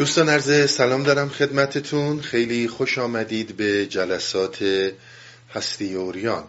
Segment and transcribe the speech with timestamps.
[0.00, 2.20] دوستان عرض سلام دارم خدمتتون.
[2.20, 4.64] خیلی خوش آمدید به جلسات
[5.50, 6.44] هستی اوریان.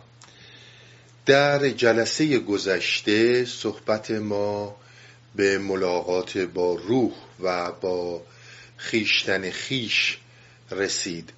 [1.25, 4.75] در جلسه گذشته صحبت ما
[5.35, 8.21] به ملاقات با روح و با
[8.77, 10.17] خیشتن خیش
[10.71, 11.33] رسید.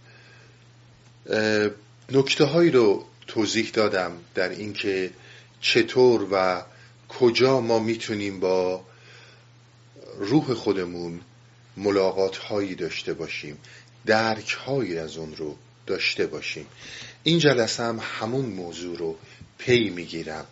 [2.12, 5.12] نکته هایی رو توضیح دادم در اینکه
[5.62, 6.64] چطور و
[7.10, 8.86] کجا ما می‌تونیم با
[10.20, 11.22] روح خودمون
[11.78, 13.58] ملاقات هایی داشته باشیم
[14.06, 15.56] درک هایی از اون رو
[15.86, 16.68] داشته باشیم.
[17.24, 19.16] این جلسه هم همون موضوع رو
[19.58, 20.46] پی می‌گیرم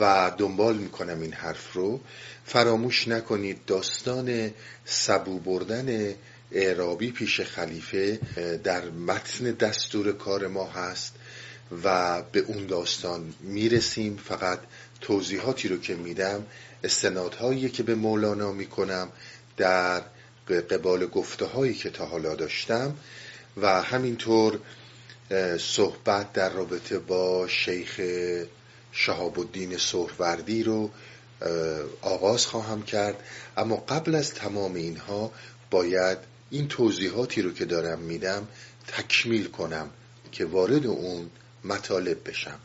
[0.00, 2.00] و دنبال می‌کنم این حرف رو.
[2.44, 4.50] فراموش نکنید داستان
[4.84, 6.14] سبو بردن
[6.52, 8.20] اعرابی پیش خلیفه
[8.64, 11.14] در متن دستور کار ما هست
[11.84, 14.16] و به اون داستان می‌رسیم.
[14.16, 14.58] فقط
[15.00, 16.46] توضیحاتی رو که میدم
[16.84, 19.08] استنادهایی که به مولانا می‌کنم
[19.56, 20.02] در
[20.52, 22.94] قبال گفته هایی که تا حالا داشتم
[23.56, 24.60] و همینطور
[25.58, 28.00] صحبت در رابطه با شیخ
[28.92, 30.90] شهاب الدین سهروردی رو
[32.02, 33.22] آغاز خواهم کرد.
[33.56, 35.32] اما قبل از تمام اینها
[35.70, 36.18] باید
[36.50, 38.48] این توضیحاتی رو که دارم میدم
[38.86, 39.90] تکمیل کنم
[40.32, 41.30] که وارد اون
[41.64, 42.60] مطالب بشم.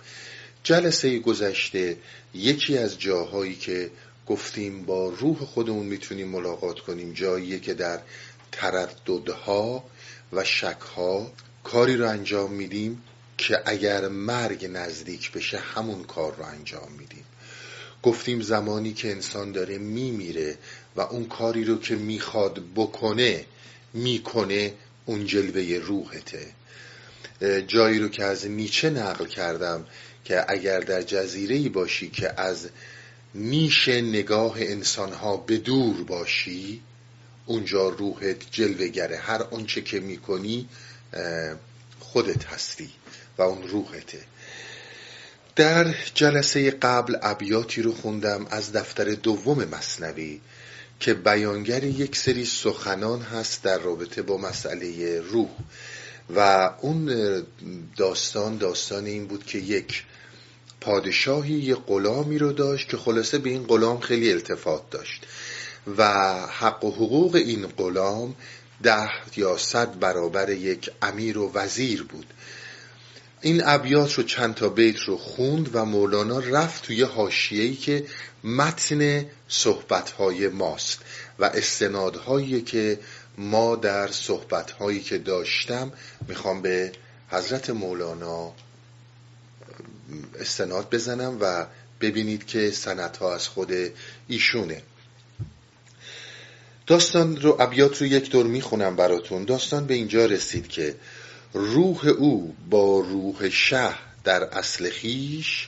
[0.64, 1.98] جلسه گذشته
[2.34, 3.92] یکی از جاهایی که
[4.28, 7.14] گفتیم با روح خودمون می‌تونیم ملاقات کنیم.
[7.14, 8.00] جاییه که در
[8.52, 9.84] ترددها
[10.34, 11.32] و شکها
[11.64, 13.04] کاری رو انجام میدیم
[13.38, 17.24] که اگر مرگ نزدیک بشه همون کار رو انجام میدیم.
[18.04, 20.58] گفتیم زمانی که انسان داره میمیره
[20.96, 23.46] و اون کاری رو که می‌خواد بکنه
[23.94, 24.74] می‌کنه
[25.06, 26.48] اون جلوه روحته.
[27.68, 29.86] جایی رو که از نیچه نقل کردم
[30.26, 32.70] که اگر در جزیره باشی که از
[33.36, 36.82] نیش نگاه انسانها به دور باشی؟
[37.46, 40.70] اونجا روحت جلوگره هر آنچه که می‌کنی
[42.00, 42.90] خودت هستی
[43.38, 44.20] و اون روحته.
[45.56, 50.42] در جلسه قبل ابیاتی رو خوندم از دفتر دوم مصنوی
[51.00, 55.50] که بیانگر یک سری سخنان هست در رابطه با مسئله روح.
[56.36, 57.12] و اون
[57.98, 60.04] داستان داستان این بود که یک
[60.86, 65.26] پادشاهی یه غلامی رو داشت که خلاصه به این غلام خیلی التفات داشت.
[65.98, 66.04] و
[66.48, 68.36] حق و حقوق این غلام
[68.84, 72.26] ده یا صد برابر یک امیر و وزیر بود.
[73.42, 78.06] این ابیات رو چند تا بیت رو خوند و مولانا رفت توی حاشیه‌ای که
[78.44, 81.00] متن صحبتهای ماست
[81.40, 83.00] و استنادهایی که
[83.38, 85.92] ما در صحبتهایی که داشتم
[86.28, 86.92] می‌خوام به
[87.30, 88.54] حضرت مولانا
[90.40, 91.66] استناد بزنم و
[92.02, 93.72] ببینید که سنتها از خود
[94.28, 94.82] ایشونه.
[96.88, 99.46] داستان رو ابیات رو یک دور می‌خونم براتون.
[99.46, 100.96] داستان به اینجا رسید که
[101.54, 103.90] روح او با روح شه
[104.24, 105.68] در اصل خیش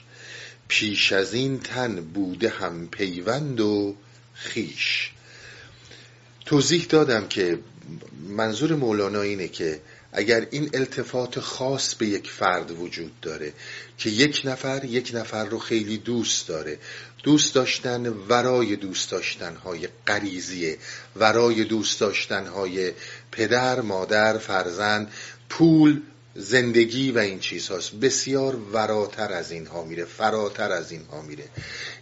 [0.68, 3.96] پیش از این تن بوده هم پیوند و
[4.34, 5.12] خیش.
[6.46, 7.60] توضیح دادم که
[8.30, 9.82] منظور مولانا اینه که
[10.18, 13.54] اگر این التفات خاص به یک فرد وجود داره
[13.98, 16.78] که یک نفر یک نفر رو خیلی دوست داره
[17.24, 20.78] دوست داشتن ورای دوست داشتن های قریزیه
[21.16, 22.92] ورای دوست داشتن های
[23.32, 25.12] پدر مادر فرزند
[25.50, 26.02] پول
[26.36, 27.96] زندگی و این چیزهاست.
[27.96, 31.44] بسیار وراتر از اینها میره فراتر از اینها میره.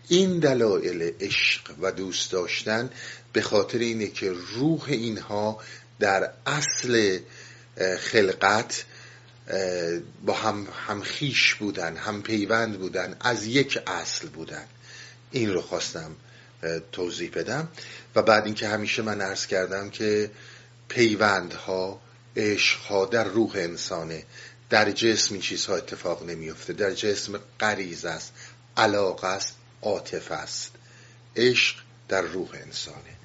[0.07, 2.89] این دلایل عشق و دوست داشتن
[3.33, 5.59] به خاطر اینه که روح اینها
[5.99, 7.19] در اصل
[7.99, 8.85] خلقت
[10.25, 14.65] با هم همخیش بودن هم پیوند بودن از یک اصل بودن.
[15.31, 16.15] این رو خواستم
[16.91, 17.67] توضیح بدم.
[18.15, 20.31] و بعد اینکه همیشه من عرض کردم که
[20.87, 22.01] پیوندها
[22.37, 24.23] عشقها در روح انسانه.
[24.69, 28.33] در جسم این چیزها اتفاق نمیفته در جسم قریز است
[28.77, 30.71] علاقه است عاطفه است.
[31.35, 31.75] عشق
[32.07, 33.17] در روح انسانه.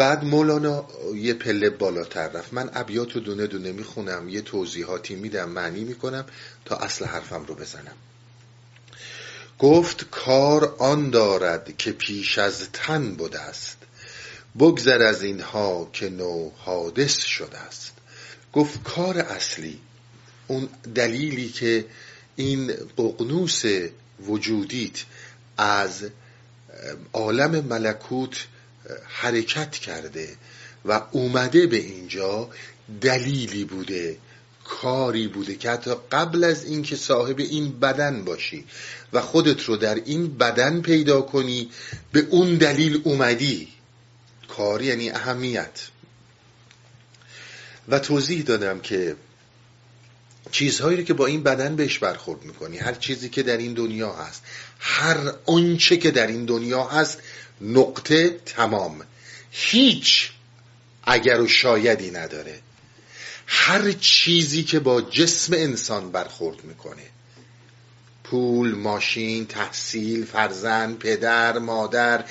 [0.00, 2.52] بعد مولانا یه پله بالاتر رفت.
[2.52, 6.24] من ابیات رو دونه دونه می‌خونم یه توضیحاتی میدم معنی می‌کنم
[6.64, 7.96] تا اصل حرفم رو بزنم.
[9.58, 13.76] گفت کار آن دارد که پیش از تن بوده است.
[14.58, 17.92] بگذر از اینها که نو حادث شده است.
[18.52, 19.80] گفت کار اصلی
[20.46, 21.84] اون دلیلی که
[22.36, 23.62] این ققنوس
[24.26, 25.04] وجودیت
[25.56, 26.10] از
[27.12, 28.46] عالم ملکوت
[29.08, 30.28] حرکت کرده
[30.84, 32.50] و اومده به اینجا
[33.00, 34.16] دلیلی بوده
[34.64, 38.64] کاری بوده که حتی قبل از اینکه صاحب این بدن باشی
[39.12, 41.70] و خودت رو در این بدن پیدا کنی
[42.12, 43.68] به اون دلیل اومدی.
[44.48, 45.88] کاری یعنی اهمیت.
[47.88, 49.16] و توضیح دادم که
[50.52, 54.42] چیزهایی که با این بدن بهش برخورد می‌کنی هر چیزی که در این دنیا هست
[54.78, 57.18] هر آنچه که در این دنیا هست
[57.60, 59.02] نقطه تمام.
[59.50, 60.30] هیچ
[61.04, 62.60] اگر و شایدی نداره.
[63.46, 67.02] هر چیزی که با جسم انسان برخورد می‌کنه.
[68.24, 72.24] پول، ماشین، تحصیل، فرزند، پدر، مادر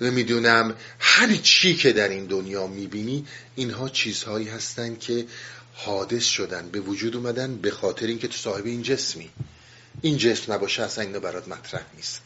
[0.00, 5.26] نمی‌دونم هر چی که در این دنیا می‌بینی اینها چیزهایی هستند که
[5.74, 9.30] حادث شدن به وجود اومدن به خاطر اینکه تو صاحب این جسمی.
[10.02, 12.22] این جسم نباشه اصلا اینا برات مطرح نیست.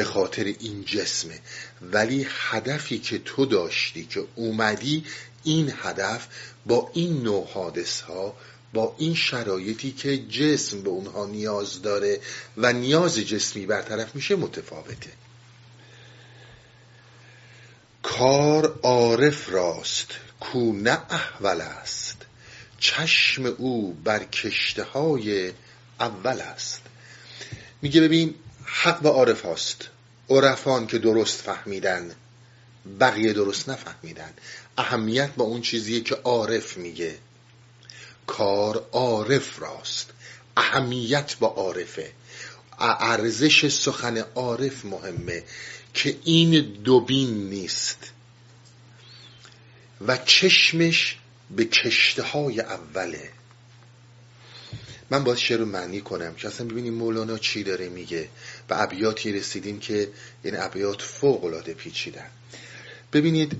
[0.00, 1.38] به خاطر این جسمه.
[1.82, 5.04] ولی هدفی که تو داشتی که اومدی
[5.44, 6.28] این هدف
[6.66, 8.36] با این نوع حادث ها
[8.72, 12.20] با این شرایطی که جسم به اونها نیاز داره
[12.56, 15.10] و نیاز جسمی برطرف میشه متفاوته.
[18.02, 20.08] کار عارف راست
[20.40, 22.16] کو نه احول است.
[22.78, 25.52] چشم او بر کشته های
[26.00, 26.80] اول است.
[27.82, 28.34] میگه ببین
[28.72, 29.88] حق و عارف هاست.
[30.28, 32.14] عرفان که درست فهمیدن
[33.00, 34.32] بقیه درست نفهمیدن.
[34.78, 37.18] اهمیت با اون چیزیه که عارف میگه.
[38.26, 40.10] کار عارف راست.
[40.56, 42.12] اهمیت با عارفه.
[42.78, 45.44] ارزش سخن عارف مهمه
[45.94, 47.98] که این دوبین نیست.
[50.06, 51.18] و چشمش
[51.50, 53.30] به کشته های اوله.
[55.10, 58.28] من باید شعر رو معنی کنم که اصلا ببینیم مولانا چی داره میگه.
[58.70, 60.08] و ابیاتی رسیدیم که
[60.42, 62.26] این ابیات فوق العاده پیچیدن.
[63.12, 63.52] ببینید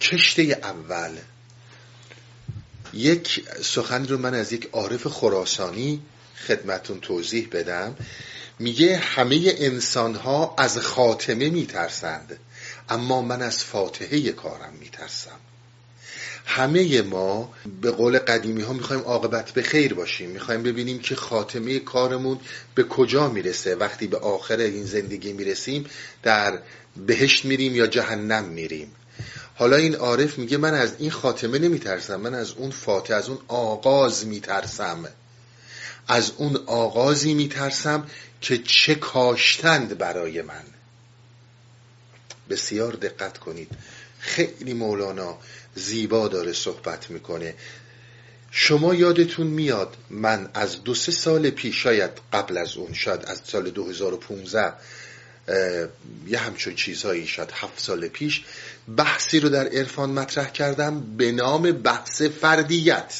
[0.00, 1.16] کشته اول.
[2.92, 6.02] یک سخن رو من از یک عارف خراسانی
[6.46, 7.96] خدمتون توضیح بدم.
[8.58, 12.38] میگه همه انسان ها از خاتمه میترسند
[12.88, 15.40] اما من از فاتحه کارم میترسم.
[16.50, 20.30] همه ما به قول قدیمی ها می‌خوایم عاقبت به خیر باشیم.
[20.30, 22.38] می‌خوایم ببینیم که خاتمه کارمون
[22.74, 23.74] به کجا می‌رسه.
[23.74, 25.84] وقتی به آخر این زندگی می‌رسیم
[26.22, 26.58] در
[27.06, 28.92] بهشت میریم یا جهنم میریم.
[29.54, 32.16] حالا این عارف میگه من از این خاتمه نمیترسم.
[32.16, 35.08] من از اون فاتح از اون آغاز میترسم.
[36.08, 38.06] از اون آغازی میترسم
[38.40, 40.64] که چه کاشتند برای من.
[42.50, 43.68] بسیار دقت کنید.
[44.20, 45.38] خیلی مولانا
[45.74, 47.54] زیبا داره صحبت می‌کنه.
[48.50, 53.40] شما یادتون میاد من از دو سه سال پیش شاید قبل از اون شاید از
[53.44, 54.72] سال 2015
[56.26, 58.44] یه همچون چیزهایی شاید هفت سال پیش
[58.96, 63.14] بحثی رو در عرفان مطرح کردم به نام بحث فردیت.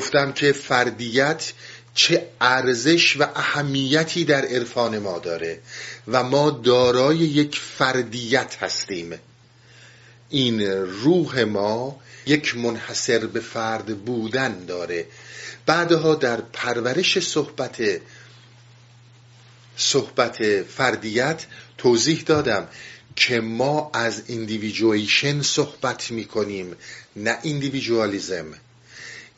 [0.00, 1.52] گفتم که فردیت
[1.94, 5.60] چه ارزش و اهمیتی در عرفان ما داره
[6.08, 9.18] و ما دارای یک فردیت هستیم.
[10.30, 10.60] این
[11.02, 15.06] روح ما یک منحصر به فرد بودن داره.
[15.66, 17.82] بعدها در پرورش صحبت
[19.76, 21.46] صحبت فردیت
[21.78, 22.68] توضیح دادم
[23.16, 26.76] که ما از individuation صحبت می‌کنیم
[27.16, 28.46] نه individualism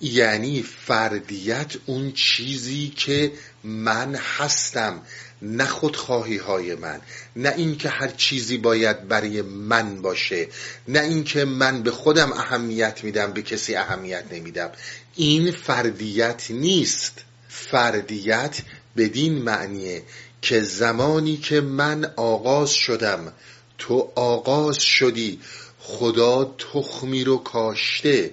[0.01, 3.33] یعنی فردیت اون چیزی که
[3.65, 5.03] من هستم.
[5.43, 7.01] نه خودخواهی های من
[7.37, 10.49] نه اینکه هر چیزی باید برای من باشه
[10.89, 14.71] نه اینکه من به خودم اهمیت میدم به کسی اهمیت نمیدم.
[15.15, 17.23] این فردیت نیست.
[17.49, 18.59] فردیت
[18.97, 20.03] بدین معنیه
[20.43, 23.33] که زمانی که من آغاز شدم
[23.79, 25.41] تو آغاز شدی
[25.79, 28.31] خدا تخمی رو کاشته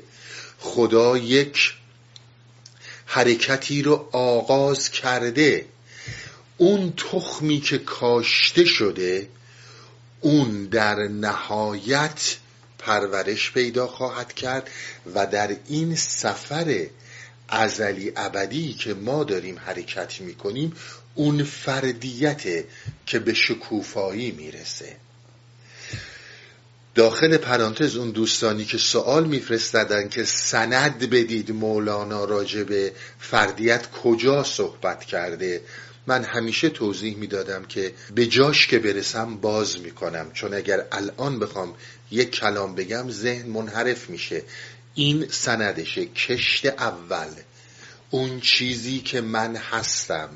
[0.60, 1.74] خدا یک
[3.06, 5.66] حرکتی رو آغاز کرده.
[6.58, 9.28] اون تخمی که کاشته شده
[10.22, 12.36] اون در نهایت
[12.80, 14.70] پرورش پیدا خواهد کرد
[15.16, 16.88] و در این سفر
[17.50, 20.74] ازلی ابدی که ما داریم حرکت می‌کنیم
[21.16, 22.66] اون فردیت
[23.06, 24.96] که به شکوفایی می‌رسه.
[26.96, 34.44] داخل پرانتز اون دوستانی که سوال میفرستدن که سند بدید مولانا راجع به فردیت کجا
[34.44, 35.62] صحبت کرده؟
[36.08, 41.76] من همیشه توضیح می‌دادم که به جاش که برسم باز می‌کنم چون اگر الان بخوام
[42.12, 44.44] یک کلام بگم ذهن منحرف میشه.
[44.96, 47.30] این سندشه کشت اول.
[48.10, 50.30] اون چیزی که من هستم.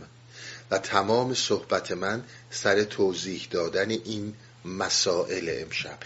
[0.72, 4.34] و تمام صحبت من سر توضیح دادن این
[4.66, 5.98] مسائل امشب.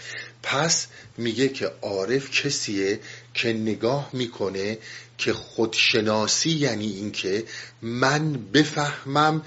[0.42, 0.86] پس
[1.18, 3.00] میگه که عارف کسیه
[3.34, 4.78] که نگاه می‌کنه
[5.18, 7.44] که خودشناسی یعنی اینکه
[7.82, 9.42] من بفهمم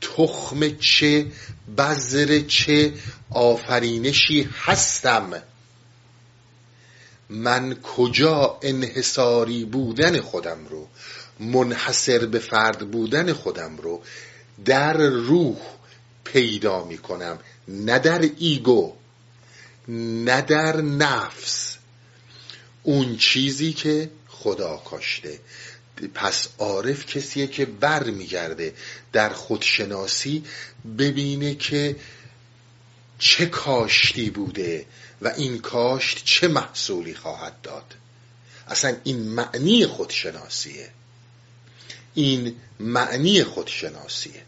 [0.00, 1.26] تخم چه
[1.78, 2.92] بذر چه
[3.30, 5.42] آفرینشی هستم.
[7.30, 10.88] من کجا انحصاری بودن خودم رو
[11.40, 14.02] منحصر به فرد بودن خودم رو
[14.64, 15.56] در روح
[16.24, 18.92] پیدا می کنم نه در ایگو
[19.88, 21.69] نه در نفس.
[22.82, 25.38] اون چیزی که خدا کاشته.
[26.14, 28.74] پس عارف کسیه که بر میگرده
[29.12, 30.44] در خودشناسی
[30.98, 31.96] ببینه که
[33.18, 34.86] چه کاشتی بوده
[35.22, 37.94] و این کاشت چه محصولی خواهد داد.
[38.68, 40.90] اصلا این معنی خودشناسیه.
[42.14, 44.42] این معنی خودشناسیه.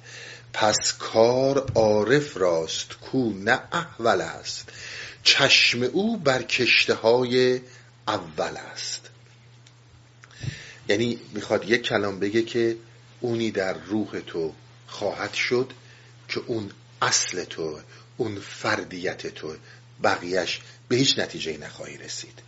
[0.53, 4.69] پس کار عارف راست کو نه اول است.
[5.23, 7.61] چشم او بر کشته های
[8.09, 9.11] اول است.
[10.89, 12.77] یعنی می‌خواد یک کلام بگه که
[13.21, 14.53] اونی در روح تو
[14.87, 15.73] خواهد شد
[16.29, 16.71] که اون
[17.03, 17.79] اصل تو
[18.17, 19.57] اون فردیت تو
[20.03, 22.39] بقیهش به هیچ نتیجه نخواهی رسید.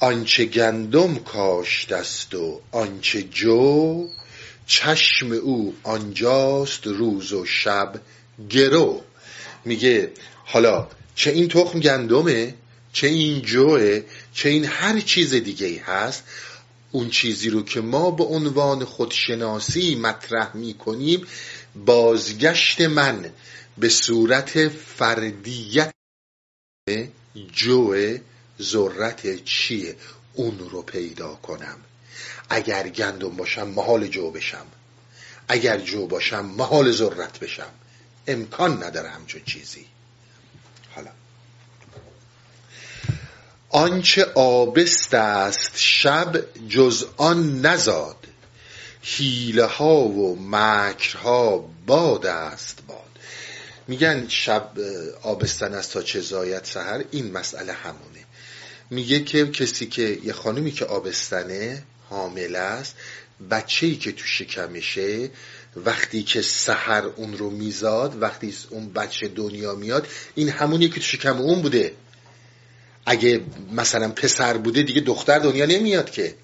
[0.00, 4.08] آنچه گندم کاشت است و آنچه جو
[4.66, 8.00] چشم او آنجاست روز و شب
[8.50, 9.02] گرو.
[9.64, 10.12] میگه
[10.44, 12.54] حالا چه این تخم گندمه؟
[12.96, 16.24] چه این جوه چه این هر چیز دیگه ای هست
[16.92, 21.26] اون چیزی رو که ما به عنوان خودشناسی مطرح می کنیم
[21.74, 23.30] بازگشت من
[23.78, 25.92] به صورت فردیت
[27.52, 27.94] جو
[28.62, 29.96] ذرت چیه؟
[30.34, 31.76] اون رو پیدا کنم.
[32.48, 34.66] اگر گندم باشم محال جو بشم.
[35.48, 37.72] اگر جو باشم محال ذرت بشم.
[38.26, 39.86] امکان نداره همچون چیزی.
[43.70, 48.16] آنچه آبست است شب جز آن نزاد.
[49.02, 52.98] حیله ها و مکرها باد است باد.
[53.88, 54.70] میگن شب
[55.22, 58.24] آبستن است تا چه زاید سهر این مسئله همونه.
[58.90, 62.94] میگه که کسی که یه خانومی که آبستنه حامل است
[63.50, 65.30] بچه ای که تو شکمشه
[65.76, 71.00] وقتی که سحر اون رو میزاد وقتی اون بچه دنیا میاد این همونی که تو
[71.00, 71.92] شکم اون بوده.
[73.06, 73.40] اگه
[73.72, 76.34] مثلا پسر بوده دیگه دختر دنیا نمیاد که.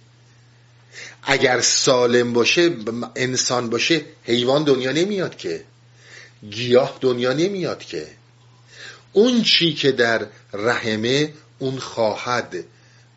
[1.22, 2.70] اگر سالم باشه
[3.16, 5.64] انسان باشه حیوان دنیا نمیاد که.
[6.50, 8.06] گیاه دنیا نمیاد که.
[9.12, 12.64] اون چی که در رحمه اون خواهد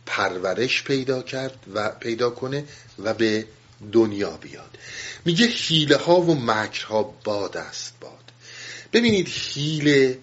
[0.05, 2.63] پرورش پیدا کرد و پیدا کنه
[3.03, 3.45] و به
[3.91, 4.77] دنیا بیاد.
[5.25, 8.31] میگه حیله ها و مکرها باد است باد.
[8.93, 10.17] ببینید حیله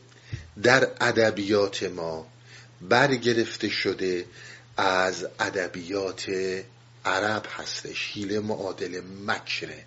[0.62, 2.31] در ادبیات ما
[2.88, 4.24] برگرفته شده
[4.76, 6.24] از ادبیات
[7.04, 8.10] عرب هستش.
[8.12, 9.84] حیله معادل مکره.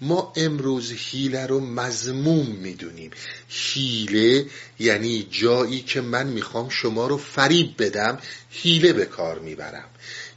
[0.00, 3.10] ما امروز حیله رو مضموم می‌دونیم.
[3.48, 4.46] حیله
[4.78, 8.18] یعنی جایی که من می‌خوام شما رو فریب بدم
[8.50, 9.88] حیله به کار می‌برم.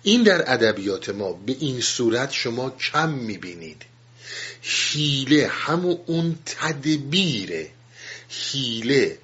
[0.03, 3.81] این در ادبیات ما به این صورت شما کم می‌بینید.
[4.61, 7.71] حیله همون اون تدبیره.
[8.29, 9.17] حیله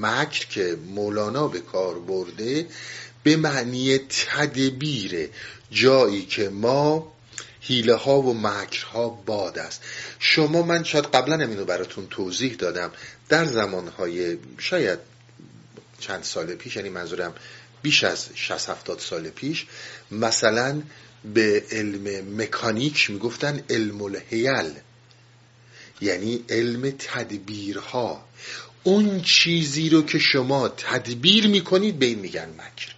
[0.00, 2.66] مکر که مولانا به کار برده
[3.22, 5.30] به معنی تدبیره
[5.70, 7.12] جایی که ما
[7.60, 9.82] حیله ها و مکرها باد است.
[10.18, 12.92] شما من شاید قبلا اینو براتون توضیح دادم.
[13.28, 14.98] در زمانهای شاید
[16.00, 17.34] چند سال پیش یعنی منظورم
[17.82, 19.66] بیش از 60 70 سال پیش
[20.10, 20.82] مثلا
[21.34, 24.72] به علم مکانیک می‌گفتن علم الهیل.
[26.00, 28.24] یعنی علم تدبیرها.
[28.82, 32.88] اون چیزی رو که شما تدبیر می‌کنید به این میگن مکر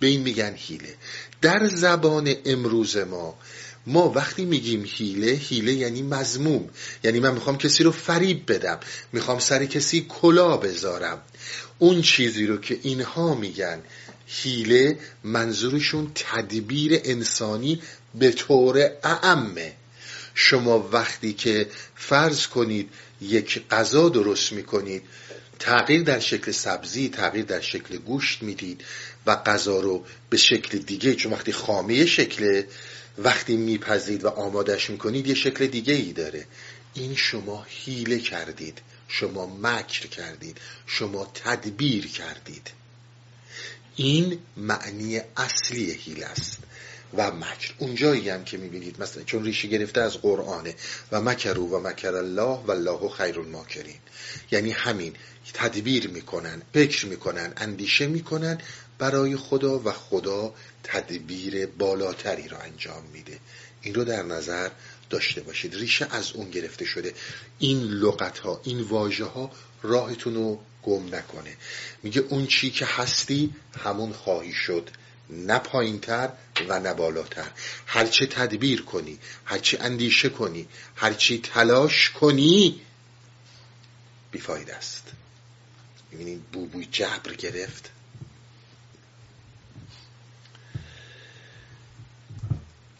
[0.00, 0.94] به این میگن هیله
[1.42, 3.38] در زبان امروز ما
[3.86, 6.68] ما وقتی میگیم هیله هیله یعنی مزموم
[7.04, 8.80] یعنی من می‌خوام کسی رو فریب بدم
[9.12, 11.22] می‌خوام سر کسی کلا بذارم.
[11.78, 13.80] اون چیزی رو که اینها میگن
[14.26, 17.82] هیله منظورشون تدبیر انسانی
[18.14, 19.72] به طور اعمه.
[20.40, 22.90] شما وقتی که فرض کنید
[23.20, 25.02] یک غذا درست می‌کنید
[25.58, 28.84] تغییر در شکل سبزی تغییر در شکل گوشت می‌دید
[29.26, 32.62] و غذا رو به شکل دیگه چون وقتی خامه شکل
[33.18, 36.46] وقتی میپذید و آمادش می‌کنید یه شکل دیگه ای داره.
[36.94, 38.78] این شما هیله کردید
[39.08, 42.70] شما مکر کردید شما تدبیر کردید.
[43.96, 46.58] این معنی اصلی هیله است.
[47.16, 50.74] و مکر اونجایی هم که می‌بینید مثلا چون ریشه گرفته از قرآنه.
[51.12, 53.98] و مکرو و مکر الله و الله خیر الماکرین.
[54.50, 55.14] یعنی همین
[55.54, 58.58] تدبیر می‌کنن فکر می‌کنن اندیشه می‌کنن
[58.98, 63.38] برای خدا و خدا تدبیر بالاتری را انجام میده.
[63.82, 64.70] این رو در نظر
[65.10, 65.74] داشته باشید.
[65.74, 67.14] ریشه از اون گرفته شده.
[67.58, 69.50] این لغت ها این واژه ها
[69.82, 71.56] راهتون رو گم نکنه.
[72.02, 74.90] میگه اون چی که هستی همون خواهی شد.
[75.30, 76.28] نه پایینتر
[76.68, 77.50] و نه بالاتر.
[77.86, 82.80] هرچه تدبیر کنی هرچی اندیشه کنی هرچی تلاش کنی
[84.30, 85.12] بیفاید است.
[86.10, 87.90] می‌بینید بوبوی جبر گرفت.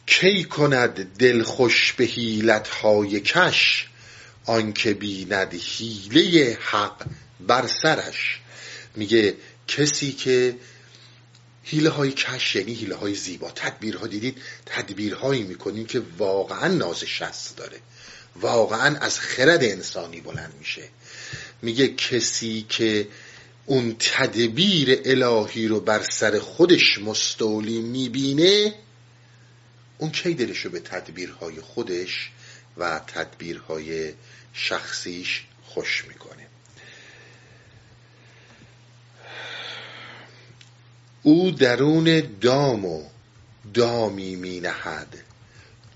[0.07, 2.09] کی کند دل خوش به
[2.83, 3.89] های کش؟
[4.45, 7.07] آنکه بیند حیله حق
[7.41, 8.41] بر سرش.
[8.97, 9.35] میگه
[9.69, 10.57] کسی که
[11.71, 13.51] حیله های کش یعنی حیله های زیبا.
[13.51, 17.81] تدبیرها دیدید؟ تدبیرهایی می‌کنیم که واقعا ناز شست داره.
[18.37, 20.89] واقعا از خرد انسانی بلند میشه.
[21.63, 23.09] میگه کسی که
[23.67, 28.75] اون تدبیر الهی رو بر سر خودش مستولی می‌بینه
[29.99, 32.31] اون کی دلشو به تدبیرهای خودش
[32.77, 34.13] و تدبیرهای
[34.53, 36.48] شخصیش خوش می‌کنه؟
[41.23, 43.05] او درون دام و
[43.75, 45.19] دامی می نهد.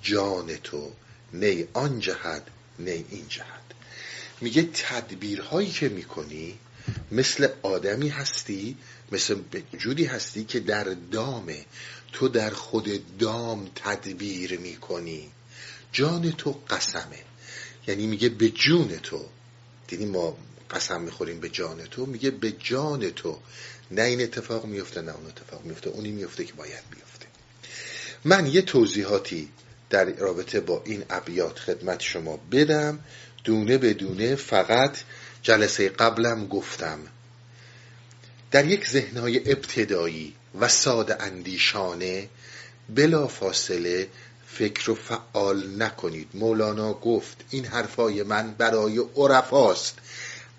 [0.03, 0.93] جان تو
[1.33, 3.75] نی آن جهد نی این جهد
[4.41, 6.59] میگه تدبیرهایی که می‌کنی
[7.13, 8.77] مثل آدمی هستی
[9.13, 9.37] مثل
[9.79, 11.65] جودی هستی که در دامه
[12.13, 15.29] تو در خود دام تدبیر می‌کنی.
[15.93, 17.19] جان تو قسمه.
[17.87, 19.25] یعنی میگه به جون تو.
[19.87, 20.37] دیدی ما
[20.71, 23.39] قسم می‌خوریم به جان تو میگه به جان تو
[23.91, 25.91] نه این اتفاق میفته نه اون اتفاق میفته.
[25.91, 27.27] اونی میفته که باید بیفته.
[28.25, 29.49] من یه توضیحاتی
[29.91, 32.99] در رابطه با این ابیات خدمت شما بدم.
[33.45, 34.99] دونه به دونه فقط
[35.43, 36.99] جلسه قبلم گفتم.
[38.51, 42.29] در یک ذهنهای ابتدایی و ساده اندیشانه
[42.89, 44.09] بلا فاصله
[44.47, 46.29] فکر و فعال نکنید.
[46.35, 49.99] مولانا گفت این حرفای من برای عرفاست.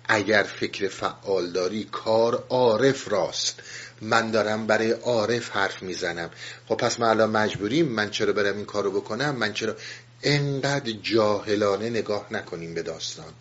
[0.08, 3.60] اگر فکر فعال داری کار عارف راست.
[4.00, 6.30] من دارم برای عارف حرف می‌زنم.
[6.68, 9.76] خب پس ما الان مجبوریم من چرا برم این کارو بکنم؟ من چرا
[10.22, 13.32] انقدر جاهلانه نگاه نکنیم به داستان.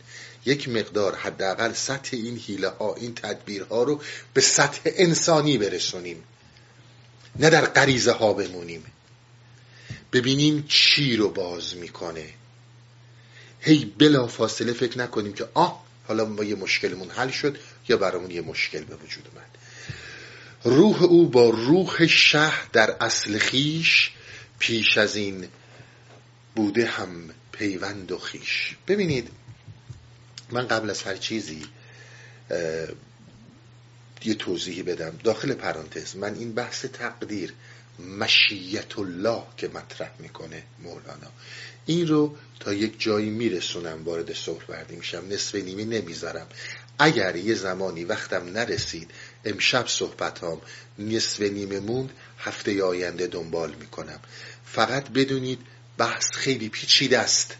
[0.45, 4.01] یک مقدار حداقل سطح این حیله ها این تدبیرها رو
[4.33, 6.23] به سطح انسانی برسونیم.
[7.35, 8.85] نه در غریزه ها بمونیم.
[10.13, 12.29] ببینیم چی رو باز می‌کنه.
[13.59, 17.57] هی بلا فاصله فکر نکنیم که آه حالا ما یه مشکلمون حل شد
[17.89, 19.57] یا برامون یه مشکل به وجود اومد.
[20.63, 24.11] روح او با روح شه در اصل خیش
[24.59, 25.47] پیش از این
[26.55, 28.75] بوده هم پیوند و خیش.
[28.87, 29.29] ببینید
[30.51, 31.65] من قبل از هر چیزی
[34.25, 35.19] یه توضیحی بدم.
[35.23, 37.53] داخل پرانتز من این بحث تقدیر
[37.99, 41.31] مشیت الله که مطرح می‌کنه مولانا.
[41.85, 44.35] این رو تا یک جایی میرسونم وارد
[44.69, 45.23] وردی میشم.
[45.29, 46.47] نصف نیمه نمی‌ذارم.
[46.99, 49.11] اگر یه زمانی وقتم نرسید
[49.45, 50.61] امشب صحبتام
[50.99, 54.19] نصف نیمه موند هفته آینده دنبال می‌کنم.
[54.65, 55.59] فقط بدونید
[55.97, 57.55] بحث خیلی پیچیده است.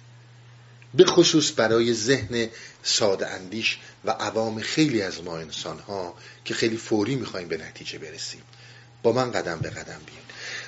[0.94, 2.50] به خصوص برای ذهن
[2.84, 7.98] ساده اندیش و عوام خیلی از ما انسان ها که خیلی فوری می‌خوایم به نتیجه
[7.98, 8.42] برسیم.
[9.04, 10.23] با من قدم به قدم بیاین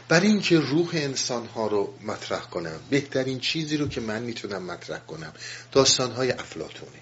[0.10, 5.00] برای اینکه روح انسان ها رو مطرح کنم بهترین چیزی رو که من می‌تونم مطرح
[5.00, 5.34] کنم
[5.72, 7.00] داستان های افلاتونه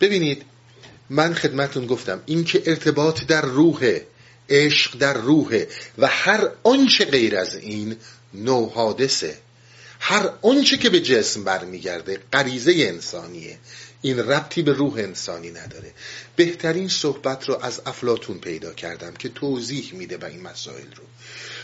[0.00, 0.42] ببینید
[1.10, 3.98] من خدمتون گفتم اینکه ارتباط در روح
[4.48, 5.64] عشق در روح
[5.98, 7.96] و هر آنچه غیر از این
[8.34, 9.38] نو حادثه
[10.00, 13.58] هر آنچه که به جسم برمیگرده غریزه انسانیه.
[14.02, 15.92] این ربطی به روح انسانی نداره.
[16.36, 21.04] بهترین صحبت رو از افلاتون پیدا کردم که توضیح میده به این مسائل رو.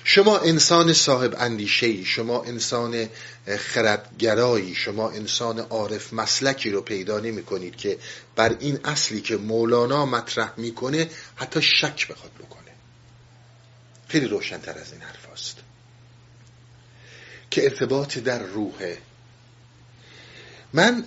[0.04, 3.08] شما انسان صاحب اندیشه شما انسان
[3.58, 7.98] خردگرایی شما انسان عارف مسلکی رو پیدا نمی کنید که
[8.36, 12.72] بر این اصلی که مولانا مطرح می‌کنه حتی شک بخواد بکنه.
[14.08, 15.56] خیلی روشنتر از این حرف است
[17.50, 18.98] که ارتباط در روحه
[20.72, 21.04] من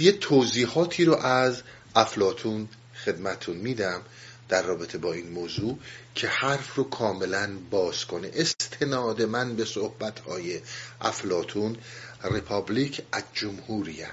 [0.00, 1.62] یه توضیحاتی رو از
[1.96, 2.68] افلاتون
[3.04, 4.02] خدمتون میدم.
[4.48, 5.78] در رابطه با این موضوع
[6.14, 8.30] که حرف رو کاملا باز کنه.
[8.34, 10.60] استناد من به صحبتهای
[11.00, 11.76] افلاتون
[12.24, 14.08] رپابلیک از جمهوریه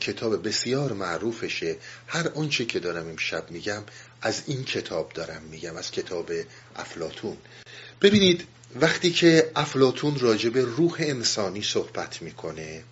[0.00, 1.76] کتاب بسیار معروفشه.
[2.06, 3.82] هر آنچه که دارم امشب میگم
[4.22, 6.32] از این کتاب دارم میگم از کتاب
[6.76, 7.36] افلاتون
[8.02, 8.46] ببینید
[8.80, 12.84] وقتی که افلاتون راجع به روح انسانی صحبت می‌کنه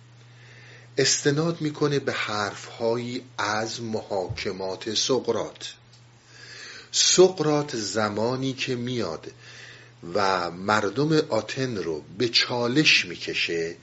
[0.97, 5.73] استناد می‌کنه به حرفهایی از محاکمات سقرات
[6.95, 9.31] سقرات زمانی که میاد
[10.13, 13.75] و مردم آتن رو به چالش می‌کشه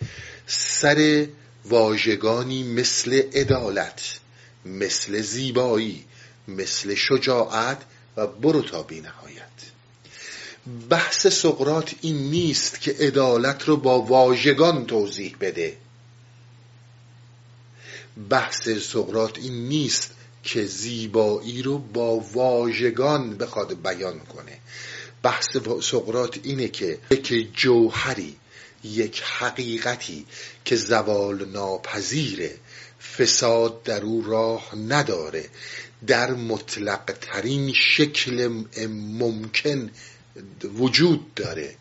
[0.46, 1.26] سر
[1.64, 4.20] واژگانی مثل عدالت
[4.64, 6.04] مثل زیبایی
[6.48, 7.82] مثل شجاعت
[8.16, 9.40] و برو تا بی نهایت
[10.90, 15.76] بحث سقرات این نیست که عدالت رو با واژگان توضیح بده.
[18.30, 20.10] بحث سقرات این نیست
[20.42, 24.58] که زیبایی رو با واژگان بخواد بیان کنه.
[25.22, 25.46] بحث
[25.82, 28.36] سقرات اینه که یک جوهری
[28.84, 30.26] یک حقیقتی
[30.64, 32.56] که زوال ناپذیره
[33.18, 35.44] فساد در او راه نداره.
[36.06, 39.90] در مطلق ترین شکل ممکن
[40.64, 41.74] وجود داره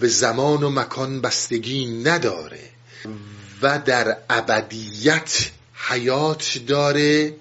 [0.00, 2.60] و زمان و مکان بستگی نداره
[3.62, 7.34] و در ابدیت حیات داره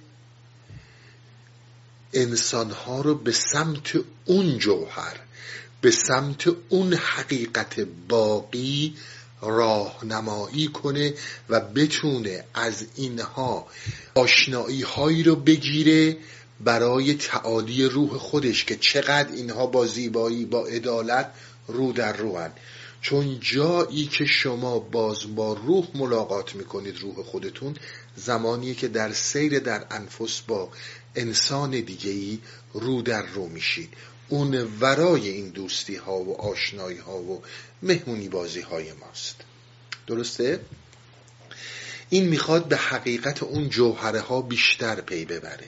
[2.13, 5.19] انسانها رو به سمت اون جوهر
[5.81, 8.95] به سمت اون حقیقت باقی
[9.41, 11.13] راهنمایی کنه
[11.49, 13.67] و بتونه از اینها
[14.15, 16.17] آشنایی هایی رو بگیره
[16.59, 21.31] برای تعالی روح خودش که چقدر اینها با زیبایی با عدالت
[21.67, 22.51] رو در رو هن.
[23.01, 27.75] چون جایی که شما باز با روح ملاقات می‌کنید روح خودتون
[28.15, 30.69] زمانیه که در سیر در انفس با
[31.17, 32.39] انسان دیگه ای
[32.73, 33.93] رو در رو میشید
[34.29, 37.43] اون ورای این دوستی ها و آشنایی ها و
[37.81, 39.35] مهمونی بازی های ماست.
[40.07, 40.59] درسته؟
[42.09, 45.67] این می‌خواد به حقیقت اون جوهره ها بیشتر پی ببره.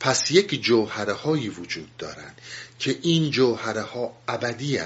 [0.00, 2.34] پس یک جوهره هایی وجود دارن
[2.78, 4.78] که این جوهره ها ابدی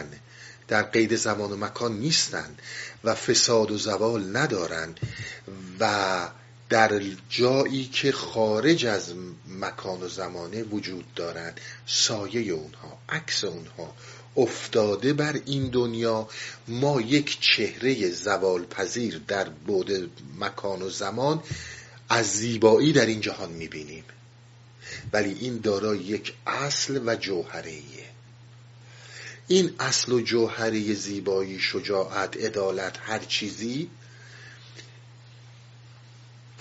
[0.68, 2.62] در قید زمان و مکان نیستند
[3.04, 5.00] و فساد و زوال ندارند
[5.80, 6.28] و
[6.70, 9.14] در جایی که خارج از
[9.48, 13.94] مکان و زمانه وجود دارند سایه اونها عکس اونها
[14.36, 16.28] افتاده بر این دنیا.
[16.68, 21.42] ما یک چهره زوال پذیر در بود مکان و زمان
[22.08, 24.04] از زیبایی در این جهان می‌بینیم.
[25.12, 27.78] ولی این دارای یک اصل و جوهره
[29.48, 33.90] این اصل و جوهره زیبایی شجاعت عدالت هر چیزی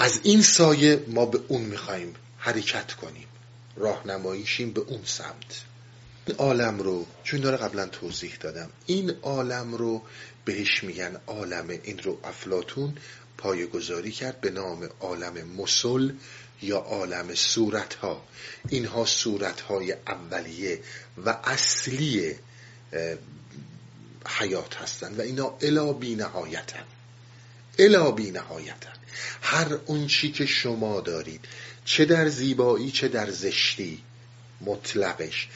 [0.02, 3.28] از این سایه ما به اون می‌خوایم حرکت کنیم.
[3.76, 5.64] راهنماییشیم به اون سمت.
[6.26, 10.02] این عالم رو چون داره قبلا توضیح دادم این عالم رو
[10.46, 12.96] بهش میگن عالم این رو افلاتون
[13.38, 16.12] پای گذاری کرد به نام عالم مسل
[16.62, 18.24] یا عالم صورت ها
[18.70, 20.82] اینها صورت های اولیه
[21.26, 22.36] و اصلی
[24.28, 26.84] حیات هستند و اینا الا بی نهایتن
[27.80, 28.99] الا بی نهایتن
[29.42, 31.46] هر اون چی که شما دارید
[31.86, 34.04] چه در زیبایی چه در زشتی
[34.62, 35.48] مطلقش.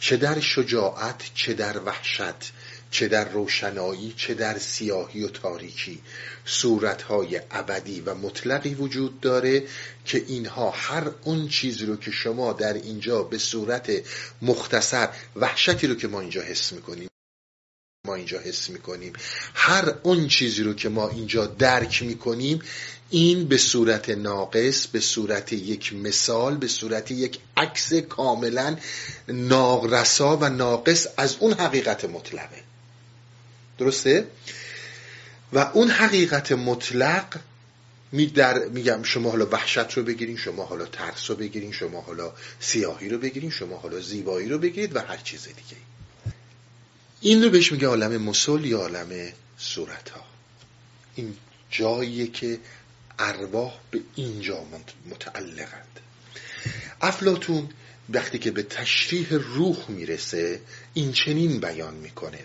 [0.00, 2.52] چه در شجاعت چه در وحشت
[2.90, 6.02] چه در روشنایی چه در سیاهی و تاریکی.
[6.44, 9.62] صورتهای ابدی و مطلقی وجود داره
[10.04, 13.92] که اینها هر اون چیزی رو که شما در اینجا به صورت
[14.42, 17.08] مختصر وحشتی رو که ما اینجا حس می‌کنیم
[18.06, 19.12] ما اینجا حس می‌کنیم.
[19.54, 22.62] هر اون چیزی رو که ما اینجا درک می‌کنیم
[23.10, 28.76] این به صورت ناقص به صورت یک مثال به صورت یک عکس کاملا
[29.28, 32.62] ناقرسا و ناقص از اون حقیقت مطلقه.
[33.78, 34.26] درسته؟
[35.52, 37.40] و اون حقیقت مطلق
[38.12, 42.32] می در میگم شما حالا وحشت رو بگیرین شما حالا ترس رو بگیرین شما حالا
[42.60, 45.76] سیاهی رو بگیرین شما حالا زیبایی رو بگیرید و هر چیز دیگه.
[47.20, 50.24] این رو بهش میگه عالم مسل یا عالم صورت ها
[51.14, 51.36] این
[51.70, 52.58] جاییه که
[53.18, 54.64] ارواح به اینجا
[55.10, 56.00] متعلقند.
[57.00, 57.68] افلاتون
[58.08, 60.60] وقتی که به تشریح روح می‌رسه
[60.94, 62.44] این چنین بیان می‌کنه.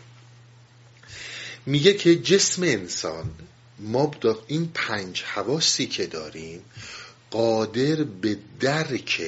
[1.66, 3.32] میگه که جسم انسان
[3.80, 4.12] ما
[4.48, 6.62] این پنج حواسی که داریم
[7.32, 9.22] قادر به درک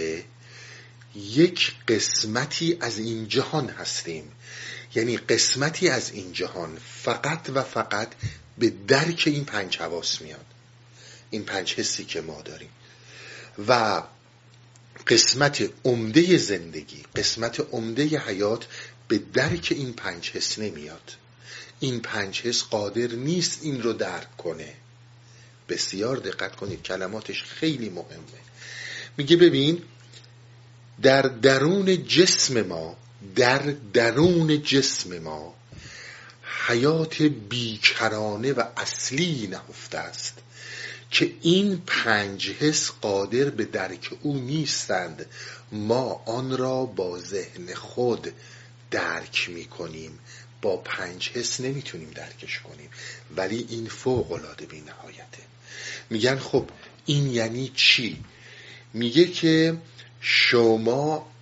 [1.16, 4.32] یک قسمتی از این جهان هستیم.
[4.96, 8.12] یعنی قسمتی از این جهان فقط و فقط
[8.58, 10.46] به درک این پنج حواس میاد.
[11.30, 12.70] این پنج حسی که ما داریم.
[13.68, 14.04] و
[15.08, 18.68] قسمت عمده زندگی قسمت عمده حیات
[19.08, 21.12] به درک این پنج حس نمیاد.
[21.80, 24.74] این پنج حس قادر نیست این رو درک کنه.
[25.70, 28.44] بسیار دقت کنید کلماتش خیلی مهمه.
[29.18, 29.82] میگه ببین
[31.02, 32.98] در درون جسم ما
[33.36, 35.56] در درون جسم ما
[36.68, 40.34] حیات بیکرانه و اصلی نهفته است
[41.12, 45.26] که این پنج حس قادر به درک او نیستند.
[45.72, 48.34] ما آن را با ذهن خود
[48.92, 50.20] درک می کنیم.
[50.62, 52.90] با پنج حس نمی‌تونیم درکش کنیم.
[53.36, 55.44] ولی این فوق العاده بی نهایته
[56.10, 56.70] میگن خب
[57.06, 58.24] این یعنی چی؟
[58.94, 59.78] میگه که
[60.22, 61.33] شما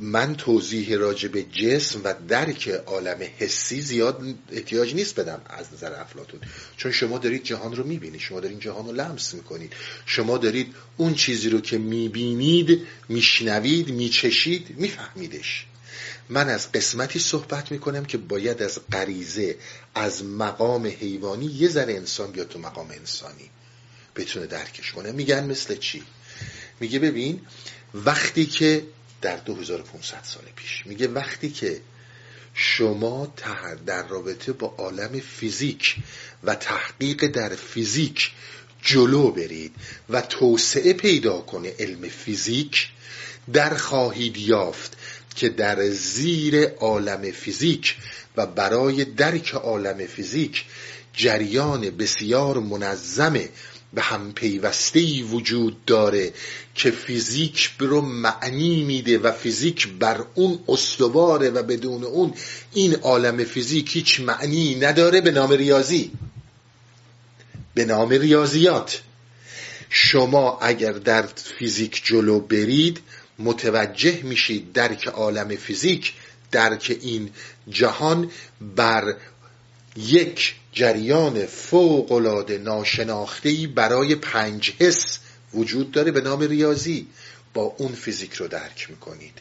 [0.00, 6.00] من توضیح راجع به جسم و درک عالم حسی زیاد احتیاج نیست بدم از نظر
[6.00, 6.40] افلاتون
[6.76, 9.72] چون شما دارید جهان رو می‌بینید شما دارید جهان رو لمس می‌کنید.
[10.06, 15.66] شما دارید اون چیزی رو که می‌بینید میشنوید میچشید میفهمیدش.
[16.28, 19.56] من از قسمتی صحبت می‌کنم که باید از غریزه
[19.94, 23.50] از مقام حیوانی یه ذره انسان بیاد تو مقام انسانی.
[24.16, 25.12] بتونه درکش کنه.
[25.12, 26.02] میگن مثل چی؟
[26.80, 27.40] میگه ببین
[27.94, 28.82] وقتی که
[29.26, 30.86] در 2500 سال پیش.
[30.86, 31.80] میگه وقتی که
[32.54, 33.34] شما
[33.86, 35.96] در رابطه با عالم فیزیک
[36.44, 38.30] و تحقیق در فیزیک
[38.82, 39.74] جلو برید
[40.10, 42.88] و توسعه پیدا کنه علم فیزیک
[43.52, 44.96] در خواهید یافت
[45.36, 47.96] که در زیر عالم فیزیک
[48.36, 50.64] و برای درک عالم فیزیک
[51.12, 53.40] جریان بسیار منظم
[53.96, 56.32] به هم پیوسته وجود داره
[56.74, 62.34] که فیزیک برو معنی میده و فیزیک بر اون استواره و بدون اون
[62.72, 66.10] این عالم فیزیک هیچ معنی نداره به نام ریاضی.
[67.74, 69.02] به نام ریاضیات.
[69.90, 71.26] شما اگر در
[71.58, 73.00] فیزیک جلو برید
[73.38, 76.12] متوجه میشید درک عالم فیزیک
[76.52, 77.30] درک این
[77.68, 78.30] جهان
[78.76, 79.14] بر
[79.96, 85.18] یک جریان فوق العاده ناشناخته برای پنج حس
[85.54, 87.06] وجود داره به نام ریاضی.
[87.54, 89.38] با اون فیزیک رو درک می‌کنید.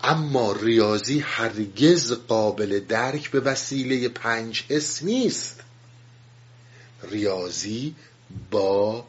[0.00, 5.60] اما ریاضی هرگز قابل درک به وسیله پنج حس نیست.
[7.02, 7.94] ریاضی
[8.50, 9.06] با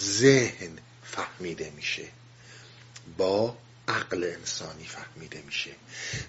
[0.00, 0.70] ذهن
[1.04, 2.04] فهمیده میشه.
[3.18, 3.56] با
[3.88, 5.70] عقل انسانی فهمیده میشه.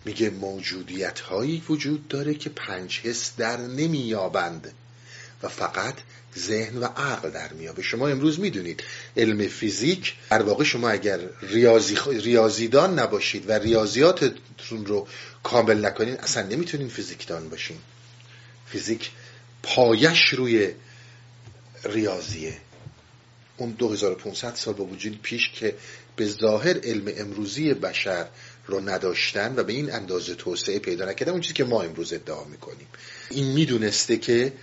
[0.06, 4.74] میگه موجودیت هایی وجود داره که پنج حس در نمیابند
[5.44, 5.96] و فقط
[6.38, 8.84] ذهن و عقل در میابه شما امروز می‌دونید
[9.18, 15.08] علم فیزیک در واقع شما اگر ریاضی ریاضیدان نباشید و ریاضیاتتون رو
[15.44, 17.78] کامل نکنید اصلا نمی‌تونین فیزیکدان باشین.
[18.68, 19.12] فیزیک
[19.64, 20.74] پایش روی
[21.84, 22.58] ریاضیه.
[23.58, 25.76] اون 2500 سال با وجود پیش که
[26.18, 28.28] به ظاهر علم امروزی بشر
[28.66, 32.44] رو نداشتن و به این اندازه توسعه پیدا نکردن اون چیزی که ما امروز ادعا
[32.44, 32.88] می‌کنیم.
[33.30, 34.54] این می‌دونسته که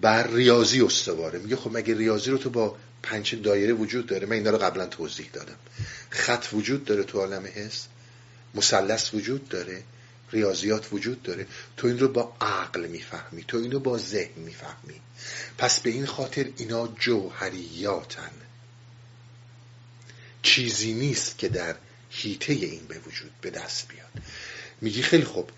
[0.00, 1.38] بر ریاضی استواره.
[1.38, 4.86] میگه خب مگه ریاضی رو تو با پنج دایره وجود داره؟ من این رو قبلا
[4.86, 5.56] توضیح دادم.
[6.10, 7.86] خط وجود داره تو عالم حس
[8.54, 9.82] مثلث وجود داره
[10.32, 11.46] ریاضیات وجود داره.
[11.76, 15.00] تو این رو با عقل می‌فهمی تو این رو با ذهن می‌فهمی.
[15.58, 18.30] پس به این خاطر اینا جوهریاتن.
[20.42, 21.76] چیزی نیست که در
[22.10, 24.24] هیته این به وجود به دست بیاد.
[24.80, 25.50] میگی خیلی خوب.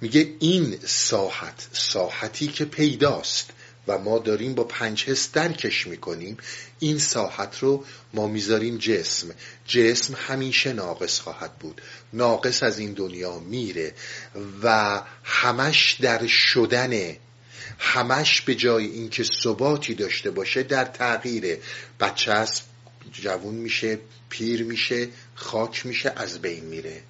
[0.00, 3.50] میگه این ساحت ساحتی که پیداست
[3.88, 6.36] و ما داریم با پنج حس درکش می‌کنیم
[6.78, 9.30] این ساحت رو ما می‌ذاریم جسم.
[9.66, 11.82] جسم همیشه ناقص خواهد بود.
[12.12, 13.94] ناقص از این دنیا میره
[14.62, 17.18] و همش در شدنه
[17.78, 21.58] همش به جای اینکه ثباتی داشته باشه در تغییر
[22.00, 22.69] بچه است
[23.12, 27.02] جوون میشه پیر میشه خاک میشه از بین میره.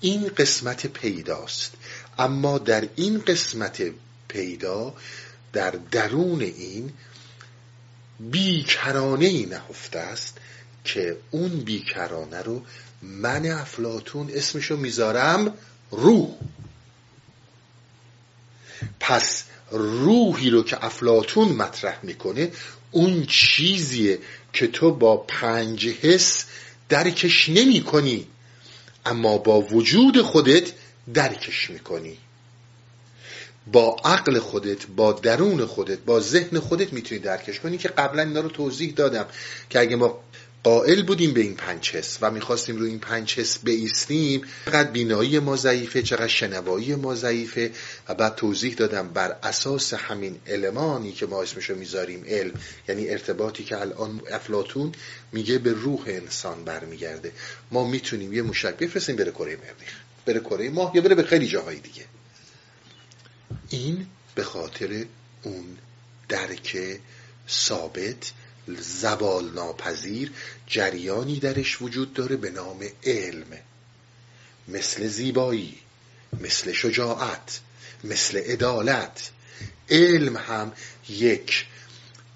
[0.00, 1.72] این قسمت پیداست.
[2.18, 3.82] اما در این قسمت
[4.28, 4.94] پیدا
[5.52, 6.92] در درون این
[8.20, 10.38] بیکرانه ای نهفته است
[10.84, 12.62] که اون بیکرانه رو
[13.02, 15.54] من افلاتون اسمشو می‌ذارم
[15.90, 16.34] روح.
[19.00, 22.52] پس روحی رو که افلاتون مطرح می‌کنه
[22.90, 24.18] اون چیزیه
[24.54, 26.44] که تو با پنج حس
[26.88, 28.26] درکش نمی کنی
[29.06, 30.72] اما با وجود خودت
[31.14, 32.18] درکش می‌کنی
[33.72, 38.40] با عقل خودت با درون خودت با ذهن خودت می‌تونی درکش کنی که قبلا اینا
[38.40, 39.26] رو توضیح دادم
[39.70, 40.18] که اگه ما
[40.64, 45.38] قائل بودیم به این پنج حس و می‌خواستیم روی این پنج حس بیستیم چقدر بینایی
[45.38, 47.70] ما ضعیفه چقدر شنوایی ما ضعیفه
[48.08, 52.52] و بعد توضیح دادم بر اساس همین المانی که ما اسمشو می‌ذاریم علم
[52.88, 54.92] یعنی ارتباطی که الان افلاتون
[55.32, 57.32] میگه به روح انسان برمیگرده.
[57.70, 59.94] ما می‌تونیم یه موشک بفرستیم بره کره مریخ
[60.26, 62.04] بره کره ماه یا بره به خیلی جاهای دیگه.
[63.70, 65.04] این به خاطر
[65.42, 65.64] اون
[66.28, 67.00] درک
[67.48, 68.32] ثابت
[68.78, 70.32] زوال ناپذیر
[70.66, 73.58] جریانی درش وجود داره به نام علم.
[74.68, 75.78] مثل زیبایی
[76.40, 77.60] مثل شجاعت
[78.04, 79.30] مثل عدالت.
[79.90, 80.72] علم هم
[81.08, 81.66] یک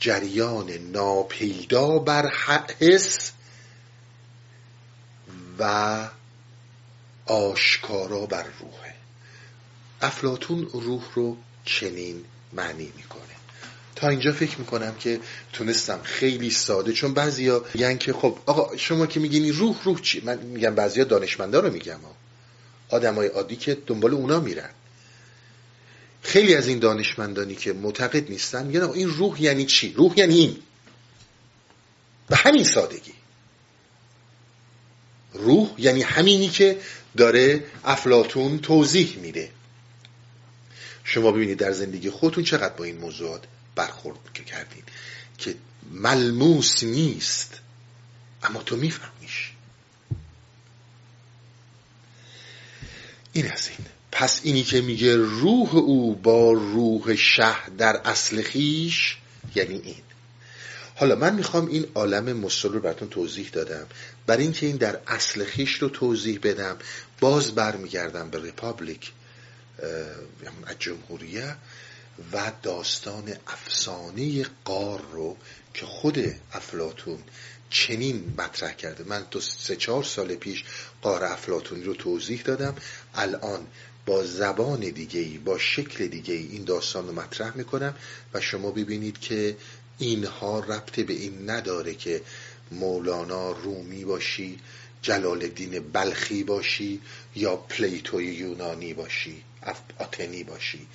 [0.00, 2.28] جریان ناپیدا بر
[2.80, 3.32] حس
[5.58, 6.08] و
[7.26, 8.94] آشکارا بر روحه.
[10.00, 13.37] افلاتون روح رو چنین معنی می‌کنه.
[13.98, 15.20] تا اینجا فکر می‌کنم که
[15.52, 16.00] تونستم.
[16.02, 16.92] خیلی ساده.
[16.92, 21.04] چون بعضیا میگن که خب آقا شما که میگین روح روح چی؟ من میگم بعضیا
[21.04, 21.98] دانشمندا رو میگم
[22.88, 24.70] آدمای عادی که دنبال اونا میرن.
[26.22, 30.56] خیلی از این دانشمندانی که معتقد نیستن میگن این روح یعنی چی؟ روح یعنی این.
[32.28, 33.14] به همین سادگی.
[35.34, 36.78] روح یعنی همینی که
[37.16, 39.50] داره افلاتون توضیح میده.
[41.04, 43.42] شما ببینید در زندگی خودتون چقدر با این موضوعات
[43.78, 44.82] برخورد کردین
[45.38, 45.54] که
[45.90, 47.60] ملموس نیست
[48.42, 49.52] اما تو میفهمیش.
[53.32, 53.86] این از این.
[54.12, 59.16] پس اینی که میگه روح او با روح شه در اصل خیش
[59.54, 60.02] یعنی این.
[60.96, 63.86] حالا من می‌خوام این عالم مصل رو براتون توضیح دادم.
[64.26, 66.76] برای اینکه این در اصل خیش رو توضیح بدم
[67.20, 69.12] باز برمیگردم به ریپابلیک
[70.66, 71.56] از جمهوریه.
[72.32, 75.36] و داستان افسانه قار رو
[75.74, 76.18] که خود
[76.52, 77.18] افلاتون
[77.70, 79.04] چنین مطرح کرده.
[79.04, 80.64] من دو سه چهار سال پیش
[81.02, 82.74] قار افلاتونی رو توضیح دادم.
[83.14, 83.66] الان
[84.06, 87.94] با زبان دیگه ای با شکل دیگه ای این داستان رو مطرح می‌کنم
[88.34, 89.56] و شما ببینید که
[89.98, 92.22] اینها ربط به این نداره که
[92.70, 94.58] مولانا رومی باشی
[95.02, 97.00] جلال الدین بلخی باشی
[97.36, 99.42] یا پلیتوی یونانی باشی
[99.98, 100.86] آتنی باشی.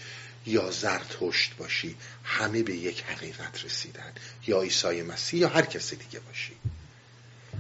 [0.45, 4.13] یا زرتشت باشی همه به یک حقیقت رسیدن.
[4.47, 6.53] یا عیسی مسیح یا هر کسی دیگه باشی.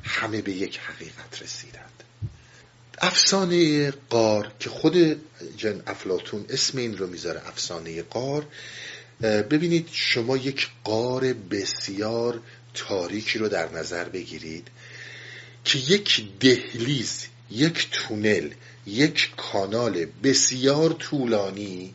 [0.03, 2.03] همه به یک حقیقت رسیدند
[2.97, 5.21] افسانه قار که خود
[5.57, 8.45] جن افلاتون اسم این رو می‌ذاره افسانه قار
[9.21, 12.39] ببینید شما یک قار بسیار
[12.73, 14.67] تاریکی رو در نظر بگیرید
[15.65, 18.49] که یک دهلیز یک تونل
[18.85, 21.93] یک کانال بسیار طولانی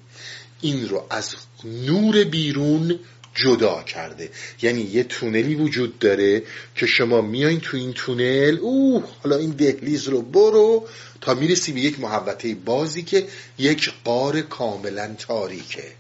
[0.60, 2.98] این رو از نور بیرون
[3.34, 4.30] جدا کرده.
[4.62, 6.42] یعنی یه تونلی وجود داره
[6.74, 10.88] که شما میایین تو این تونل اوه حالا این دهلیز رو برو
[11.20, 15.92] تا می‌رسی به یک محوطه بازی که یک قار کاملا تاریکه.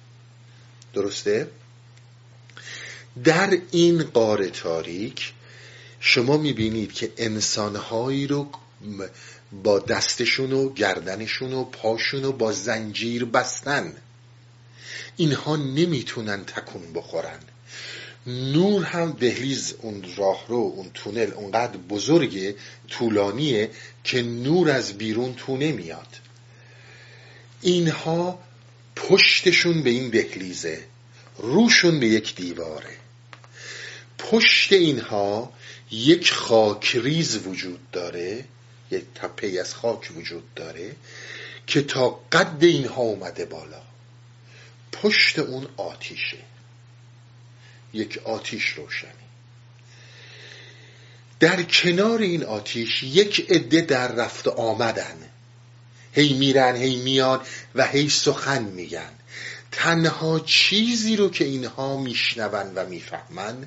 [0.94, 1.48] درسته؟
[3.24, 5.32] در این قار تاریک
[6.00, 8.50] شما می‌بینید که انسانهایی رو
[9.62, 13.94] با دستشون و گردنشون و پاشون و با زنجیر بستن.
[15.18, 17.38] اینها نمی‌تونن تکون بخورن.
[18.26, 22.54] نور هم دهلیز اون راهرو اون تونل اونقدر بزرگه
[22.88, 23.70] طولانیه
[24.04, 26.06] که نور از بیرون تونه میاد.
[27.62, 28.38] اینها
[28.96, 30.84] پشتشون به این دهلیزه
[31.38, 32.96] روشون به یک دیواره.
[34.18, 35.52] پشت اینها
[35.90, 38.44] یک خاکریز وجود داره
[38.90, 40.96] یک تپه از خاک وجود داره
[41.66, 43.87] که تا قد اینها اومده بالا.
[45.02, 46.38] پشت اون آتیشه.
[47.92, 49.28] یک آتیش روشنی
[51.40, 55.16] در کنار این آتیش یک عده در رفت آمدن.
[56.12, 57.40] هی میرن هی میان
[57.74, 59.10] و هی سخن میگن.
[59.72, 63.66] تنها چیزی رو که اینها میشنون و می‌فهمن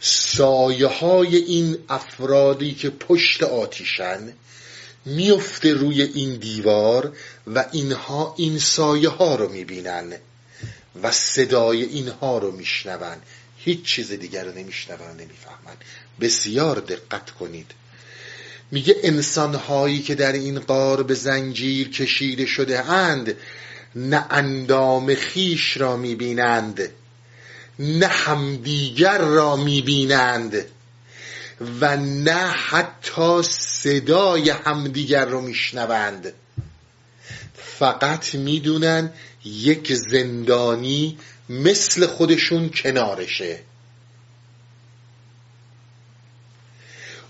[0.00, 4.32] سایه های این افرادی که پشت آتیشن
[5.06, 10.12] میفته روی این دیوار و اینها این سایه ها رو می‌بینن
[11.02, 13.16] و صدای اینها رو میشنون.
[13.58, 15.76] هیچ چیز دیگر رو نمیشنون نمی‌فهمن.
[16.20, 17.70] بسیار دقت کنید.
[18.70, 23.36] میگه انسانهایی که در این قار به زنجیر کشیده شده اند
[23.94, 26.90] نه اندام خیش را می‌بینند
[27.78, 30.64] نه همدیگر را می‌بینند.
[31.80, 36.32] و نه حتی صدای همدیگر رو میشنوند.
[37.54, 39.12] فقط می‌دونن
[39.44, 43.60] یک زندانی مثل خودشون کنارشه.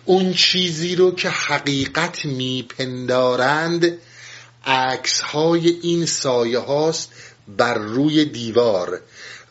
[0.05, 3.99] اون چیزی رو که حقیقت میپندارند
[4.67, 7.13] عکس های این سایه هاست
[7.49, 9.01] بر روی دیوار.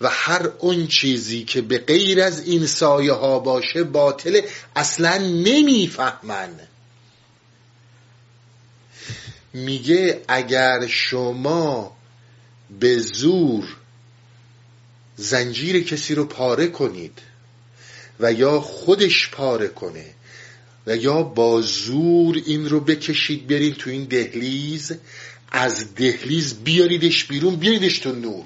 [0.03, 4.41] و هر اون چیزی که به غیر از این سایه ها باشه باطل
[4.75, 6.59] اصلا نمی‌فهمن.
[9.53, 11.97] میگه اگر شما
[12.79, 13.75] به زور
[15.15, 17.19] زنجیر کسی رو پاره کنید
[18.19, 20.05] و یا خودش پاره کنه
[20.87, 24.91] و یا با زور این رو بکشید برید تو این دهلیز
[25.51, 28.45] از دهلیز بیاریدش بیرون بیاریدش تو نور.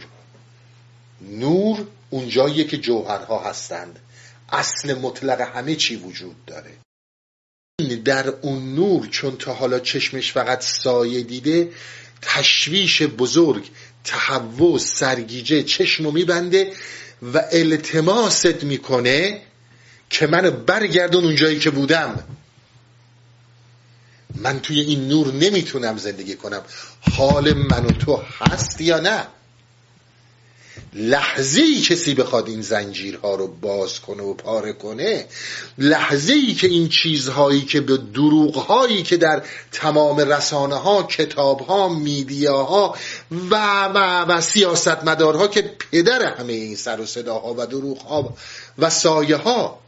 [1.22, 3.99] نور اونجاییه که جوهرها هستند.
[4.49, 6.72] اصل مطلق همه چی وجود داره.
[8.05, 11.72] در اون نور چون تا حالا چشمش فقط سایه دیده
[12.22, 13.70] تشویش بزرگ
[14.03, 16.74] تهوع سرگیجه چشمو میبنده
[17.34, 19.41] و التماست می‌کنه
[20.09, 22.24] که منو برگردون اون جایی که بودم.
[24.36, 26.61] من توی این نور نمی‌تونم زندگی کنم.
[27.11, 29.28] حال من و تو هست یا نه؟
[30.93, 35.25] لحظه ای کسی بخواد این زنجیرها رو باز کنه و پاره کنه
[35.77, 41.89] لحظه ای که این چیزهایی که به دروغهایی که در تمام رسانه ها کتاب ها
[41.89, 42.95] میدیاها
[43.51, 45.61] و و و سیاست مدارها که
[45.91, 48.33] پدر همه این سر و صداها و دروغها
[48.77, 49.79] و سایه ها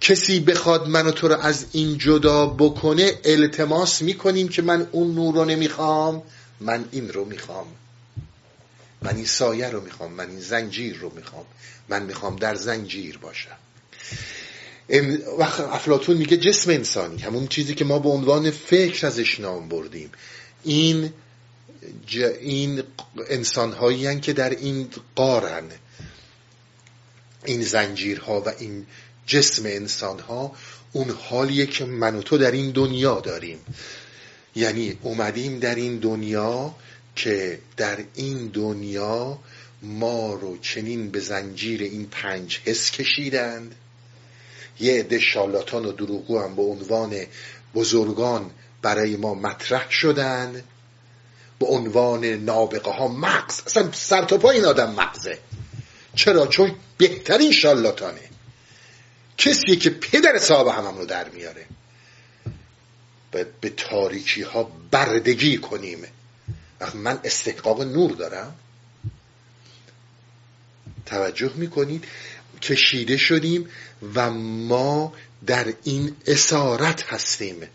[0.00, 5.34] کسی بخواد منو تو رو از این جدا بکنه التماس می‌کنیم که من اون نور
[5.34, 6.22] رو نمی‌خوام
[6.60, 7.66] من این رو می‌خوام.
[9.02, 11.46] من این سایه رو می‌خوام من این زنجیر رو می‌خوام.
[11.88, 13.56] من می‌خوام در زنجیر باشم.
[15.38, 20.10] وقت افلاتون میگه جسم انسانی همون چیزی که ما به عنوان فکر ازش نام بردیم.
[20.64, 21.12] این
[22.06, 22.18] ج...
[22.40, 22.82] این
[23.28, 25.64] انسان هایی که در این قارن
[27.44, 28.86] این زنجیرها و این
[29.26, 30.52] جسم انسان ها
[30.92, 33.58] اون حالیه که من و تو در این دنیا داریم.
[34.54, 36.74] یعنی اومدیم در این دنیا
[37.16, 39.38] که در این دنیا
[39.82, 43.74] ما رو چنین به زنجیر این پنج حس کشیدند.
[44.80, 47.26] یه عده شالاتان و دروغو هم به عنوان
[47.74, 48.50] بزرگان
[48.82, 50.64] برای ما مطرح شدند
[51.58, 53.62] به عنوان نابغه ها مغز.
[53.66, 55.38] اصلا سر تا پا این آدم مغزه.
[56.14, 58.20] چرا؟ چون بهترین شالاتانه
[59.38, 61.66] کسیه که پدر صاحب همم رو در میاره.
[63.60, 65.98] به تاریکی ها بردگی کنیم.
[66.94, 68.54] من استحقاق نور دارم.
[71.06, 72.04] توجه می‌کنید
[72.62, 73.68] کشیده شدیم
[74.14, 75.12] و ما
[75.46, 77.68] در این اسارت هستیم.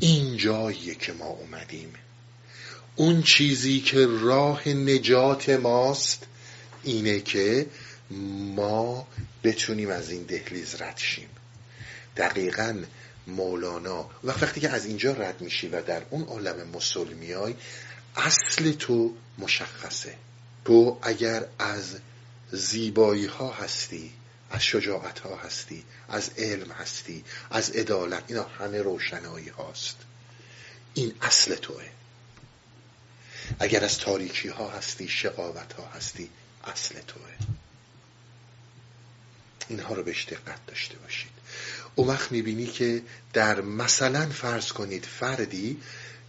[0.00, 1.92] این جاییه که ما اومدیم.
[2.96, 6.26] اون چیزی که راه نجات ماست
[6.84, 7.66] اینه که
[8.56, 9.06] ما
[9.44, 11.00] بتونیم از این دهلیز رد
[12.16, 12.82] دقیقا
[13.26, 14.10] مولانا.
[14.24, 17.54] و وقتی که از اینجا رد میشی و در اون عالم مسل میای
[18.16, 20.16] اصل تو مشخصه.
[20.64, 21.98] تو اگر از
[22.52, 24.12] زیبایی ها هستی
[24.50, 29.96] از شجاعت ها هستی از علم هستی از عدالت اینا همه روشنایی هاست.
[30.94, 31.88] این اصل توه.
[33.58, 36.30] اگر از تاریکی ها هستی شقاوت ها هستی
[36.64, 37.32] اصل توه.
[39.68, 41.41] اینها رو بهش دقت داشته باشید.
[41.94, 45.80] اون وقت می‌بینی که در مثلا فرض کنید فردی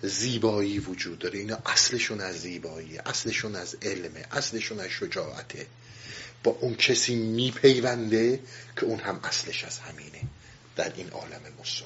[0.02, 1.40] زیبایی وجود داره.
[1.40, 5.68] اینا اصلشون از زیبایی اصلشون از علمه اصلشون از شجاعته.
[6.44, 8.40] با اون کسی میپیونده
[8.76, 10.22] که اون هم اصلش از همینه
[10.76, 11.84] در این عالم مسل.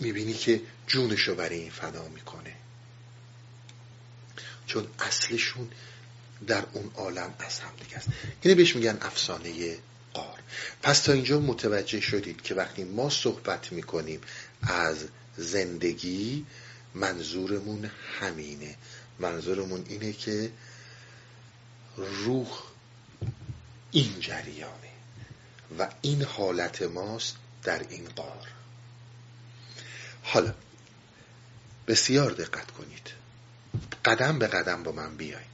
[0.00, 2.54] می‌بینی که جونشو برای این فدا می‌کنه.
[4.66, 5.68] چون اصلشون
[6.46, 8.08] در اون عالم از هم دیگه است.
[8.42, 9.76] اینه بهش میگن افسانه
[10.14, 10.38] قار
[10.82, 14.20] پس تا اینجا متوجه شدید که وقتی ما صحبت می‌کنیم
[14.62, 15.04] از
[15.36, 16.46] زندگی
[16.94, 17.90] منظورمون
[18.20, 18.76] همینه.
[19.18, 20.50] منظورمون اینه که
[21.96, 22.48] روح
[23.90, 24.90] این جریانه
[25.78, 28.48] و این حالت ماست در این قار.
[30.22, 30.54] حالا
[31.86, 33.10] بسیار دقت کنید.
[34.04, 35.46] قدم به قدم با من بیاین.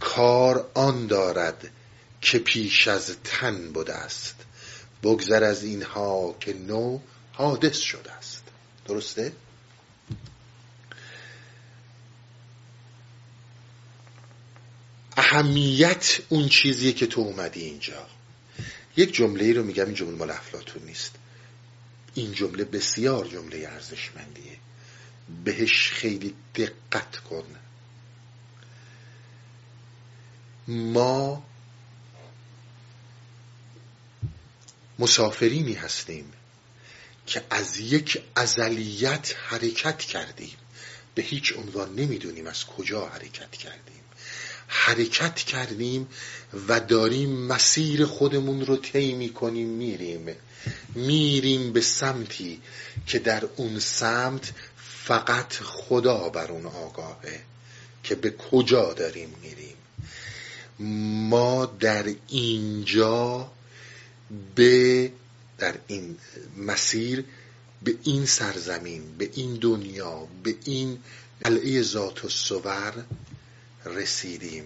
[0.00, 1.70] کار آن دارد
[2.24, 4.34] که پیش از تن بوده است.
[5.02, 6.98] بگذر از اینها که نو
[7.32, 8.42] حادث شده است.
[8.86, 9.32] درسته؟
[15.16, 18.06] اهمیت اون چیزیه که تو اومدی اینجا.
[18.96, 21.14] یک جمله رو میگم این جمله مال افلاتون نیست.
[22.14, 24.58] این جمله بسیار جمله ارزشمندیه.
[25.44, 27.44] بهش خیلی دقت کن.
[30.68, 31.42] ما
[34.98, 36.32] مسافرینی هستیم
[37.26, 40.56] که از یک ازلیت حرکت کردیم.
[41.14, 44.04] به هیچ عنوان نمی‌دونیم از کجا حرکت کردیم.
[44.66, 46.08] حرکت کردیم
[46.68, 50.36] و داریم مسیر خودمون رو طی می‌کنیم میریم.
[50.94, 52.60] میریم به سمتی
[53.06, 57.40] که در اون سمت فقط خدا بر اون آگاهه
[58.02, 59.76] که به کجا داریم میریم.
[61.28, 63.50] ما در اینجا
[64.54, 65.12] به
[65.58, 66.18] در این
[66.56, 67.24] مسیر
[67.82, 70.98] به این سرزمین به این دنیا به این
[71.44, 73.04] قلعه ذات و سور
[73.86, 74.64] رسیدیم.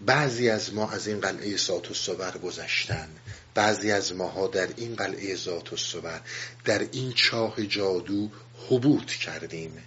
[0.00, 3.08] بعضی از ما از این قلعه ذات و سور گذشتن.
[3.54, 6.20] بعضی از ماها در این قلعه ذات و سور
[6.64, 8.30] در این چاه جادو
[8.68, 9.82] حبوط کردیم.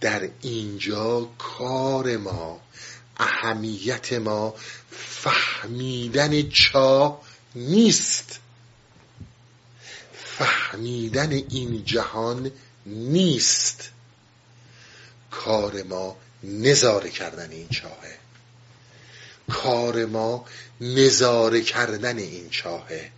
[0.00, 2.60] در اینجا کار ما
[3.16, 4.54] اهمیت ما
[4.90, 7.20] فهمیدن چا
[7.54, 8.40] نیست.
[10.12, 12.50] فهمیدن این جهان
[12.86, 13.90] نیست.
[15.30, 18.18] کار ما نظاره کردن این چاهه.
[19.50, 20.44] کار ما
[20.80, 23.10] نظاره کردن این چاهه.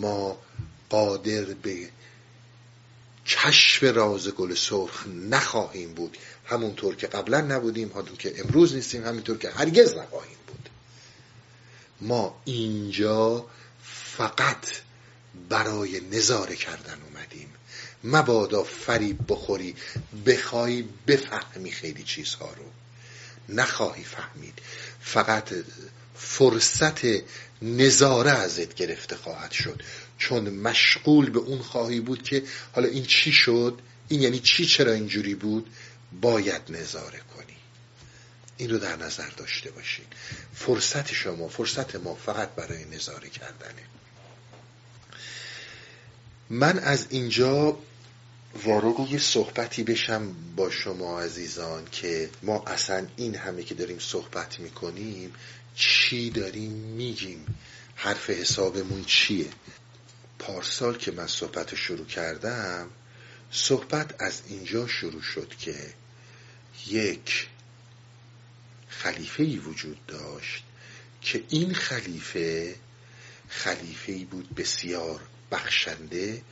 [0.00, 0.38] ما
[0.90, 1.88] قادر به
[3.26, 6.16] کشف راز گل سرخ نخواهیم بود.
[6.44, 10.36] همونطور که قبلا نبودیم همونطور که امروز نیستیم همینطور که هرگز نخواهیم
[12.00, 13.46] ما اینجا
[14.16, 14.66] فقط
[15.48, 17.48] برای نظاره کردن اومدیم.
[18.04, 19.74] مبادا فریب بخوری
[20.26, 22.64] بخوای بفهمی خیلی چیزها رو.
[23.48, 24.58] نخواهی فهمید.
[25.00, 25.54] فقط
[26.14, 27.00] فرصت
[27.62, 29.82] نظاره ازت گرفته خواهد شد.
[30.18, 32.42] چون مشغول به اون خواهی بود که
[32.74, 33.78] حالا این چی شد؟
[34.08, 35.70] این یعنی چی چرا اینجوری بود؟
[36.20, 37.20] باید نظاره
[38.56, 40.04] این رو در نظر داشته باشین.
[40.54, 43.82] فرصت شما فرصت ما فقط برای نظاره کردنه.
[46.50, 47.78] من از اینجا
[48.64, 54.60] وارد یه صحبتی بشم با شما عزیزان که ما اصلا این همه که داریم صحبت
[54.60, 55.32] می‌کنیم
[55.74, 57.46] چی داریم میگیم؟
[57.94, 59.46] حرف حسابمون چیه؟
[60.38, 62.90] پارسال که من صحبت شروع کردم
[63.50, 65.74] صحبت از اینجا شروع شد که
[66.86, 67.48] یک
[69.02, 70.64] خلیفه ای وجود داشت
[71.22, 72.74] که این خلیفه
[73.48, 75.20] خلیفه ای بود بسیار
[75.50, 76.42] بخشنده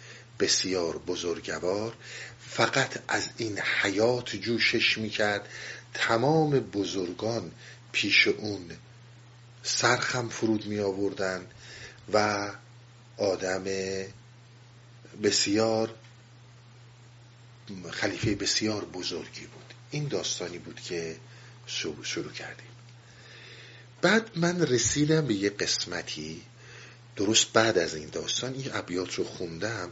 [0.40, 1.94] بسیار بزرگوار
[2.40, 5.48] فقط از این حیات جوشش می‌کرد.
[5.94, 7.52] تمام بزرگان
[7.92, 8.70] پیش اون
[9.62, 11.46] سرخم فرود می آوردن
[12.12, 12.50] و
[13.16, 13.64] آدم
[15.22, 15.94] بسیار
[17.90, 19.74] خلیفه بسیار بزرگی بود.
[19.90, 21.16] این داستانی بود که
[21.66, 22.66] شروع کردیم.
[24.02, 26.42] بعد من رسیدم به یه قسمتی.
[27.16, 29.90] درست بعد از این داستان این ابیات رو خوندم.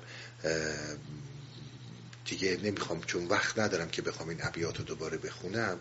[2.24, 5.78] دیگه نمی‌خوام چون وقت ندارم که بخوام این ابیات رو دوباره بخونم.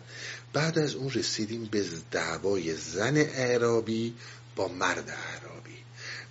[0.52, 4.14] بعد از اون رسیدیم به دعوای زن اعرابی
[4.56, 5.76] با مرد اعرابی.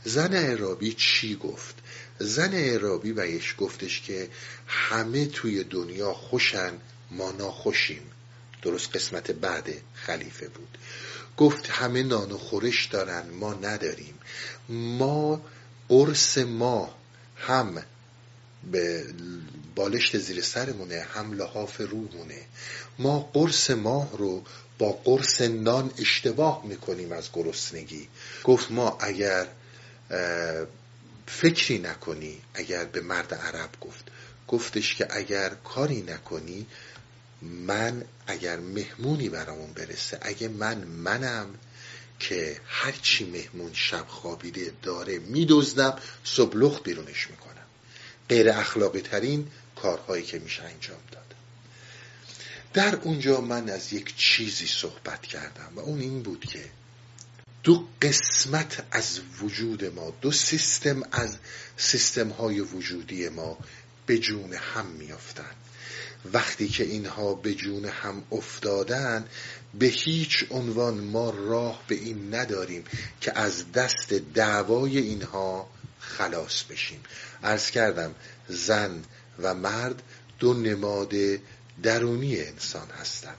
[0.04, 1.76] زن اعرابی چی گفت؟
[2.20, 4.30] زن اعرابی بهش گفتش که
[4.68, 6.74] همه توی دنیا خوشن
[7.12, 8.02] ما ناخوشیم.
[8.62, 10.78] درست قسمت بعد خلیفه بود.
[11.38, 14.14] گفت همه نان و خورش دارن ما نداریم.
[14.70, 15.42] ما
[15.90, 16.96] قرص ما
[17.38, 17.84] هم
[18.72, 19.06] به
[19.76, 22.42] بالشت زیر سرمونه هم لحاف رومونه.
[23.00, 24.44] ما قرص ماه رو
[24.78, 28.08] با قرص نان اشتباه می‌کنیم از گرسنگی.
[28.44, 29.48] گفت ما اگر
[31.28, 34.06] فکری نکنی اگر به مرد عرب گفت.
[34.48, 36.66] گفتش که اگر کاری نکنی
[37.42, 41.48] من اگر مهمونی برامون برسه اگه من منم
[42.20, 47.66] که هرچی مهمون شب خوابیده داره میدزدم صبح بیرونش می‌کنم.
[48.30, 51.36] غیر اخلاقی ترین کارهایی که میشه انجام داد.
[52.74, 56.66] در اونجا من از یک چیزی صحبت کردم و اون این بود که
[57.64, 61.38] دو قسمت از وجود ما دو سیستم از
[61.78, 63.58] سیستم های وجودی ما
[64.06, 65.56] به جون هم میافتند.
[66.34, 69.26] وقتی که اینها به جون هم افتادن
[69.74, 72.84] به هیچ عنوان ما راه به این نداریم
[73.22, 75.70] که از دست دعوای اینها
[76.00, 77.04] خلاص بشیم.
[77.44, 78.16] عرض کردم
[78.48, 79.04] زن
[79.40, 80.04] و مرد
[80.40, 81.14] دو نماد
[81.84, 83.38] درونی انسان هستند.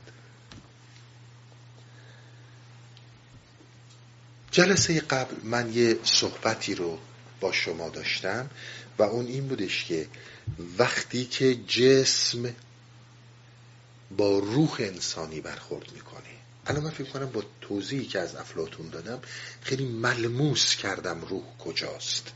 [4.51, 6.99] جلسه قبل من یه صحبتی رو
[7.41, 8.51] با شما داشتم
[8.99, 10.07] و اون این بودش که
[10.79, 12.55] وقتی که جسم
[14.17, 16.23] با روح انسانی برخورد می‌کنه.
[16.67, 19.21] الان من فکر کنم با توضیحی که از افلاتون دادم
[19.63, 22.33] خیلی ملموس کردم روح کجاست.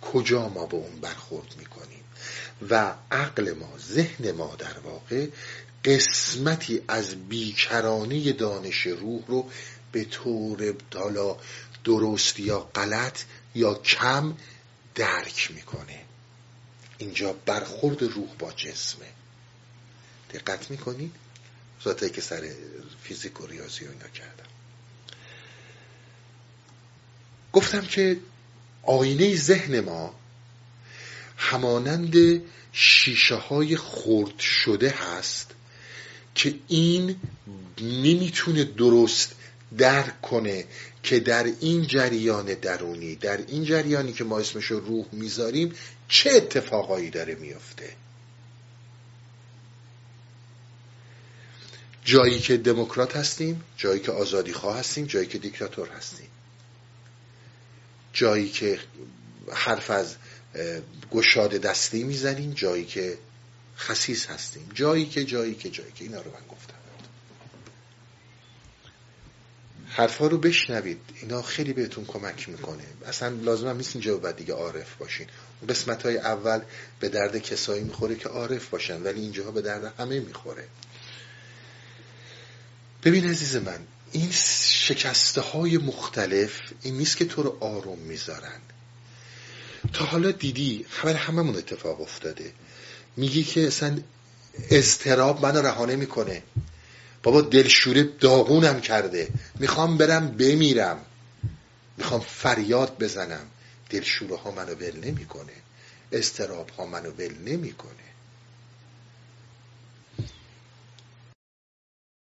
[0.00, 2.04] کجا ما به اون برخورد می‌کنیم؟
[2.70, 5.26] و عقل ما ذهن ما در واقع
[5.84, 9.50] قسمتی از بیکرانی دانش روح رو
[9.92, 11.36] به طور دالا
[11.84, 13.22] درست یا غلط
[13.54, 14.36] یا کم
[14.94, 16.00] درک می‌کنه.
[16.98, 19.06] اینجا برخورد روح با جسمه.
[20.34, 21.12] دقت می‌کنید
[21.84, 22.50] ذاته که سر
[23.02, 24.50] فیزیک و ریاضی و اینا کردم.
[27.52, 28.16] گفتم که
[28.82, 30.14] آینه ذهن ما
[31.36, 35.50] همانند شیشه های خورد شده هست
[36.34, 37.16] که این
[37.80, 39.34] نمی‌تونه درست
[39.78, 40.64] درک کنه
[41.02, 45.74] که در این جریان درونی در این جریانی که ما اسمشو روح می‌ذاریم
[46.08, 47.90] چه اتفاقایی داره میفته
[52.10, 56.28] جایی که دموکرات هستیم جایی که آزادی خواه هستیم جایی که دیکتاتور هستیم.
[58.12, 58.80] جایی که
[59.52, 60.16] حرف از
[61.10, 63.18] گشاد دستی می‌زنیم جایی که
[63.76, 64.68] خسیس هستیم.
[64.74, 66.04] جایی که جایی که جایی که.
[66.04, 66.74] اینا رو من گفتم.
[69.86, 71.00] حرفا رو بشنوید.
[71.22, 72.84] اینا خیلی بهتون کمک می‌کنه.
[73.06, 75.26] اصلا لازم هم نیست اینجا بعد دیگه عارف باشین.
[75.68, 76.60] قسمت های اول
[77.00, 80.68] به درد کسایی می‌خوره که عارف باشن ولی اینجا به درد همه می‌خوره.
[83.04, 83.78] ببین عزیز من
[84.12, 88.60] این شکسته های مختلف این نیست که تو رو آروم می‌ذارن.
[89.92, 92.52] تا حالا دیدی خبر هممون اتفاق افتاده.
[93.16, 93.98] میگی که اصلا
[94.70, 96.42] استراب منو رهانه می‌کنه.
[97.22, 99.28] بابا دلشوره داغونم کرده.
[99.58, 100.98] می‌خوام برم بمیرم.
[101.96, 103.46] می‌خوام فریاد بزنم.
[103.90, 105.52] دلشوره ها منو ول نمی‌کنه.
[106.12, 108.09] استراب ها منو ول نمی‌کنه.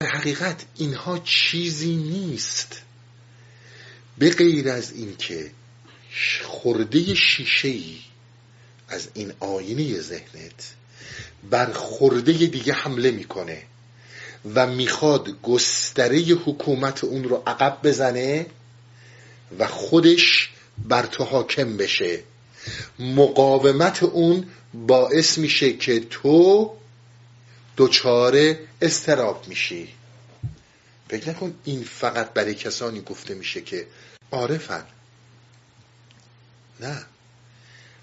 [0.02, 2.82] در حقیقت اینها چیزی نیست.
[4.18, 5.50] به غیر از اینکه
[6.42, 7.96] خورده شیشه ای
[8.88, 10.74] از این آینه ذهنت
[11.50, 13.62] بر خورده دیگه حمله می‌کنه
[14.54, 18.46] و می‌خواد گستره حکومت اون رو عقب بزنه
[19.58, 20.50] و خودش
[20.88, 22.22] بر تو حاکم بشه.
[22.98, 26.72] مقاومت اون باعث میشه که تو
[27.80, 29.94] دچار استراب میشی.
[31.08, 33.86] فکر نکن این فقط برای کسانی گفته میشه که
[34.30, 34.84] عارفن.
[36.80, 37.04] نه.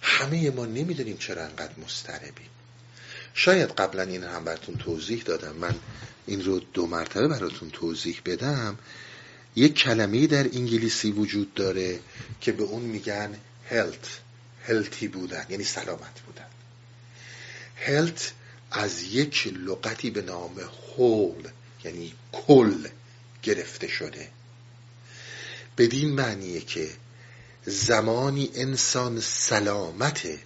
[0.02, 2.50] همه ما نمی‌دونیم چرا انقدر مستربیم
[3.34, 5.56] شاید قبلا این هم براتون توضیح دادم.
[5.56, 5.76] من
[6.26, 8.78] این رو دو مرتبه براتون توضیح بدم.
[9.56, 12.00] یک کلمه در انگلیسی وجود داره
[12.42, 13.36] که به اون میگن
[13.72, 14.08] health.
[14.68, 15.46] هلتی بودن.
[15.50, 16.48] یعنی سلامت بودن.
[17.86, 18.22] Health
[18.78, 20.60] از یک لغتی به نام
[20.98, 21.48] هول
[21.84, 22.88] یعنی کل
[23.44, 24.30] گرفته شده.
[25.78, 26.90] بدین معنیه که
[27.66, 30.40] زمانی انسان سلامته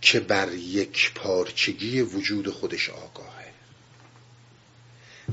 [0.00, 3.52] که بر یک پارچگی وجود خودش آگاهه.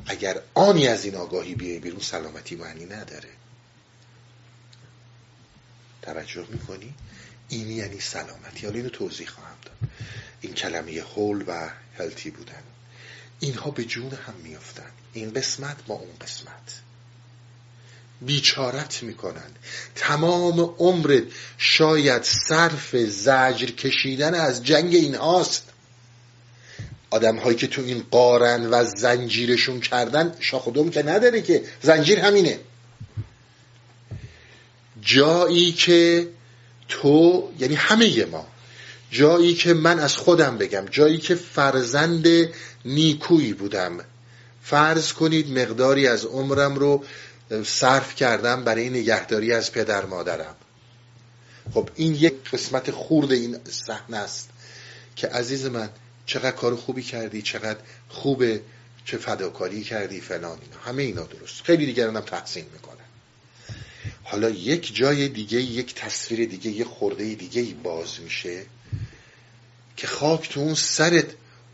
[0.05, 3.30] اگر آنی از این آگاهی بیای بیرون سلامتی معنی نداره.
[6.01, 6.93] توجه می‌کنی؟
[7.49, 8.66] این یعنی سلامتی.
[8.66, 9.89] حالا اینو توضیح خواهم داد.
[10.42, 11.70] این کلمه هول و
[12.00, 12.64] هلتی بودن.
[13.40, 14.92] اینها به جون هم میافتن.
[15.14, 16.82] این قسمت با اون قسمت.
[18.22, 19.52] بیچارت می‌کنن.
[19.96, 21.24] تمام عمرت
[21.58, 25.64] شاید صرف زجر کشیدن از جنگ اینهاست.
[27.10, 31.64] آدم هایی که تو این قارن و زنجیرشون کردن شاخدوم که نداره که.
[31.82, 32.60] زنجیر همینه.
[35.02, 36.28] جایی که
[36.88, 38.48] تو یعنی همه ما
[39.12, 42.28] جایی که من از خودم بگم جایی که فرزند
[42.86, 43.97] نیکویی بودم.
[44.64, 47.03] فرض کنید مقداری از عمرم رو
[47.66, 50.55] صرف کردم برای نگهداری از پدر مادرم.
[51.74, 54.49] خب این یک قسمت خورد این صحنه است
[55.16, 55.89] که عزیز من
[56.26, 57.80] چقدر کار خوبی کردی چقدر
[58.10, 58.62] خوبه
[59.05, 60.78] چه فداکاری کردی فلان اینا.
[60.86, 61.62] همه اینا درست.
[61.64, 62.97] خیلی دیگران هم تحسین می‌کنن.
[64.24, 68.66] حالا یک جای دیگه یک تصویر دیگه یک خورده دیگه باز میشه.
[69.98, 71.26] که خاک تو اون سرت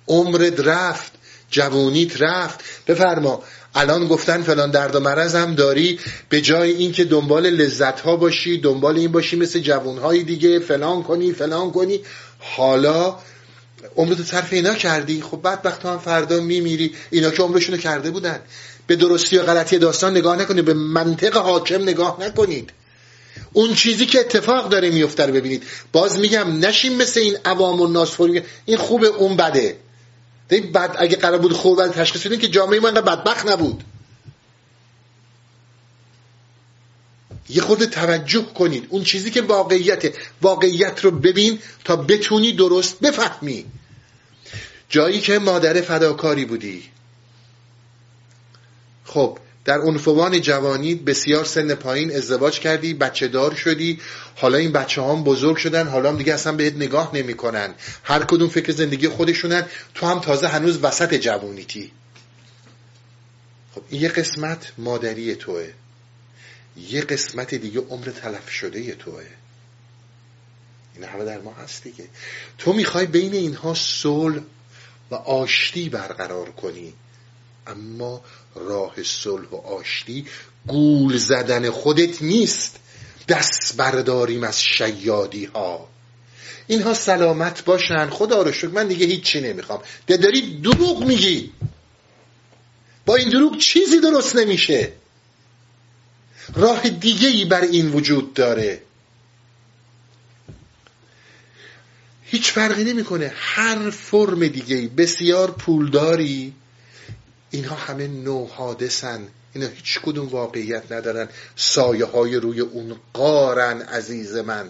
[0.08, 1.12] عمرت رفت
[1.50, 2.60] جوونیت رفت.
[2.88, 3.44] بفرما
[3.76, 6.00] الان گفتن فلان درد و مرض هم داری
[6.30, 11.04] به جای اینکه دنبال لذت ها باشی دنبال این باشی مثل جوون های دیگه فلان
[11.04, 12.00] کنی فلان کنی.
[12.40, 13.16] حالا
[13.96, 15.22] عمرت صرف اینا کردی.
[15.22, 16.96] خب بعد وقت هم فردا میمیری.
[17.12, 18.40] اینا که عمرشونو کرده بودن.
[18.88, 22.70] به درستی و غلطی داستان نگاه نکنید به منطق حاکم نگاه نکنید.
[23.54, 25.64] اون چیزی که اتفاق داره میفته رو ببینید.
[25.92, 28.22] باز میگم نشین مثل این عوام و ناس
[28.66, 29.78] این خوبه اون بده.
[30.74, 33.84] بعد اگه قرار بود خوب ولی تشخیص بدیم که جامعه ما انقدر بدبخت نبود.
[37.50, 38.88] یه خود توجه کنید.
[38.90, 43.66] اون چیزی که واقعیت واقعیت رو ببین تا بتونی درست بفهمی.
[44.90, 46.84] جایی که مادر فداکاری بودی.
[49.06, 54.00] خب در عنفوان جوانی بسیار سن پایین ازدواج کردی بچه دار شدی.
[54.36, 57.76] حالا این بچه هم بزرگ شدن حالا هم دیگه اصلا بهت نگاه نمی‌کنن.
[58.04, 61.92] هر کدوم فکر زندگی خودشونن تو هم تازه هنوز وسط جوانیتی.
[63.76, 65.70] خب این یه قسمت مادری توه.
[66.78, 69.24] یه قسمت دیگه عمر تلف شده توه.
[70.96, 72.06] این همه در ما هست دیگه.
[72.58, 74.42] تو می‌خوای بین اینها صلح
[75.12, 76.94] و آشتی برقرار کنی.
[77.68, 78.22] اما
[78.56, 80.26] راه صلح و آشتی
[80.68, 82.80] گول زدن خودت نیست.
[83.28, 85.90] دست برداریم از شیادی ها
[86.68, 88.10] اینها سلامت باشن.
[88.10, 89.82] خدا رو شکر من دیگه هیچی نمی‌خوام.
[90.08, 91.52] ده داری دروغ میگی.
[93.06, 94.92] با این دروغ چیزی درست نمیشه.
[96.56, 98.82] راه دیگه ای بر این وجود داره.
[102.24, 103.32] هیچ فرقی نمی‌کنه.
[103.36, 106.54] هر فرم دیگه بسیار پولداری.
[107.54, 111.30] اینها همه نو حادثن اینا هیچ کدوم واقعیت ندارن.
[111.56, 114.70] سایه های روی اون قارن عزیز من.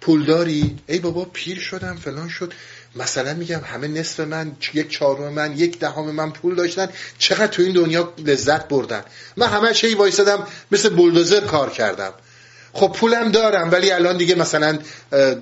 [0.00, 2.52] پولداری؟ ای بابا پیر شدم فلان شد.
[2.96, 6.88] مثلا میگم همه نصف من یک چهارم من یک دهم من پول داشتن.
[7.18, 9.04] چقدر تو این دنیا لذت بردن.
[9.36, 12.12] من همه چی وایسادم مثل بولدوزر کار کردم.
[12.72, 14.78] خب پولم دارم ولی الان دیگه مثلا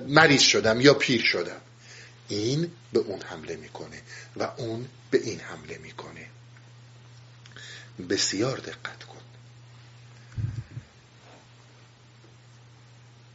[0.07, 1.61] مریض شدم یا پیر شدم.
[2.27, 4.01] این به اون حمله می‌کنه
[4.37, 6.27] و اون به این حمله می‌کنه.
[8.09, 9.21] بسیار دقت کن.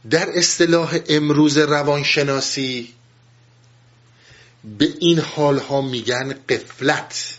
[0.09, 2.93] در اصطلاح امروز روانشناسی
[4.63, 7.37] به این حال ها میگن قفلت.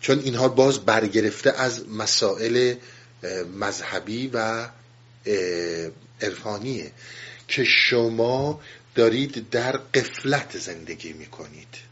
[0.00, 2.74] چون اینها باز برگرفته از مسائل
[3.54, 4.68] مذهبی و
[6.20, 6.92] عرفانیه
[7.48, 8.60] که شما
[8.94, 11.87] دارید در قفلت زندگی می‌کنید.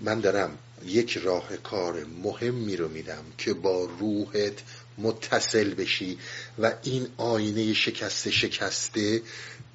[0.00, 4.62] من دارم یک راه کار مهمی رو میدم که با روحت
[4.98, 6.18] متصل بشی
[6.58, 9.22] و این آینه شکسته شکسته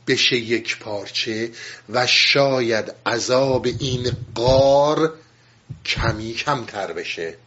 [0.07, 1.51] بشه یک پارچه
[1.89, 5.13] و شاید عذاب این قار
[5.85, 7.37] کمی کمتر بشه.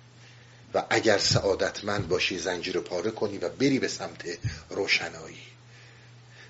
[0.74, 4.24] و اگر سعادتمند باشی زنجیر رو پاره کنی و بری به سمت
[4.70, 5.57] روشنایی.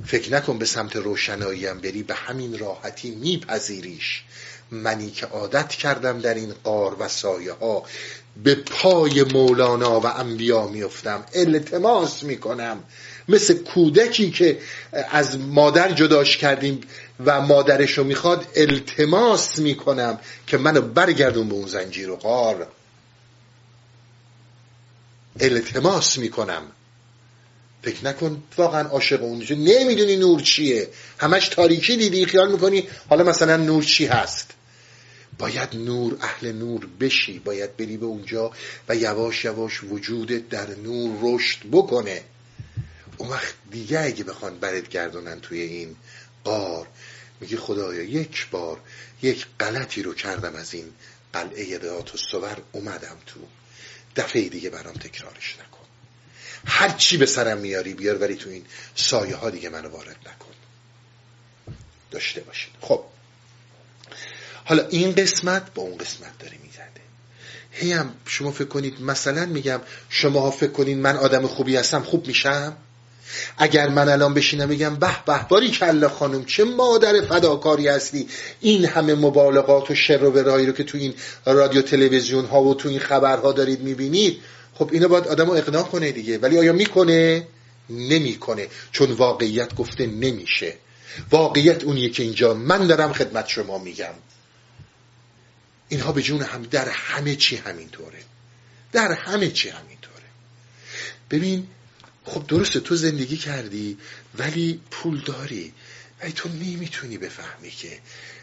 [0.06, 4.22] فکر نکن به سمت روشنایی هم بری به همین راحتی میپذیریش.
[4.70, 7.82] منی که عادت کردم در این قار و سایه ها
[8.42, 11.24] به پای مولانا و انبیا میفتم.
[11.34, 12.84] التماس می‌کنم.
[13.28, 14.60] مثل کودکی که
[15.10, 16.80] از مادر جداش کردیم
[17.24, 22.68] و مادرش رو می‌خواد التماس می‌کنم که منو برگردون به اون زنجیر و قار
[25.40, 26.62] التماس می‌کنم.
[27.82, 30.88] فکر نکن واقعا عاشق اون نمی‌دونی نور چیه.
[31.18, 34.50] همش تاریکی دیدی خیال می‌کنی حالا مثلا نور چی هست.
[35.38, 37.38] باید نور اهل نور بشی.
[37.38, 38.50] باید بری به اونجا
[38.88, 42.22] و یواش یواش وجودت در نور رشد بکنه.
[43.16, 45.96] اون وقت دیگه اگه بخوان برد گردونن توی این
[46.44, 46.86] قار
[47.40, 48.80] میگی خدایا یک بار
[49.22, 50.92] یک غلطی رو کردم از این
[51.32, 53.40] قلعه ذات و سور اومدم تو
[54.16, 55.67] دفعه دیگه برام تکرارش نکن
[56.66, 60.52] هر چی به سرم میاری بیار ولی تو این سایه ها دیگه منو وارد نکن.
[62.10, 63.04] داشته باشید خب.
[64.64, 66.88] حالا این قسمت با اون قسمت داره می‌زنه
[67.70, 72.26] هی هم شما فکر کنید مثلا میگم شما فکر کنید من آدم خوبی هستم خوب
[72.26, 72.76] میشم.
[73.58, 78.28] اگر من الان بشینم بگم به به باری کلا خانم چه مادر فداکاری هستی.
[78.60, 81.14] این همه مبالغات و شر و برایی رو که تو این
[81.46, 84.40] رادیو تلویزیون ها و تو این خبرها دارید می‌بینید
[84.78, 86.38] خب اینو باید آدم رو اقناع کنه دیگه.
[86.38, 87.46] ولی آیا می‌کنه؟
[87.90, 88.68] نمی‌کنه.
[88.92, 90.76] چون واقعیت گفته نمیشه.
[91.30, 94.14] واقعیت اونیه که اینجا من دارم خدمت شما میگم.
[95.88, 98.18] اینها به جون هم در همه چی همینطوره.
[98.92, 100.24] در همه چی همینطوره.
[101.30, 101.66] ببین
[102.24, 103.98] خب درسته تو زندگی کردی
[104.38, 105.72] ولی پول داری.
[106.22, 107.98] ولی تو نمی‌تونی بفهمی که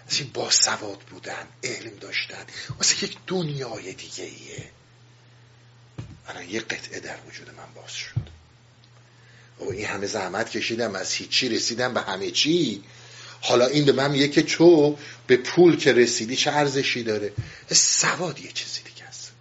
[0.09, 2.45] از این باسواد بودن علم داشتن
[2.77, 4.71] واسه یک دنیای دیگه ایه
[6.27, 8.35] الان یه قطعه در وجود من باز شد.
[9.59, 12.83] و این همه زحمت کشیدم از هیچی رسیدم به همه چی.
[13.41, 14.97] حالا این به من میگه که چو
[15.27, 17.33] به پول که رسیدی چه ارزشی داره؟
[17.71, 19.31] سواد یه چیزی دیگه است.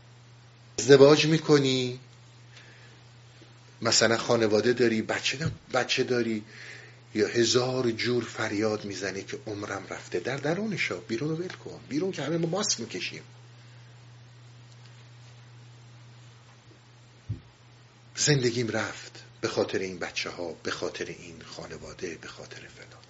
[0.78, 2.00] ازدواج می‌کنی؟
[3.82, 6.44] مثلا خانواده داری بچه, بچه داری
[7.14, 10.20] یا هزار جور فریاد می‌زنه که عمرم رفته.
[10.20, 11.80] در درونشا بیرون رو ول کن.
[11.88, 13.22] بیرون که همه ما ماسک می‌کشیم.
[18.16, 23.02] زندگیم رفت به خاطر این بچه ها به خاطر این خانواده به خاطر فلان.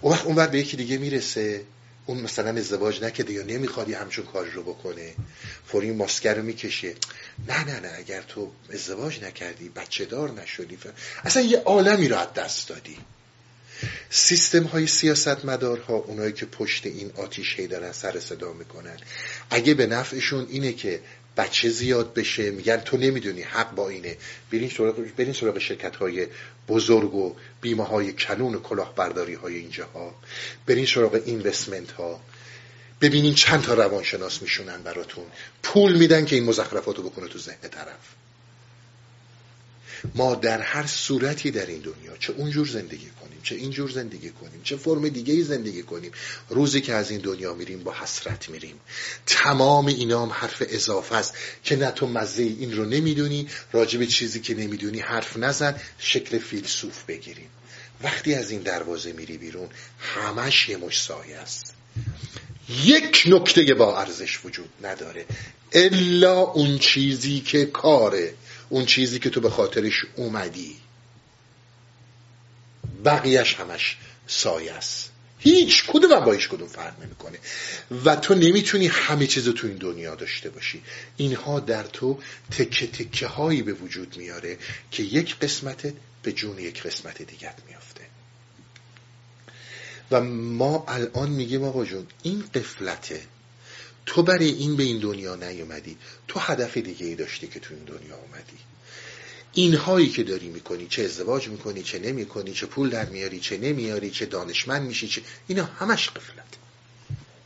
[0.00, 1.64] اون وقت اون وقت به یکی دیگه می‌رسه
[2.06, 5.14] اون مثلا ازدواج نکرده یا نمی‌خواد یه همچون کار رو بکنه
[5.66, 6.94] فوری ماسکر رو می‌کشه.
[7.48, 10.78] نه نه نه اگر تو ازدواج نکردی بچه دار نشدی
[11.24, 12.98] اصلا یه عالمی رو از دست دادی.
[14.10, 18.96] سیستم های سیاست مدارها اونایی که پشت این آتیش هی دارن سر صدا می‌کنن
[19.50, 21.00] اگه به نفعشون اینه که
[21.40, 24.16] بچه زیاد بشه میگن تو نمی‌دونی حق با اینه.
[24.52, 26.26] برین سراغ, برین سراغ شرکت های
[26.68, 30.14] بزرگ و بیمه های کنون و کلاهبرداری های اینجاها.
[30.66, 32.20] برین سراغ اینوستمنت ها
[33.00, 35.24] ببینین چند تا روانشناس میشونن براتون.
[35.62, 38.14] پول میدن که این مزخرفات رو بکنه تو ذهن طرف.
[40.14, 44.60] ما در هر صورتی در این دنیا چه اونجور زندگی کنیم چه اینجور زندگی کنیم
[44.64, 46.12] چه فرم دیگه زندگی کنیم
[46.48, 48.80] روزی که از این دنیا میریم با حسرت میریم.
[49.26, 51.34] تمام اینا هم حرف اضافه است
[51.64, 57.04] که نه تو مزه این رو نمی‌دونی راجب چیزی که نمی‌دونی حرف نزن شکل فیلسوف
[57.04, 57.48] بگیریم.
[58.02, 61.74] وقتی از این دروازه میری بیرون همش یه مش سایه است.
[62.84, 65.26] یک نکته با ارزش وجود نداره.
[65.72, 68.34] الا اون چیزی که کاره.
[68.70, 70.76] اون چیزی که تو به خاطرش اومدی.
[73.04, 73.96] بقیهش همش
[74.26, 75.10] سایه است.
[75.38, 77.38] هیچ کدوم با هیچ کدوم فرق نمی‌کنه.
[78.04, 80.82] و تو نمی‌تونی همه چیز تو این دنیا داشته باشی.
[81.16, 82.18] اینها در تو
[82.50, 84.58] تکه تکه هایی به وجود میاره
[84.90, 85.92] که یک قسمت
[86.22, 88.00] به جون یک قسمت دیگر میافته.
[90.10, 93.22] و ما الان میگیم آقا جون این قفلته
[94.10, 95.96] تو برای این به این دنیا نیومدی.
[96.28, 98.58] تو هدف دیگه ای داشتی که تو این دنیا اومدی.
[99.52, 104.10] اینهایی که داری می‌کنی چه ازدواج می‌کنی چه نمی‌کنی چه پول در میاری چه نمیاری
[104.10, 106.44] چه دانشمند میشی چه اینا همش قفلت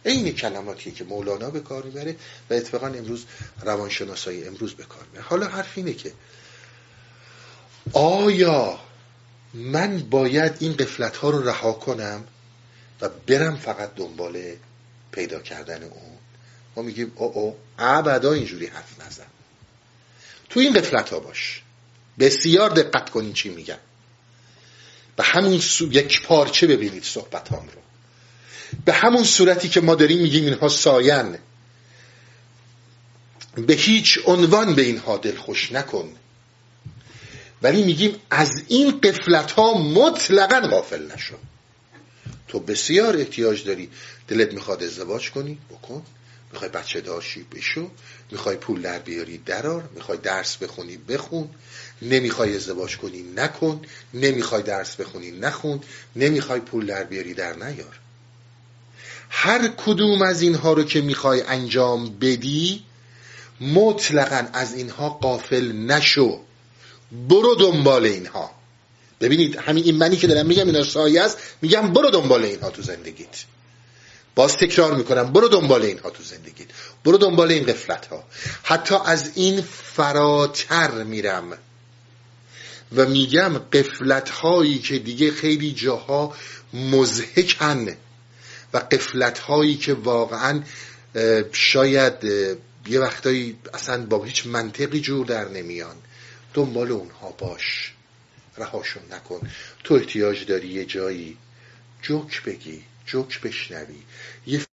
[0.04, 2.16] این کلماتیه که مولانا به کار می‌بره
[2.50, 3.24] و اتفاقا امروز
[3.62, 5.22] روانشناسایی امروز به کار می‌بره.
[5.22, 6.12] حالا حرف اینه که
[7.92, 8.80] آیا
[9.54, 12.24] من باید این قفلت ها رو رها کنم
[13.00, 14.42] و برم فقط دنبال
[15.12, 16.13] پیدا کردن اون؟
[16.76, 19.26] ما میگیم او او ابدا اینجوری حرف نزن.
[20.50, 21.62] تو این قفلت ها باش.
[22.18, 23.78] بسیار دقت کنین چی میگن.
[25.16, 25.92] به همون سو...
[25.92, 27.82] یک پارچه ببینید صحبت هم رو.
[28.84, 31.38] به همون صورتی که ما داریم میگیم اینها ساین.
[33.54, 36.16] به هیچ عنوان به اینها دل خوش نکن.
[37.62, 41.34] ولی میگیم از این قفلت ها مطلقا غافل نشو.
[42.48, 43.90] تو بسیار احتیاج داری.
[44.28, 46.02] دلت می‌خواد ازدواج کنی؟ بکن.
[46.54, 47.90] می‌خوای بچه داشی بشو.
[48.30, 51.48] می‌خوای پول در بیاری درار می‌خوای درس بخونی بخون.
[52.02, 53.80] نمی‌خوای ازدواج کنی نکن.
[54.14, 55.80] نمی‌خوای درس بخونی نخون.
[56.16, 58.00] نمی‌خوای پول در بیاری در نیار.
[59.30, 62.84] هر کدوم از اینها رو که می‌خوای انجام بدی
[63.60, 66.40] مطلقا از اینها قافل نشو.
[67.28, 68.50] برو دنبال اینها.
[69.20, 71.38] ببینید همین این منی که دارم میگم اینا سایه است.
[71.62, 73.44] میگم برو دنبال اینها تو زندگیت.
[74.34, 76.66] باز تکرار می‌کنم برو دنبال اینها تو زندگیت.
[77.04, 78.24] برو دنبال این قفلت ها
[78.62, 79.60] حتی از این
[79.94, 81.58] فراتر میرم.
[82.96, 86.34] و میگم قفلت هایی که دیگه خیلی جاها
[86.74, 87.96] مزهکن
[88.72, 90.62] و قفلت هایی که واقعا
[91.52, 92.24] شاید
[92.86, 95.96] یه وقتایی اصلا با هیچ منطقی جور در نمیان.
[96.54, 97.92] دنبال اونها باش.
[98.58, 99.50] رهاشون نکن.
[99.84, 101.36] تو احتیاج داری یه جایی
[102.02, 102.82] جوک بگی.
[103.06, 104.02] جوک بشنوی
[104.46, 104.66] یه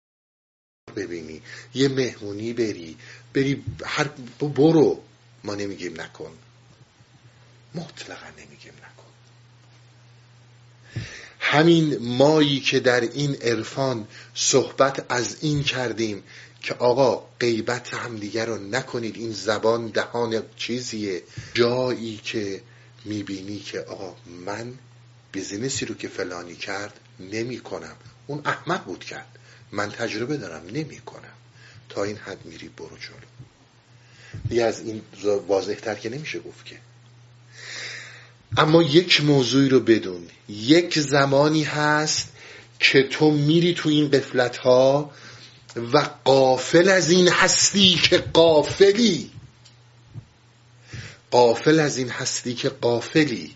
[0.96, 1.42] ببینی
[1.74, 2.98] یه مهمونی بری
[3.34, 4.08] بری هر
[4.40, 5.04] برو.
[5.44, 6.32] ما نمیگیم نکن.
[7.76, 9.10] مطلقا نمیگیم نکن.
[11.40, 16.24] همین مایی که در این عرفان صحبت از این کردیم
[16.62, 19.16] که آقا غیبت همدیگه رو نکنید.
[19.16, 21.24] این زبان دهان چیزیه.
[21.54, 22.62] جایی که
[23.06, 24.74] می‌بینی که آقا من
[25.32, 27.96] بیزینسی رو که فلانی کرد نمی کنم
[28.30, 29.40] اون احمق بود کرد
[29.72, 31.34] من تجربه دارم نمی کنم
[31.90, 33.30] تا این حد میری برو جلو.
[34.50, 35.02] دیگه از این
[35.48, 36.80] واضحتر که نمیشه گفت که.
[38.58, 40.28] اما یک موضوعی رو بدون.
[40.50, 42.28] یک زمانی هست
[42.80, 45.12] که تو میری تو این قفلت ها
[45.94, 49.32] و قافل از این هستی که قافلی.
[51.32, 53.56] قافل از این هستی که قافلی.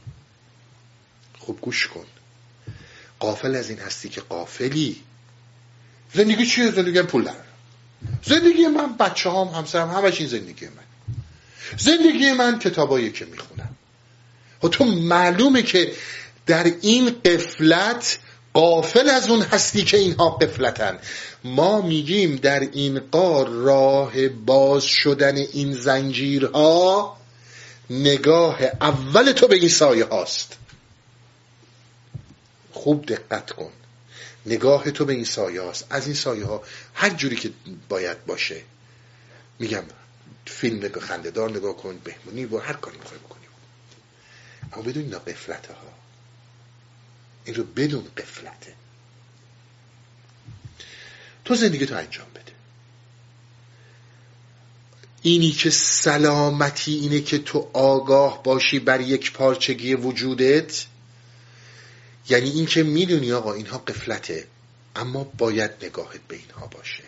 [1.40, 2.06] خب گوش کن.
[3.24, 5.02] قافل از این هستی که قافلی.
[6.14, 7.34] زندگی چیه؟ زندگی پول در
[8.24, 10.84] زندگی من بچه هم همسرم همش این زندگی من.
[11.78, 13.76] زندگی من کتابایی که می‌خونم.
[14.64, 15.94] و خب تو معلومه که
[16.46, 18.20] در این قفلت
[18.54, 21.00] قافل از اون هستی که اینها قفلتن.
[21.44, 27.18] ما میگیم در این قار راه باز شدن این زنجیرها
[27.90, 30.58] نگاه اول تو به این سایه هاست.
[32.84, 33.72] خوب دقت کن.
[34.46, 35.86] نگاه تو به این سایه هاست.
[35.90, 36.64] از این سایه ها
[36.94, 37.52] هر جوری که
[37.90, 38.62] باید باشه.
[39.60, 39.84] میگم
[40.46, 43.46] فیلم خندهدار نگاه کن بهمونی و هر کاری می‌خوای بکنی.
[44.74, 45.94] اما بدون اینا قفلته ها.
[47.46, 48.74] این رو بدون قفلته.
[51.46, 52.52] تو زندگی تو انجام بده.
[55.22, 60.86] اینی که سلامتی اینه که تو آگاه باشی بر یک پارچگی وجودت
[62.30, 64.48] یعنی این که می‌دونی آقا اینها قفلته
[64.96, 67.04] اما باید نگاهت به اینها باشه.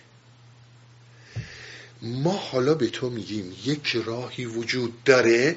[2.01, 5.55] ما حالا به تو میگیم یک راهی وجود داره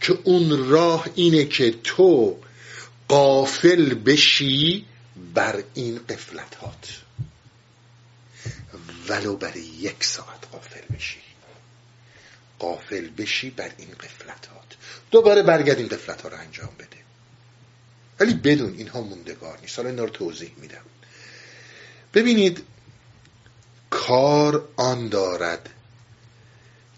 [0.00, 2.38] که اون راه اینه که تو
[3.08, 4.86] قافل بشی
[5.34, 7.02] بر این قفلتات.
[9.08, 11.20] ولو برای یک ساعت قافل بشی.
[12.58, 14.76] قافل بشی بر این قفلتات.
[15.10, 16.96] دوباره برگرد این قفلت ها رو انجام بده.
[18.20, 19.76] ولی بدون اینها موندگار نیست.
[19.76, 20.84] حالا اینا رو توضیح میدم.
[22.14, 22.64] ببینید
[23.90, 25.70] کار آن دارد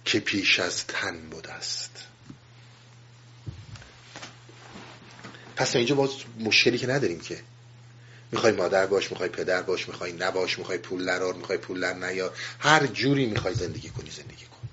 [0.05, 2.07] که پیش از تن بود است.
[5.57, 7.43] پس اینجا باز مشکلی که نداریم که.
[8.33, 12.37] می‌خوای مادر باش می‌خوای پدر باش می‌خوای نباش می‌خوای پول نرار می‌خوای پول نیار.
[12.59, 14.69] هر جوری می‌خوای زندگی کنی زندگی کن.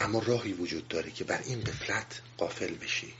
[0.00, 3.14] اما راهی وجود داره که بر این قفلت قافل بشی.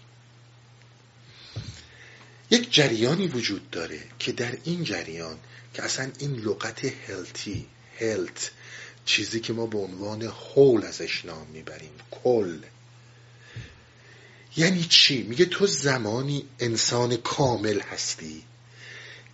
[2.51, 5.39] یک جریانی وجود داره که در این جریان
[5.75, 7.67] که اصلا این لغت هلتی
[7.99, 8.51] هلت
[9.05, 12.59] چیزی که ما به عنوان هول ازش نام می‌بریم کل
[14.57, 18.43] یعنی چی؟ میگه تو زمانی انسان کامل هستی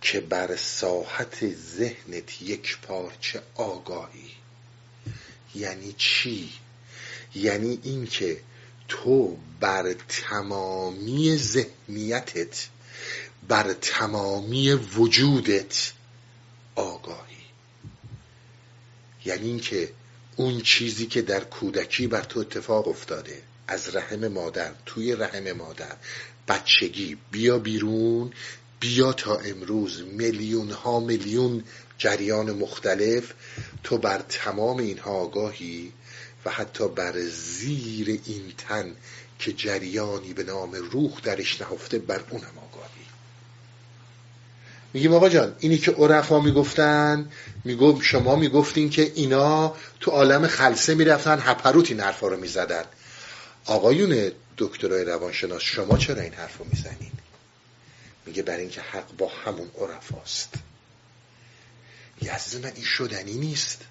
[0.01, 4.31] که بر ساحت ذهنت یک پارچه آگاهی
[5.55, 6.49] یعنی چی؟
[7.35, 8.41] یعنی اینکه
[8.87, 12.67] تو بر تمامی ذهنیتت
[13.47, 15.91] بر تمامی وجودت
[16.75, 17.37] آگاهی.
[19.25, 19.91] یعنی اینکه
[20.35, 25.95] اون چیزی که در کودکی بر تو اتفاق افتاده از رحم مادر توی رحم مادر
[26.47, 28.33] بچگی بیا بیرون
[28.79, 31.63] بیا تا امروز میلیون ها میلیون
[31.97, 33.33] جریان مختلف
[33.83, 35.91] تو بر تمام اینها آگاهی
[36.45, 38.95] و حتی بر زیر این تن
[39.39, 42.66] که جریانی به نام روح درش نهفته بر اونم
[44.97, 47.29] میگیم آقا جان اینی که عرفا می‌گفتن
[47.63, 52.83] میگم شما می‌گفتین که اینا تو عالم خلصه می‌رفتن هپروت این حرفا رو می‌زدن.
[53.65, 57.11] آقایون دکترای روانشناس شما چرا این حرف رو می‌زنین؟
[58.25, 60.53] میگه برای اینکه حق با همون عرفاست.
[62.21, 63.81] یه عزیز من این شدنی نیست.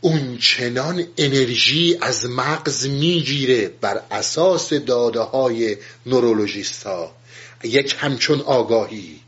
[0.00, 5.76] اون چنان انرژی از مغز می‌گیره بر اساس داده های
[6.06, 7.17] نورولوژیست ها
[7.62, 9.20] یک همچون آگاهی.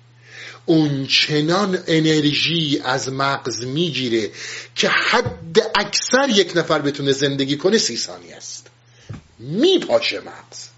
[0.66, 4.30] اون چنان انرژی از مغز می‌گیره
[4.74, 8.66] که حد اکثر یک نفر بتونه زندگی کنه سی ثانیه است.
[9.38, 10.68] میپاشه مغز.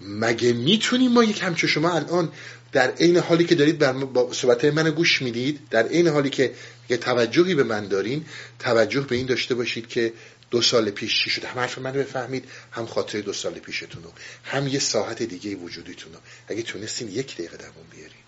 [0.00, 2.32] مگه می‌تونیم ما یک همچون شما الان
[2.72, 6.54] در عین حالی که دارید بر با صحبت من گوش می‌دید در عین حالی که
[6.88, 8.24] یه توجهی به من دارین
[8.58, 10.12] توجه به این داشته باشید که
[10.50, 14.12] دو سال پیش چی شده؟ هم حرف من بفهمید هم خاطر دو سال پیشتون رو.
[14.44, 16.18] هم یه ساعت دیگه وجودیتون رو.
[16.48, 18.18] اگه تونستین یک دقیقه دوون بیارین.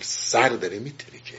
[0.00, 1.36] سر داره میترکه.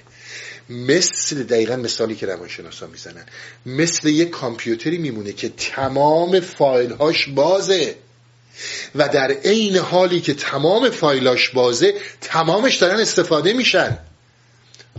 [0.70, 3.26] مثل دقیقا مثالی که روانشناسا می‌زنن.
[3.66, 7.96] مثل یه کامپیوتری میمونه که تمام فایلهاش بازه.
[8.96, 13.98] و در عین حالی که تمام فایلاش بازه تمامش دارن استفاده میشن.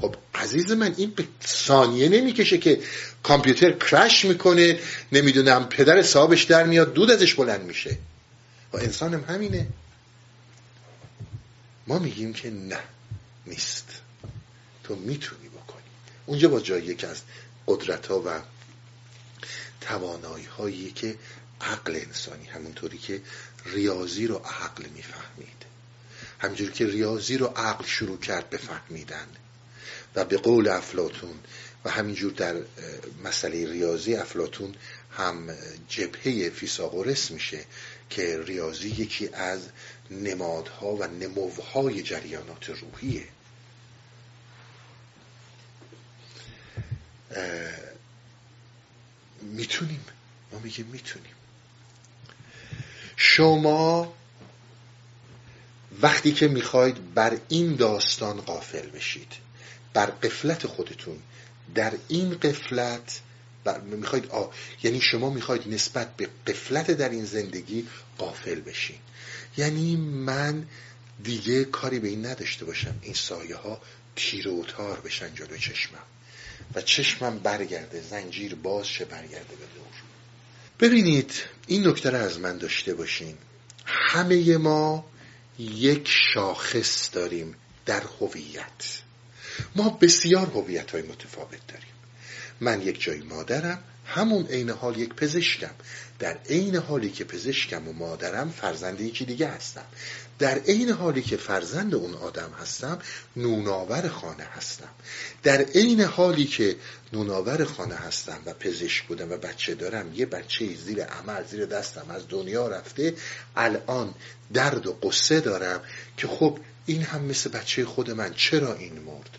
[0.00, 2.80] خب عزیز من این به ثانیه نمی‌کشه که
[3.22, 4.80] کامپیوتر کرش می‌کنه
[5.12, 7.98] نمی‌دونم پدر صاحبش در میاد دود ازش بلند میشه.
[8.72, 9.66] و انسان هم همینه.
[11.86, 12.80] ما میگیم که نه
[13.46, 13.88] نیست.
[14.84, 15.82] تو می‌تونی بکنی.
[16.26, 17.22] اونجا با جایی که از
[17.66, 18.40] قدرت ها و
[19.80, 21.16] توانایی هایی که
[21.60, 23.20] عقل انسانی همونطوری که
[23.66, 25.58] ریاضی رو عقل می‌فهمید.
[26.38, 29.26] همونجوری که ریاضی رو عقل شروع کرد بفهمیدن.
[30.18, 31.34] و به قول افلاتون
[31.84, 32.56] و همینجور در
[33.24, 34.74] مسئله ریاضی افلاتون
[35.10, 35.54] هم
[35.88, 37.64] جبهه فیساغورس میشه
[38.10, 39.60] که ریاضی یکی از
[40.10, 43.24] نمادها و نموهای جریانات روحیه.
[49.42, 50.04] می‌تونیم؟
[50.52, 51.34] ما میگیم می‌تونیم.
[53.16, 54.14] شما
[56.02, 59.47] وقتی که می‌خواید بر این داستان قافل بشید.
[59.94, 61.18] بر قفلت خودتون.
[61.74, 63.20] در این قفلت
[63.82, 64.46] می‌خواید آ...
[64.82, 67.86] یعنی شما می‌خواید نسبت به قفلت در این زندگی
[68.18, 68.98] قافل بشین.
[69.56, 70.66] یعنی من
[71.22, 72.94] دیگه کاری به این نداشته باشم.
[73.02, 73.80] این سایه ها
[74.16, 75.98] تیر و تار بشن جلو چشمم.
[76.74, 80.02] و چشمم برگرده زنجیر باز شه برگرده به دور.
[80.80, 81.32] ببینید
[81.66, 83.36] این نکته از من داشته باشین.
[83.84, 85.04] همه ما
[85.58, 87.54] یک شاخص داریم
[87.86, 89.00] در هویت.
[89.76, 91.88] ما بسیار هویت های متفاوت داریم.
[92.60, 95.74] من یک جای مادرم همون عین حال یک پزشکم.
[96.18, 99.84] در عین حالی که پزشکم و مادرم فرزند یکی دیگه هستم.
[100.38, 102.98] در عین حالی که فرزند اون آدم هستم
[103.36, 104.88] نوناور خانه هستم.
[105.42, 106.76] در عین حالی که
[107.12, 112.06] نوناور خانه هستم و پزشک بودم و بچه دارم یه بچه زیر عمل زیر دستم
[112.10, 113.14] از دنیا رفته
[113.56, 114.14] الان
[114.54, 115.80] درد و قصه دارم
[116.16, 118.34] که خب این هم مثل بچه خود من.
[118.34, 119.38] چرا این مرد؟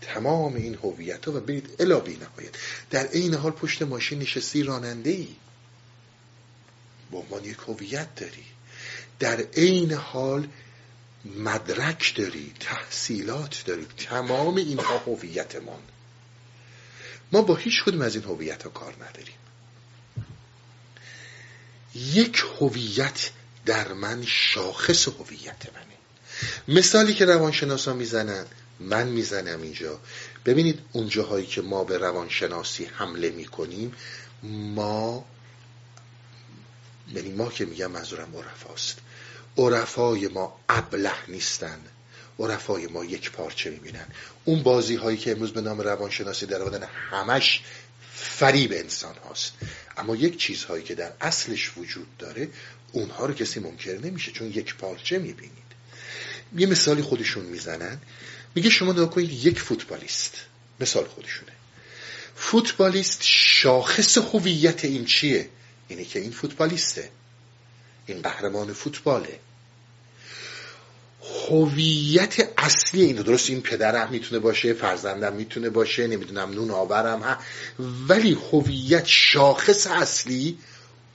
[0.00, 2.18] تمام این هویت ها و برید الا بی
[2.90, 5.28] در عین حال پشت ماشین نشستی راننده ای
[7.10, 8.44] با عنوان یک هویت داری.
[9.18, 10.48] در عین حال
[11.24, 13.86] مدرک داری تحصیلات داری.
[13.96, 15.80] تمام اینها هویتمان.
[17.32, 19.34] ما با هیچ کدوم از این هویت ها کار نداریم.
[21.94, 23.30] یک هویت
[23.66, 25.96] در من شاخص هویت منه.
[26.78, 28.46] مثالی که روانشناسا می‌زنن
[28.80, 30.00] من می‌زنم اینجا.
[30.44, 33.94] ببینید اون جاهایی که ما به روانشناسی حمله می‌کنیم
[34.42, 35.24] ما
[37.14, 38.98] یعنی ما که میگم منظورم عرفاست.
[39.58, 41.80] عرفای ما ابله نیستن.
[42.38, 44.06] عرفای ما یک پارچه می‌بینن.
[44.44, 47.62] اون بازی هایی که امروز به نام روانشناسی در آوردن همش
[48.14, 49.52] فریب انسان هاست.
[49.96, 52.48] اما یک چیزهایی که در اصلش وجود داره
[52.92, 55.66] اونها رو کسی منکر نمیشه چون یک پارچه می‌بینید.
[56.56, 57.98] یه مثالی خودشون می‌زنن.
[58.56, 60.34] میگه شما نگاه کنید یک فوتبالیست
[60.80, 61.52] مثال خودشونه.
[62.36, 65.48] فوتبالیست شاخص هویت این چیه؟
[65.88, 67.10] اینه که این فوتبالیسته.
[68.06, 69.38] این قهرمان فوتباله.
[71.48, 77.36] هویت اصلی اینو درست این پدرم می‌تونه باشه فرزندم می‌تونه باشه نمی‌دونم نون آورم ها.
[78.08, 80.58] ولی هویت شاخص اصلی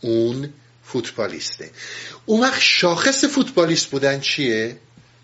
[0.01, 1.71] اون فوتبالیسته.
[2.25, 4.77] اون وقت شاخص فوتبالیست بودن چیه؟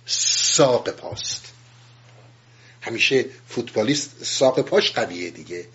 [0.06, 1.47] ساق پاست.
[2.88, 5.66] همیشه فوتبالیست ساق پاش قویه دیگه.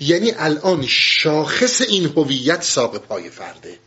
[0.00, 3.78] یعنی الان شاخص این هویت ساق پای فرده.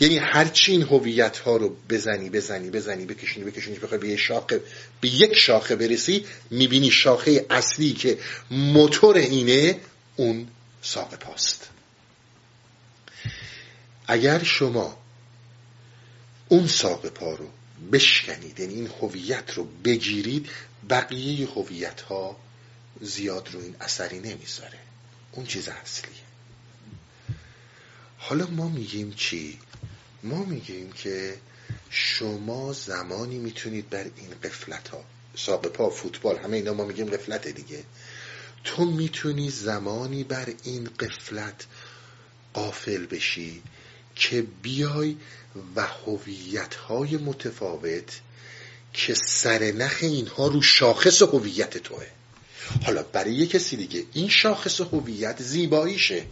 [0.00, 4.60] یعنی هرچی این هویت ها رو بزنی بزنی بزنی بکشینی بکشینی بخوای به شاخه
[5.00, 8.18] به یک شاخه برسی می‌بینی شاخه اصلی که
[8.50, 9.80] موتور اینه
[10.16, 10.48] اون
[10.82, 11.68] ساق پاست.
[14.06, 14.98] اگر شما
[16.48, 17.48] اون ساق پا رو
[17.92, 20.50] بشکنید یعنی این هویت رو بگیرید
[20.90, 22.36] بقیه هویت ها
[23.00, 24.78] زیاد رو این اثری نمی‌ذاره.
[25.32, 26.28] اون چیز اصلیه.
[28.18, 29.58] حالا ما میگیم چی؟
[30.22, 31.38] ما میگیم که
[31.90, 35.04] شما زمانی می‌تونید بر این قفلت ها
[35.36, 37.84] ساق پا فوتبال همه اینا ما میگیم قفلت دیگه.
[38.64, 41.66] تو می‌تونی زمانی بر این قفلت
[42.54, 43.62] قافل بشی
[44.14, 45.16] که بیای
[45.76, 48.20] و هویت های متفاوت
[48.92, 52.06] که سر نخ اینها رو شاخص هویت توه.
[52.84, 56.26] حالا برای یه کسی دیگه این شاخص هویت زیباییشه.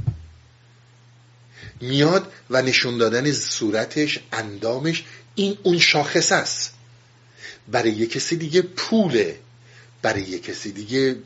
[1.80, 5.04] میاد و نشون دادن صورتش اندامش
[5.34, 6.74] این اون شاخص است.
[7.68, 9.38] برای یه کسی دیگه پوله.
[10.02, 11.16] برای یه کسی دیگه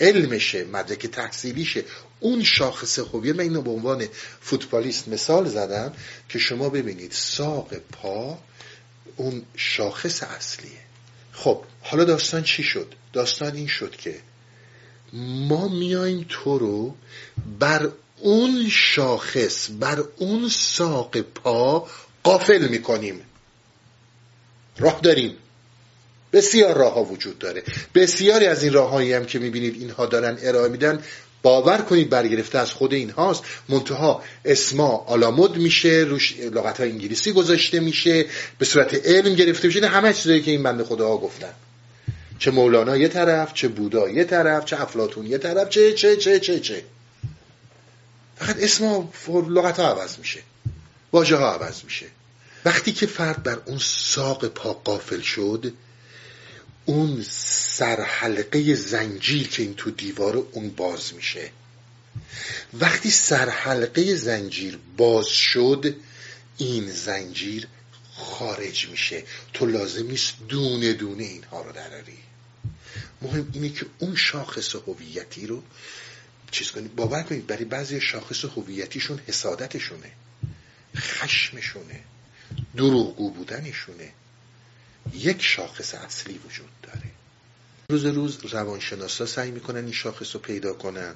[0.00, 1.84] علمشه مدرک تحصیلیشه.
[2.20, 3.32] اون شاخص خوبیه.
[3.32, 4.06] من اینو به عنوان
[4.40, 5.92] فوتبالیست مثال زدم
[6.28, 8.38] که شما ببینید ساق پا
[9.16, 10.78] اون شاخص اصلیه.
[11.32, 14.20] خب حالا داستان چی شد؟ داستان این شد که
[15.48, 16.94] ما میایم تو رو
[17.58, 17.90] بر
[18.20, 21.88] اون شاخص بر اون ساق پا
[22.22, 23.22] قافل می‌کنیم.
[24.78, 25.36] راه داریم.
[26.32, 27.62] بسیار راه ها وجود داره.
[27.94, 31.04] بسیاری از این راههایی هم که می‌بینید اینها دارن ارائه میدن.
[31.42, 37.80] باور کنید برگرفته از خود اینهاست منتها اسما آلامود میشه روش لغت های انگلیسی گذاشته
[37.80, 38.26] میشه
[38.58, 39.86] به صورت علم گرفته میشه.
[39.86, 41.52] همه چیزایی که این بنده خدا گفتن.
[42.38, 46.40] چه مولانا یه طرف چه بودا یه طرف چه افلاتون یه طرف چه چه چه
[46.40, 46.82] چه چه.
[48.36, 50.40] فقط اسما لغت ها عوض میشه.
[51.12, 52.06] واژه ها عوض میشه.
[52.64, 55.72] وقتی که فرد بر اون ساق پا قافل شد
[56.86, 61.50] اون سرحلقه زنجیر که این تو دیوار اون باز میشه.
[62.74, 65.96] وقتی سرحلقه زنجیر باز شد
[66.58, 67.68] این زنجیر
[68.14, 69.24] خارج میشه.
[69.52, 72.18] تو لازم نیست دونه دونه اینها رو دراری.
[73.22, 75.62] مهم اینه که اون شاخص هویتی رو
[76.50, 80.12] چیز کنید باور کنید برای بعضی شاخص هویتیشون حسادتشونه
[80.96, 82.00] خشمشونه
[82.76, 84.12] دروغگو بودنشونه.
[85.14, 87.10] یک شاخص اصلی وجود داره.
[87.90, 91.14] روز روز روانشناسا سعی می‌کنن این شاخص رو پیدا کنن.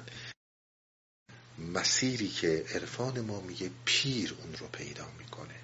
[1.73, 5.55] مسیری که عرفان ما میگه پیر اون رو پیدا می‌کنه.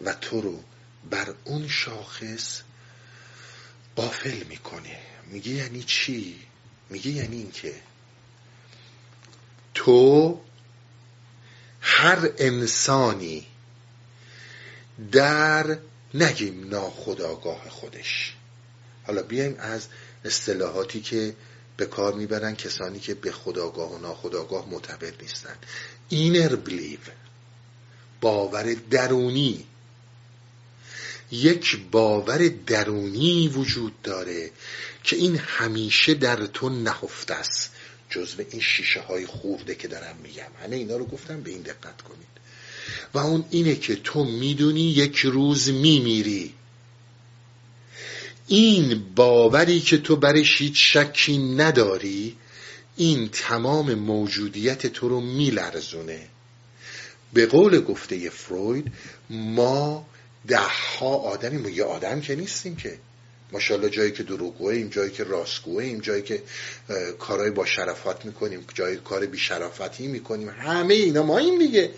[0.00, 0.64] و تو رو
[1.10, 2.62] بر اون شاخص
[3.96, 4.98] قافل می‌کنه.
[5.26, 6.40] میگه یعنی چی؟
[6.90, 7.74] میگه یعنی اینکه
[9.74, 10.40] تو
[11.80, 13.46] هر انسانی
[15.12, 15.78] در
[16.14, 18.34] نگیم ناخداگاه خودش.
[19.06, 19.86] حالا بیایم از
[20.24, 21.34] اصطلاحاتی که
[21.76, 25.56] به کار می‌برن کسانی که به خداگاه و ناخداگاه معتبر نیستن.
[26.08, 26.98] اینر بلیو
[28.20, 29.66] باور درونی.
[31.30, 34.50] یک باور درونی وجود داره
[35.04, 37.72] که این همیشه در تو نهفته است.
[38.10, 40.50] جزو این شیشه های خورده که دارم میگم.
[40.62, 42.39] همه اینا رو گفتم به این دقت کنید.
[43.14, 46.54] و اون اینه که تو می‌دونی یک روز میمیری.
[48.46, 52.36] این باوری که تو برش هیچ شکی نداری
[52.96, 56.26] این تمام موجودیت تو رو میلرزونه.
[57.32, 58.92] به قول گفته فروید
[59.30, 60.06] ما
[60.46, 60.58] ده
[60.98, 62.98] ها آدمیم یه آدم که نیستیم که.
[63.52, 66.42] ماشاءالله جایی که دروغگوه جایی که راستگوه ایم جایی که
[67.18, 70.48] کارهای با شرافت می‌کنیم جایی کار بی شرافتی می‌کنیم.
[70.48, 71.90] همه اینا ما این دیگه.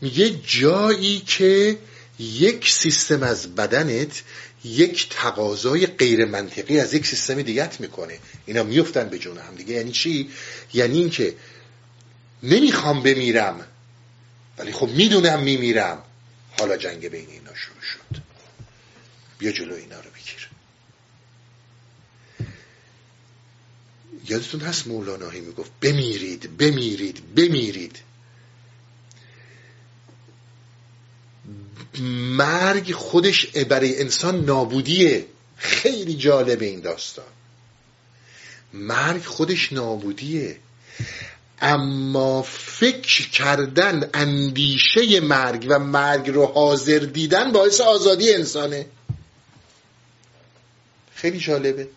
[0.00, 1.78] میگه جایی که
[2.18, 4.22] یک سیستم از بدنت
[4.64, 8.18] یک تقاضای غیر منطقی از یک سیستم دیگت می‌کنه.
[8.46, 9.74] اینا میفتن به جون هم دیگه.
[9.74, 10.30] یعنی چی؟
[10.74, 11.34] یعنی اینکه
[12.42, 13.66] نمی‌خوام بمیرم
[14.58, 16.02] ولی خب می‌دونم میمیرم.
[16.58, 18.22] حالا جنگ بین اینا شروع شد.
[19.38, 20.48] بیا جلو اینا رو بگیر.
[24.28, 27.98] یادتون هست مولاناهی می‌گفت بمیرید بمیرید بمیرید.
[32.36, 35.26] مرگ خودش برای انسان نابودیه.
[35.56, 37.24] خیلی جالب این داستان.
[38.72, 40.56] مرگ خودش نابودیه.
[41.60, 48.86] اما فکر کردن اندیشه مرگ و مرگ رو حاضر دیدن باعث آزادی انسانه.
[51.14, 51.88] خیلی جالبه.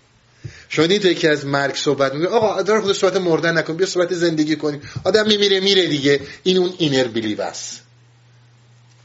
[0.69, 4.13] شما دید یکی از مرگ صحبت میگه آقا در خود صحبت مردن نکن بیا صحبت
[4.13, 4.81] زندگی کنیم.
[5.03, 6.21] آدم میمیره میره دیگه.
[6.43, 7.86] این اون اینر بیلیو است.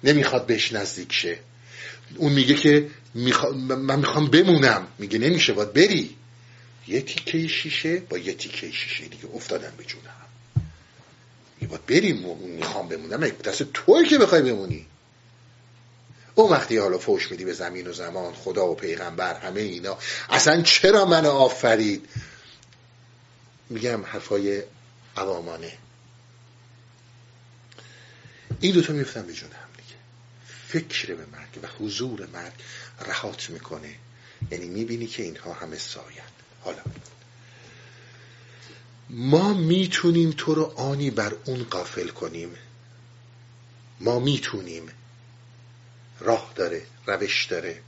[0.04, 1.38] نمی‌خواد بهش نزدیک شه.
[2.16, 2.90] اون میگه که
[3.64, 4.86] من می‌خوام بمونم.
[4.98, 6.16] میگه نمیشه باید بری.
[6.88, 10.26] یه تیکه شیشه با یه تیکه شیشه دیگه افتادن به جونم
[11.60, 13.28] میگه باید بریم می‌خوام بمونم.
[13.28, 14.86] دست توی که بخوای بمونی.
[16.34, 19.98] اون وقتی حالا فوش میدی به زمین و زمان خدا و پیغمبر همه اینا
[20.30, 22.08] اصلا چرا من آفرید؟
[23.70, 24.62] میگم حرفای
[25.16, 25.72] عوامانه.
[28.60, 29.56] این دوتا میفتن به جون هم.
[29.56, 29.61] دیگه
[30.72, 32.52] فکر به مرگ و حضور مرگ
[33.06, 33.94] رهات می‌کنه.
[34.50, 36.82] یعنی می‌بینی که اینها همه ساید حالا.
[39.10, 42.54] ما می‌تونیم تو رو آنی بر اون قافل کنیم.
[44.00, 44.88] ما می‌تونیم.
[46.20, 47.82] راه داره روش داره.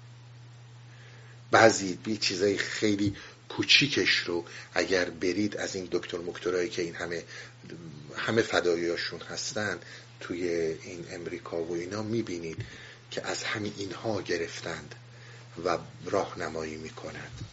[1.50, 3.16] بعضی بی چیزای خیلی
[3.48, 4.44] کوچیکش رو
[4.74, 7.24] اگر برید از این دکتر مکترایی که این همه
[8.16, 9.78] همه فداییاشون هستن
[10.24, 10.48] توی
[10.82, 12.64] این امریکا و اینا می‌بینید
[13.10, 14.94] که از همین اینها گرفتند
[15.64, 17.44] و راهنمایی می‌کنند.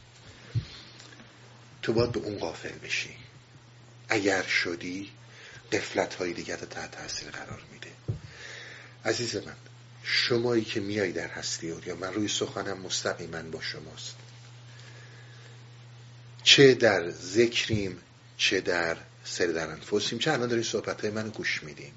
[1.81, 3.15] تو باید به اون قافل بشی.
[4.10, 5.11] اگر شدی
[5.72, 7.91] قفلت های دیگر تحت تاثیر قرار میده.
[9.06, 9.56] عزیز من
[10.03, 14.15] شمایی که میای در هستی یا من روی سخنم مستقیما با شماست.
[16.43, 18.02] چه در ذکریم
[18.38, 20.19] چه در سر در انفسیم.
[20.19, 21.93] چه الان داری صحبت های من گوش میدین.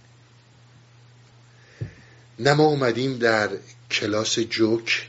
[2.38, 3.50] نه ما اومدیم در
[3.90, 5.08] کلاس جوک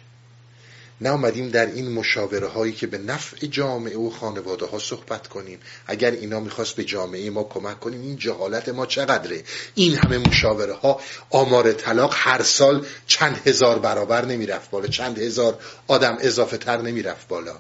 [1.02, 5.60] نه اومدیم در این مشاوره هایی که به نفع جامعه و خانواده ها صحبت کنیم.
[5.88, 9.44] اگر اینا می‌خواست به جامعه ما کمک کنیم این جهالت ما چقدره؟
[9.76, 15.60] این همه مشاوره ها آمار طلاق هر سال چند هزار برابر نمی‌رفت بالا چند هزار
[15.88, 17.60] آدم اضافه تر نمی‌رفت بالا.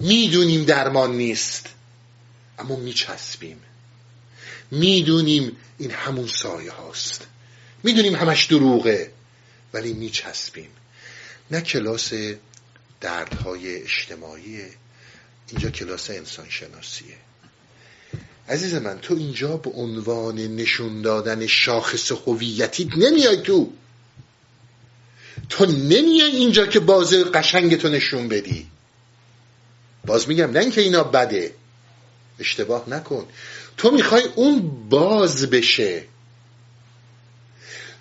[0.00, 1.66] می‌دونیم درمان نیست
[2.58, 3.60] اما میچسبیم.
[4.74, 7.26] می‌دونیم این همون سایه هاست.
[7.82, 9.10] می‌دونیم همش دروغه
[9.72, 10.70] ولی میچسبیم.
[11.50, 12.12] نه کلاس
[13.00, 14.70] دردهای اجتماعیه
[15.48, 17.16] اینجا کلاس انسان شناسیه
[18.48, 23.72] عزیز من تو اینجا به عنوان نشون دادن شاخص هویتی نمیای تو.
[25.48, 28.66] تو نمیای اینجا که باز قشنگ تو نشون بدی.
[30.06, 31.54] باز میگم نه اینکه اینا بده.
[32.38, 33.26] اشتباه نکن.
[33.76, 36.04] تو می‌خوای اون باز بشه.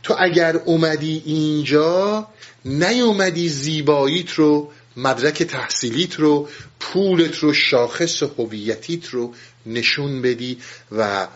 [0.03, 2.27] تو اگر اومدی اینجا
[2.65, 9.33] نیومدی زیباییت رو مدرک تحصیلیت رو پولت رو شاخص هویتیت رو
[9.65, 10.57] نشون بدی
[10.91, 11.27] و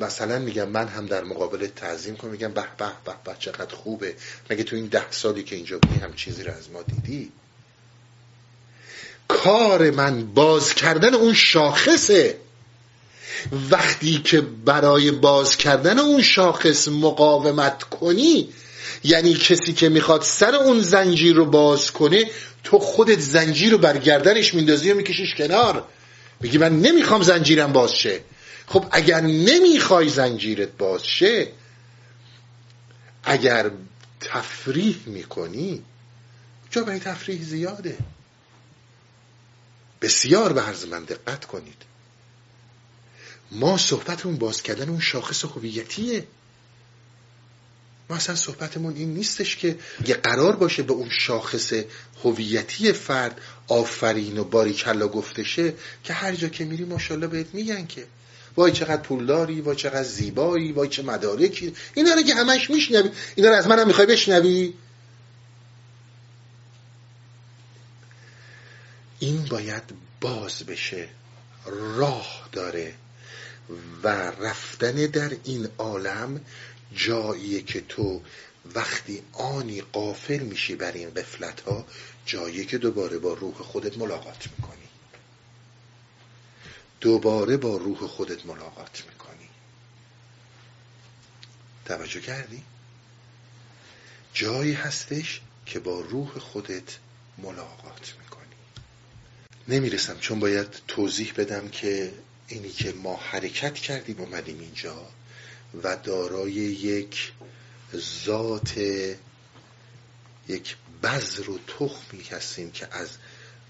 [0.00, 4.14] مثلا میگم من هم در مقابل تعظیم کنم میگم به به به به چقدر خوبه.
[4.50, 7.32] مگه تو این ده سالی که اینجا بودی هم چیزی رو از ما دیدی؟
[9.28, 12.38] کار من باز کردن اون شاخصه.
[13.52, 18.48] وقتی که برای باز کردن اون شاخص مقاومت کنی
[19.04, 22.30] یعنی کسی که می‌خواد سر اون زنجیر رو باز کنه
[22.64, 25.84] تو خودت زنجیر رو بر گردنش میندازی و میکشیش کنار.
[26.40, 28.20] میگی من نمی‌خوام زنجیرم باز شه.
[28.66, 31.48] خب اگر نمی‌خوای زنجیرت باز شه
[33.24, 33.70] اگر
[34.20, 35.82] تفریح می‌کنی
[36.70, 37.98] جا برای تفریح زیاده.
[40.02, 41.95] بسیار به من دقت کنید.
[43.50, 46.26] ما صحبتمون باز کردن اون شاخص هویتیه.
[48.10, 51.72] ما اصلا صحبتمون این نیستش که یه قرار باشه به اون شاخص
[52.24, 55.74] هویتی فرد آفرین و باریکلا گفتشه
[56.04, 58.06] که هر جا که میری ماشاءالله بهت میگن که
[58.56, 61.74] وای چقدر پولداری وای چقدر زیبایی وای چه مدارکی.
[61.94, 64.74] اینا رو که همش میشنوی اینا رو از منم می‌خوای بشنوی.
[69.18, 69.82] این باید
[70.20, 71.08] باز بشه
[71.96, 72.94] راه داره.
[74.02, 76.40] و رفتن در این عالم
[76.94, 78.22] جاییه که تو
[78.74, 81.86] وقتی آنی قافل میشی بر این قفلت ها
[82.26, 84.88] جاییه که دوباره با روح خودت ملاقات می‌کنی.
[87.00, 89.48] دوباره با روح خودت ملاقات می‌کنی.
[91.84, 92.62] توجه کردی؟
[94.34, 96.98] جایی هستش که با روح خودت
[97.38, 98.46] ملاقات می‌کنی.
[99.68, 102.12] نمی‌رسم چون باید توضیح بدم که
[102.48, 105.08] اینی که ما حرکت کردیم اومدیم اینجا
[105.82, 107.32] و دارای یک
[108.24, 108.78] ذات
[110.48, 113.08] یک بذر و تخمی هستیم که از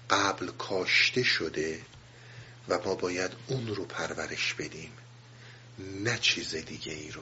[0.09, 1.81] قبل کاشته شده
[2.69, 4.91] و ما باید اون رو پرورش بدیم
[5.79, 7.21] نه چیز دیگه ای رو.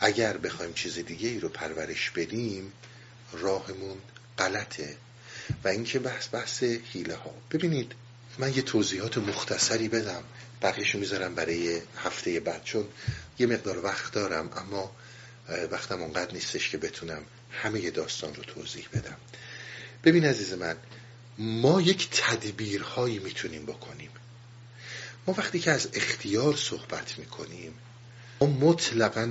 [0.00, 2.72] اگر بخوایم چیز دیگه ای رو پرورش بدیم
[3.32, 3.98] راهمون
[4.38, 4.96] غلطه.
[5.64, 7.92] و اینکه بحث بحث حیله ها ببینید
[8.38, 10.24] من یه توضیحات مختصری بدم.
[10.64, 12.88] بقیهشو می‌ذارم برای هفته بعد چون
[13.38, 14.92] یه مقدار وقت دارم اما
[15.70, 19.16] وقتم اونقدر نیستش که بتونم همه داستان رو توضیح بدم.
[20.04, 20.76] ببین عزیز من
[21.38, 24.10] ما یک تدبیرهایی می‌تونیم بکنیم.
[25.26, 27.74] ما وقتی که از اختیار صحبت می‌کنیم
[28.40, 29.26] ما مطلقا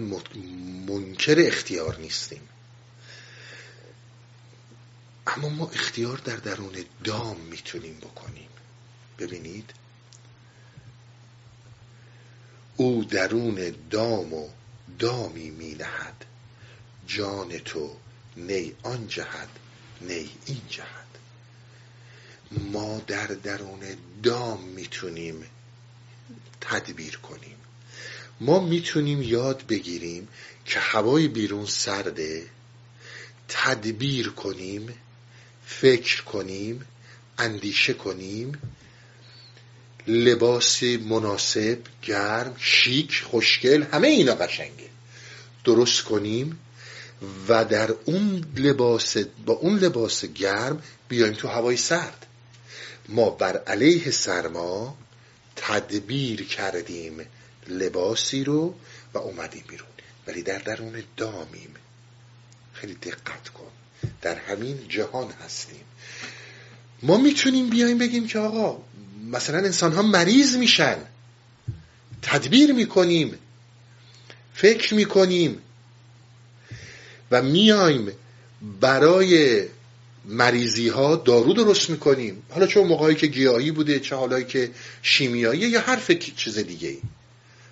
[0.88, 2.50] منکر اختیار نیستیم.
[5.28, 8.50] اما ما اختیار در درون دام می‌تونیم بکنیم.
[9.20, 9.74] ببینید؟
[12.78, 14.50] او درون دام و
[15.00, 16.26] دامی می نهد.
[17.08, 17.96] جان تو
[18.38, 19.50] نی آن جهد
[20.02, 21.04] نی این جهد
[22.52, 23.80] ما در درون
[24.24, 25.44] دام می‌تونیم
[26.62, 27.58] تدبیر کنیم.
[28.40, 30.28] ما می‌تونیم یاد بگیریم
[30.66, 32.46] که هوای بیرون سرده
[33.48, 34.94] تدبیر کنیم
[35.66, 36.86] فکر کنیم
[37.38, 38.52] اندیشه کنیم
[40.08, 44.90] لباس مناسب گرم شیک خوشگل همه اینا قشنگه.
[45.64, 46.60] درست کنیم
[47.48, 52.26] و در اون لباس با اون لباس گرم بیایم تو هوای سرد.
[53.10, 54.98] ما بر علیه سرما
[55.56, 57.26] تدبیر کردیم
[57.68, 58.76] لباسی رو
[59.14, 59.88] و اومدیم بیرون.
[60.28, 61.74] ولی در درون دامیم.
[62.74, 63.72] خیلی دقت کن.
[64.22, 65.84] در همین جهان هستیم.
[67.04, 68.82] ما می‌تونیم بیایم بگیم که آقا
[69.32, 70.98] مثلا انسان ها مریض میشن.
[72.22, 73.40] تدبیر می‌کنیم.
[74.54, 75.58] فکر می‌کنیم.
[77.32, 78.12] و میایم
[78.82, 79.64] برای
[80.26, 82.44] مریضی ها دارو درست می‌کنیم.
[82.50, 84.72] حالا چه موقعی که گیاهی بوده چه حالایی که
[85.02, 87.02] شیمیایی یا هر فکر چیز دیگه ای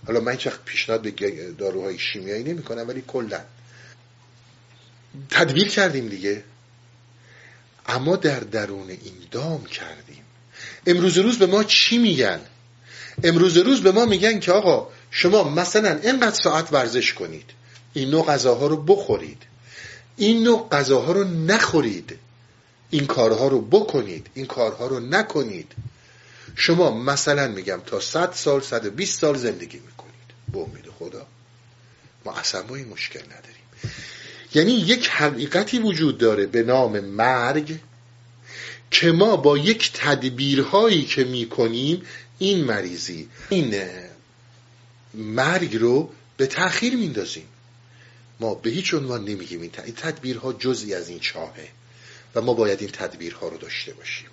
[0.08, 1.12] حالا من هیچ پیشنهاد به
[1.58, 3.42] داروهای شیمیایی نمی کنم ولی کلا.
[5.30, 6.44] تدبیر کردیم دیگه.
[7.86, 10.21] اما در درون این دام کردیم.
[10.88, 12.40] امروز روز به ما چی میگن؟
[13.24, 17.46] امروز روز به ما میگن که آقا شما مثلا اینقدر ساعت ورزش کنید
[17.94, 19.44] این نوع غذاها رو بخورید.
[20.18, 22.20] این نوع غذاها رو نخورید.
[22.90, 24.28] این کارها رو بکنید.
[24.34, 25.72] این کارها رو نکنید.
[26.56, 30.12] شما مثلا میگم تا 100 سال 120 سال زندگی می‌کنید.
[30.54, 31.26] به امید خدا.
[32.26, 33.96] ما اصلا این مشکل نداریم.
[34.56, 37.80] یعنی یک حقیقتی وجود داره به نام مرگ.
[38.92, 42.02] که ما با یک تدبیرهایی که می‌کنیم
[42.40, 43.76] این مریضی این
[45.14, 47.46] مرگ رو به تأخیر میندازیم.
[48.40, 51.68] ما به هیچ عنوان نمیگیم این تدبیرها جزی از این چاهه
[52.36, 54.28] و ما باید این تدبیرها رو داشته باشیم.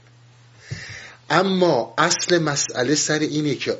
[1.30, 3.78] اما اصل مسئله سر اینه که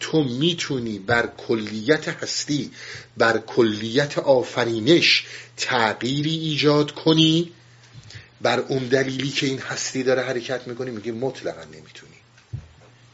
[0.00, 2.70] تو می‌تونی بر کلیت هستی
[3.16, 5.24] بر کلیت آفرینش
[5.56, 7.52] تغییری ایجاد کنی
[8.40, 12.12] بر اون دلیلی که این هستی داره حرکت می‌کنی میگه مطلقا نمی‌تونی.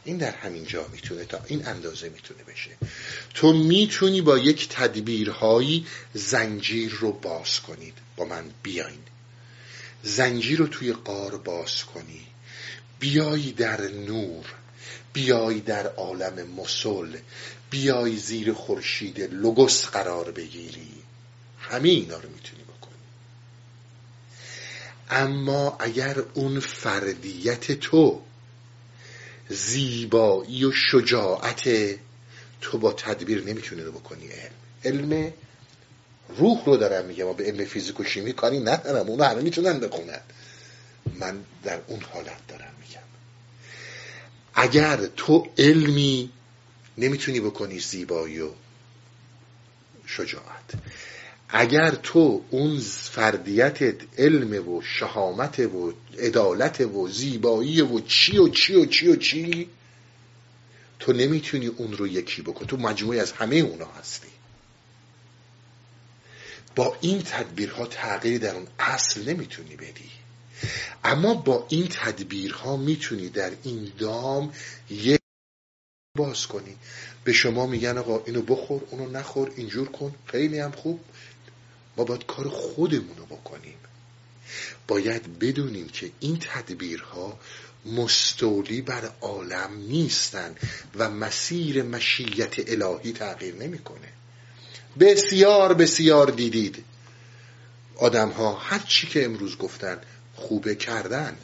[0.03, 2.69] این در همین جا می‌تونه تا این اندازه می‌تونه بشه.
[3.33, 7.93] تو می‌تونی با یک تدبیرهایی زنجیر رو باز کنید.
[8.17, 8.99] با من بیاین.
[10.03, 12.27] زنجیر رو توی قار باز کنی.
[12.99, 14.45] بیایی در نور.
[15.13, 17.17] بیایی در عالم مسل.
[17.69, 20.91] بیایی زیر خورشید لوگوس قرار بگیری.
[21.59, 22.62] همه اینا رو می‌تونی.
[25.13, 28.21] اما اگر اون فردیت تو
[29.49, 31.69] زیبایی و شجاعت
[32.61, 34.51] تو با تدبیر نمی‌تونی رو بکنی علم.
[34.85, 35.33] علم
[36.37, 39.09] روح رو دارم میگم ما به علم فیزیک و شیمی کاری ندارم.
[39.09, 40.19] اونو همه می‌تونن بخونن.
[41.19, 43.01] من در اون حالت دارم میگم.
[44.53, 46.29] اگر تو علمی
[46.97, 48.49] نمی‌تونی بکنی زیبایی و
[50.05, 50.73] شجاعت
[51.55, 52.79] اگر تو اون
[53.11, 59.15] فردیتت علم و شهامت و عدالت و زیبایی و چی و چی و چی و
[59.15, 59.69] چی
[60.99, 64.27] تو نمی‌تونی اون رو یکی بکن تو مجموعی از همه اونا هستی.
[66.75, 70.11] با این تدبیرها تغییری در اون اصل نمی‌تونی بدی.
[71.03, 74.53] اما با این تدبیرها می‌تونی در این دام
[74.89, 75.19] یک
[76.17, 76.75] باز کنی.
[77.23, 80.15] به شما میگن آقا اینو بخور اونو نخور اینجور کن.
[80.25, 80.99] خیلی هم خوب.
[81.97, 83.77] ما باید کار خودمون رو بکنیم.
[84.87, 87.39] باید بدونیم که این تدبیرها
[87.85, 90.55] مستولی بر عالم نیستن
[90.95, 94.07] و مسیر مشیت الهی تغییر نمی‌کنه.
[94.99, 96.83] بسیار بسیار دیدید.
[97.95, 99.97] آدم ها هر چی که امروز گفتن
[100.35, 101.37] خوبه کردن.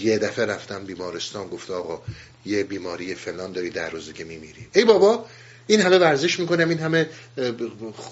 [0.00, 2.02] یه دفعه رفتم بیمارستان گفت آقا
[2.46, 4.66] یه بیماری فلان داری در روزه که میمیری.
[4.74, 5.26] ای بابا
[5.66, 7.08] این همه ورزش می‌کنم این همه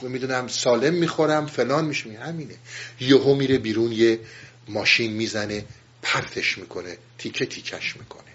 [0.02, 2.55] می‌دونم سالم می‌خورم فلان میشه همینه.
[3.01, 4.20] یهو میره بیرون یه
[4.68, 5.64] ماشین می‌زنه
[6.02, 8.31] پرتش می‌کنه تیکه تیکش می‌کنه.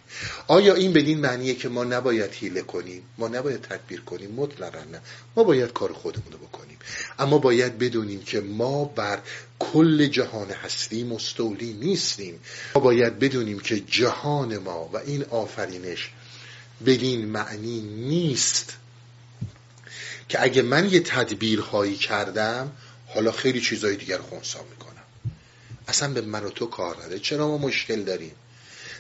[0.47, 5.01] آیا این بدین معنیه که ما نباید حیله کنیم؟ ما نباید تدبیر کنیم مطلقا نه.
[5.35, 6.77] ما باید کار خودمون رو بکنیم.
[7.19, 9.19] اما باید بدونیم که ما بر
[9.59, 12.39] کل جهان هستی مستولی نیستیم.
[12.75, 16.09] ما باید بدونیم که جهان ما و این آفرینش
[16.85, 18.73] بدین معنی نیست.
[20.29, 22.71] که اگه من یه تدبیرهایی کردم
[23.07, 25.03] حالا خیلی چیزهای دیگر خونسا می‌کنم.
[25.87, 28.31] اصلا به من و تو کار نداره چرا ما مشکل داریم؟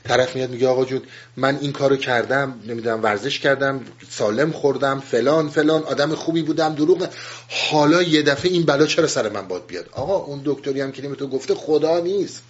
[0.03, 1.01] طرف میاد میگه آقا جون
[1.37, 7.09] من این کارو کردم نمی‌دونم ورزش کردم سالم خوردم فلان فلان آدم خوبی بودم دروغ
[7.49, 11.01] حالا یه دفعه این بلا چرا سر من باد بیاد؟ آقا اون دکتری هم که
[11.01, 12.43] تو گفته خدا نیست.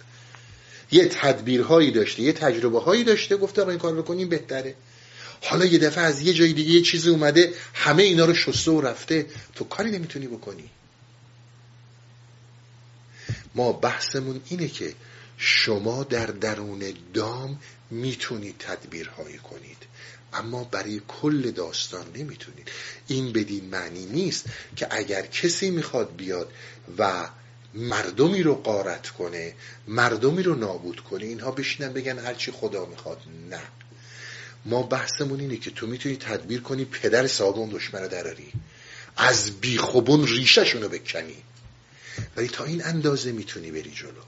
[0.90, 4.74] یه تدبیرهایی داشته یه تجربه هایی داشته گفته آقا این کار رو کنیم بهتره.
[5.42, 8.80] حالا یه دفعه از یه جای دیگه یه چیزی اومده همه اینا رو شسته و
[8.80, 9.26] رفته.
[9.54, 10.70] تو کاری نمی‌تونی بکنی.
[13.54, 14.94] ما بحثمون اینه که
[15.38, 17.58] شما در درون دام
[17.90, 19.76] می‌تونید تدبیرهایی کنید
[20.32, 22.70] اما برای کل داستان نمی‌تونید.
[23.06, 24.44] این بدین معنی نیست
[24.76, 26.52] که اگر کسی می‌خواد بیاد
[26.98, 27.28] و
[27.74, 29.54] مردمی رو قارت کنه
[29.88, 33.22] مردمی رو نابود کنه اینها بشینن بگن هرچی خدا می‌خواد.
[33.50, 33.62] نه.
[34.66, 38.52] ما بحثمون اینه که تو می‌تونی تدبیر کنی پدر صاحب دشمن رو دراری.
[39.16, 41.42] از بیخوبون ریشهشون رو بکنی.
[42.36, 44.22] ولی تا این اندازه می‌تونی بری جلو.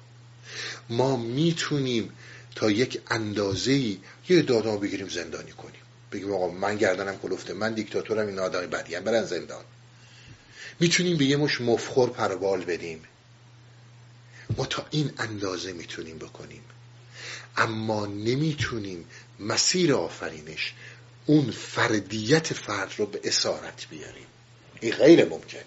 [0.90, 2.12] ما می‌تونیم
[2.54, 3.72] تا یک اندازه
[4.28, 5.80] یه دادا بگیریم زندانی کنیم.
[6.12, 9.04] بگیم آقا من گردنم کلفته من دیکتاتورم این آدم بدی هم.
[9.04, 9.64] برن زندان.
[10.80, 13.02] می‌تونیم به یه مش مفخور پروال بدیم.
[14.56, 16.62] ما تا این اندازه می‌تونیم بکنیم.
[17.56, 19.04] اما نمی‌تونیم
[19.40, 20.74] مسیر آفرینش
[21.26, 24.26] اون فردیت فرد رو به اسارت بیاریم.
[24.80, 25.62] این غیر ممکنه.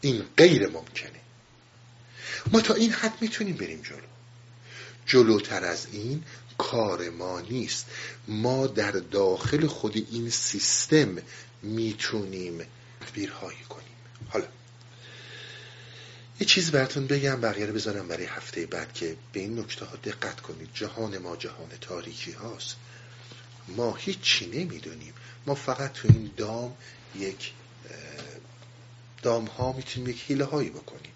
[0.00, 1.20] این غیر ممکنه.
[2.52, 3.98] ما تا این حد می‌تونیم بریم جلو.
[5.06, 6.24] جلوتر از این
[6.58, 7.86] کار ما نیست.
[8.28, 11.16] ما در داخل خود این سیستم
[11.62, 12.66] می‌تونیم
[13.00, 13.96] تدبیرهایی کنیم.
[14.28, 14.44] حالا
[16.40, 20.40] یه چیز براتون بگم بقیه بذارم برای هفته بعد که به این نکته ها دقت
[20.40, 20.68] کنید.
[20.74, 22.76] جهان ما جهان تاریکی هاست.
[23.68, 25.12] ما هیچی نمی‌دونیم.
[25.46, 26.76] ما فقط تو این دام
[27.18, 27.52] یک
[29.22, 31.12] دام ها می‌تونیم یک حیله هایی بکنیم.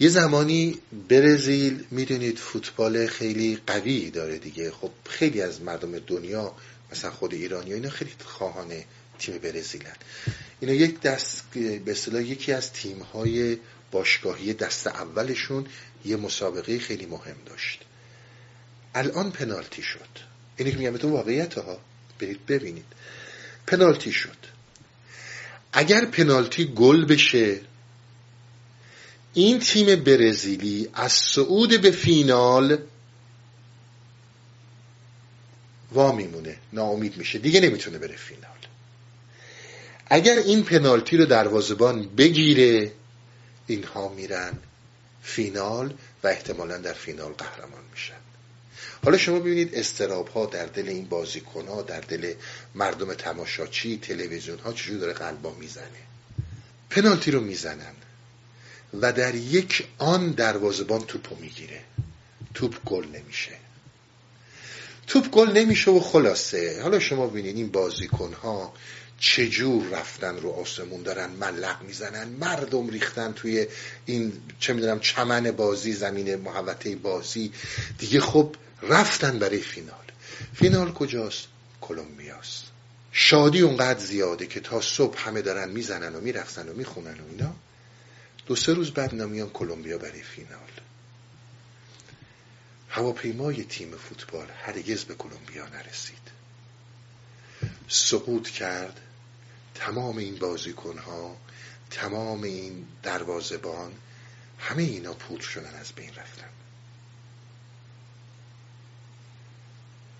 [0.00, 0.78] یه زمانی
[1.08, 4.70] برزیل می‌دونید فوتبال خیلی قوی داره دیگه.
[4.70, 6.54] خب خیلی از مردم دنیا
[6.92, 8.72] مثلا خود ایرانی اینا خیلی خواهان
[9.18, 9.96] تیم برزیلن.
[10.60, 13.58] اینا یک دست به یکی از تیم های
[13.90, 15.66] باشگاهی دست اولشون
[16.04, 17.80] یه مسابقه خیلی مهم داشت.
[18.94, 20.08] الان پنالتی شد.
[20.56, 21.78] اینی که میگم تو واقعیت ها.
[22.18, 22.84] برید ببینید.
[23.66, 24.36] پنالتی شد.
[25.72, 27.60] اگر پنالتی گل بشه
[29.34, 32.78] این تیم برزیلی از صعود به فینال
[35.92, 36.56] وا میمونه.
[36.72, 37.38] ناامید میشه.
[37.38, 38.50] دیگه نمی‌تونه بره فینال.
[40.06, 42.92] اگر این پنالتی رو دروازبان بگیره
[43.70, 44.58] اینها میرن
[45.22, 45.94] فینال
[46.24, 48.20] و احتمالا در فینال قهرمان میشن.
[49.04, 52.34] حالا شما ببینید استراب ها در دل این بازیکن ها در دل
[52.74, 56.02] مردم تماشاچی تلویزیون ها چجور داره قلبا می‌زنه.
[56.90, 57.94] پنالتی رو می‌زنن
[59.00, 61.80] و در یک آن دروازبان توپو می‌گیره.
[62.54, 63.52] توپ گل نمیشه.
[65.06, 66.82] توپ گل نمیشه و خلاصه.
[66.82, 68.74] حالا شما ببینید این بازیکن ها
[69.20, 73.66] چجور رفتن رو آسمون دارن ملق می‌زنن مردم ریختن توی
[74.06, 77.52] این چه می‌دونم چمن بازی زمین محوطه بازی.
[77.98, 80.04] دیگه خب رفتن برای فینال.
[80.54, 81.46] فینال کجاست؟
[81.80, 82.64] کلمبیاست.
[83.12, 87.54] شادی اونقدر زیاده که تا صبح همه دارن می‌زنن و میرقصن و می‌خونن و اینا.
[88.46, 90.70] دو سه روز بعد نمیان کلمبیا برای فینال.
[92.88, 96.30] هواپیمای تیم فوتبال هرگز به کلمبیا نرسید.
[97.88, 99.00] سقوط کرد.
[99.74, 101.36] تمام این بازیکن ها
[101.90, 103.92] تمام این دروازبان
[104.58, 106.48] همه اینا پودر شدن از بین رفتن.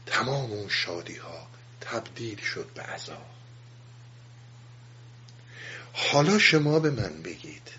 [0.07, 1.47] تمام اون شادی ها
[1.81, 3.27] تبدیل شد به عذاب.
[5.93, 7.71] حالا شما به من بگید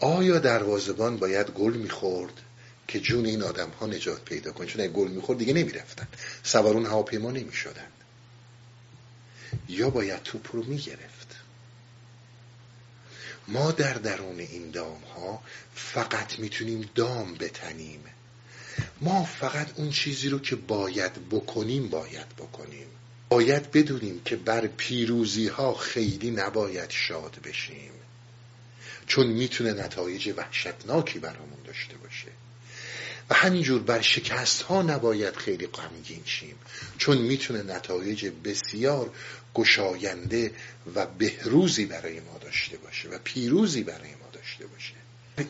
[0.00, 2.40] آیا دروازبان باید گل می‌خورد
[2.88, 6.08] که جون این آدم ها نجات پیدا کنه چون اگه گل می‌خورد دیگه نمی‌رفتن.
[6.42, 7.86] سوارون هواپیما نمی‌شدن.
[9.70, 11.36] یا باید توپ رو می‌گرفت.
[13.48, 15.42] ما در درون این دام ها
[15.74, 18.04] فقط می‌تونیم دام بتنیم.
[19.00, 22.86] ما فقط اون چیزی رو که باید بکنیم باید بکنیم.
[23.28, 27.92] باید بدونیم که بر پیروزی ها خیلی نباید شاد بشیم.
[29.06, 32.28] چون می‌تونه نتایج وحشتناکی برامون داشته باشه.
[33.30, 36.56] و همینجور بر شکست ها نباید خیلی غمگین شیم
[36.98, 39.10] چون می‌تونه نتایج بسیار
[39.54, 40.52] گشاینده
[40.94, 44.92] و بهروزی برای ما داشته باشه و پیروزی برای ما داشته باشه.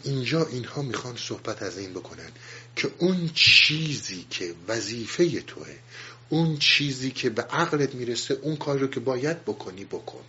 [0.02, 2.30] اینجا اینها می‌خوان صحبت از این بکنن
[2.76, 5.76] که اون چیزی که وظیفه توه
[6.28, 10.24] اون چیزی که به عقلت می‌رسه اون کار رو که باید بکنی بکن.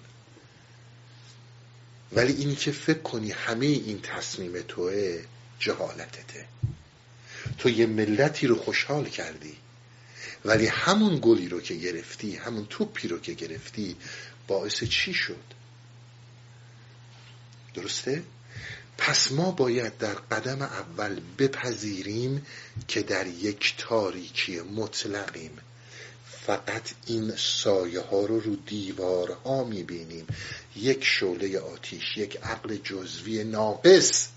[2.12, 5.24] ولی اینی که فکر کنی همه این تصمیم توه
[5.60, 6.46] جهالتته.
[7.62, 9.58] تو یه ملتی رو خوشحال کردی.
[10.46, 13.96] ولی همون گلی رو که گرفتی همون توپی رو که گرفتی
[14.48, 15.44] باعث چی شد؟
[17.74, 18.24] درسته؟
[18.98, 22.46] پس ما باید در قدم اول بپذیریم
[22.88, 25.58] که در یک تاریکی مطلقیم.
[26.46, 30.28] فقط این سایه ها رو رو دیوارها می‌بینیم.
[30.76, 34.28] یک شعله آتیش یک عقل جزوی ناقص.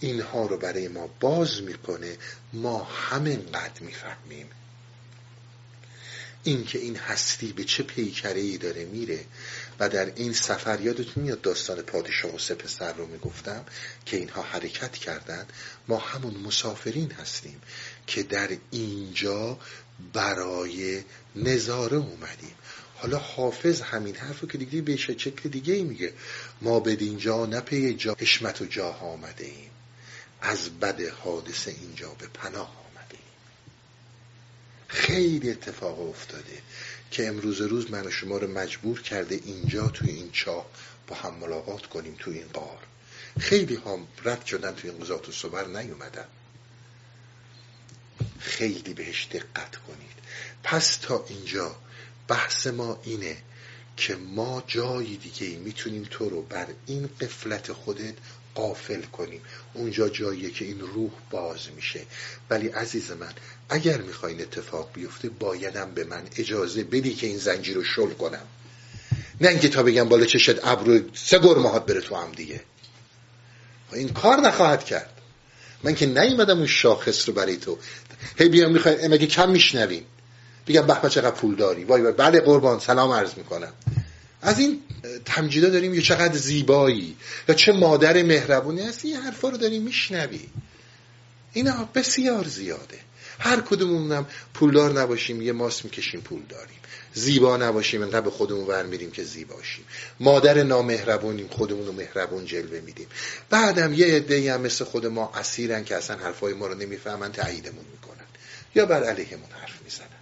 [0.00, 2.16] اینها رو برای ما باز می‌کنه
[2.52, 4.46] ما همینقدر می‌فهمیم.
[6.44, 9.24] اینکه این هستی به چه پیکره ای داره میره
[9.80, 13.64] و در این سفر یادتون میاد داستان پادشاه و سه پسر رو می‌گفتم
[14.06, 15.46] که اینها حرکت کردن؟
[15.88, 17.62] ما همون مسافرین هستیم
[18.06, 19.58] که در اینجا
[20.12, 21.02] برای
[21.36, 22.54] نظاره اومدیم.
[22.94, 26.12] حالا حافظ همین حرف رو که دیگه به شکل دیگه میگه.
[26.62, 29.69] ما به اینجا نه پی جا حشمت و جاه آمده ایم.
[30.40, 33.18] از بد حادثه اینجا به پناه آمده.
[34.88, 36.62] خیلی اتفاق افتاده
[37.10, 40.66] که امروز روز من و شما رو مجبور کرده اینجا توی این چاه
[41.06, 42.78] با هم ملاقات کنیم توی این قار
[43.40, 46.26] خیلی هم رد شدن توی این قضات و صبر نیومدن.
[48.38, 50.10] خیلی بهش دقت کنید.
[50.62, 51.76] پس تا اینجا
[52.28, 53.36] بحث ما اینه
[53.96, 58.14] که ما جایی دیگه می‌تونیم تو رو بر این قفلت خودت
[58.60, 59.40] قافل کنیم.
[59.74, 62.00] اونجا جاییه که این روح باز میشه.
[62.50, 63.32] ولی عزیز من
[63.68, 68.46] اگر می‌خواین اتفاق بیفته بایدم به من اجازه بدی که این زنجیر رو شل کنم.
[69.40, 72.60] نه اینکه تا بگم بالا چشت ابرو سه گرمهات بره تو هم دیگه.
[73.92, 75.10] این کار نخواهد کرد.
[75.82, 77.78] من که نیومدم اون شاخص رو برای تو.
[78.38, 80.04] هی بیام می‌خوای مگه کم میشنوین؟
[80.66, 81.84] بگم به چقدر پول داری.
[81.84, 83.72] وای بله قربان سلام عرض می‌کنم.
[84.42, 84.82] از این
[85.24, 87.16] تمجیدا داریم یه چقدر زیبایی
[87.48, 89.08] یا چه مادر مهربونی هستی.
[89.08, 90.48] این حرفا رو داریم میشنوی.
[91.52, 92.98] اینا بسیار زیاده.
[93.38, 96.76] هر کدومونم پولدار نباشیم یه ماست می‌کشیم پول داریم.
[97.14, 99.84] زیبا نباشیم انقدر به خودمون ور میریم که زیباشیم
[100.20, 103.06] مادر نامهربونیم خودمون رو مهربون جلوه میدیم.
[103.50, 107.84] بعدم یه عده هم مثل خود ما اسیرن که اصلا حرفای ما رو نمی‌فهمن تاییدمون
[107.92, 108.26] می‌کنن.
[108.74, 110.19] یا بر علیهمون حرف می‌زنن.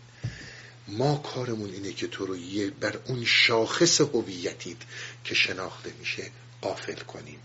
[0.89, 4.77] ما کارمون اینه که تو رو یه بر اون شاخص هویتیت
[5.25, 7.39] که شناخته میشه قافل کنیم.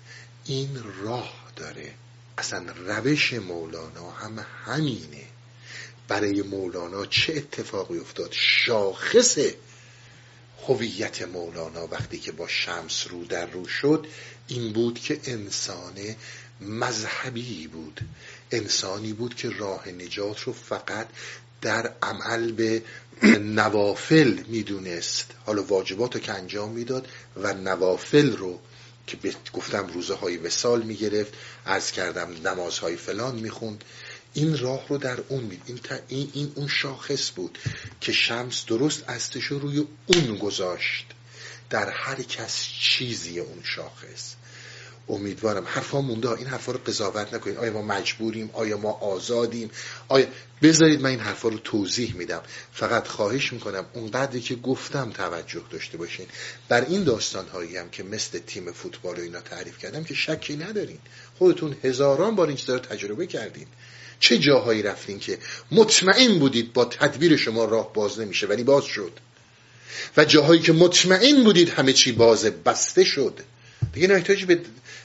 [0.45, 1.93] این راه داره.
[2.37, 5.23] اصلا روش مولانا هم همینه.
[6.07, 9.37] برای مولانا چه اتفاقی افتاد؟ شاخص
[10.67, 14.07] هویت مولانا وقتی که با شمس رو در رو شد
[14.47, 16.15] این بود که انسان
[16.61, 18.01] مذهبی بود.
[18.51, 21.07] انسانی بود که راه نجات رو فقط
[21.61, 22.81] در عمل به
[23.39, 25.31] نوافل می‌دونست.
[25.45, 28.59] حالا واجبات رو که انجام می‌داد و نوافل رو
[29.07, 29.17] که
[29.53, 31.33] گفتم روزه های وسال می‌گرفت
[31.65, 33.83] ارز کردم نمازهای فلان می‌خوند.
[34.33, 37.57] این راه رو در اون مید این, این, این اون شاخص بود
[38.01, 41.05] که شمس درست استش رو روی اون گذاشت.
[41.69, 44.35] در هر کس چیزی اون شاخص.
[45.09, 45.63] امیدوارم.
[45.67, 46.31] حرفا مونده.
[46.31, 47.57] این حرفا رو قضاوت نکنید.
[47.57, 49.71] آیا ما مجبوریم؟ آیا ما آزادیم؟
[50.07, 50.27] آیا
[50.61, 52.41] بذارید من این حرفا رو توضیح میدم.
[52.73, 56.25] فقط خواهش می‌کنم اونقدری که گفتم توجه داشته باشین.
[56.69, 60.55] بر این داستان هایی هم که مثل تیم فوتبال و اینا تعریف کردم که شکی
[60.55, 60.99] ندارین.
[61.37, 63.67] خودتون هزاران بار این رو تجربه کردین.
[64.19, 65.37] چه جاهایی رفتین که
[65.71, 69.11] مطمئن بودید با تدبیر شما راه باز نمیشه ولی باز شد.
[70.17, 73.39] و جاهایی که مطمئن بودید همه چی بازه بسته شد.
[73.93, 74.59] دیگه نحتاجی به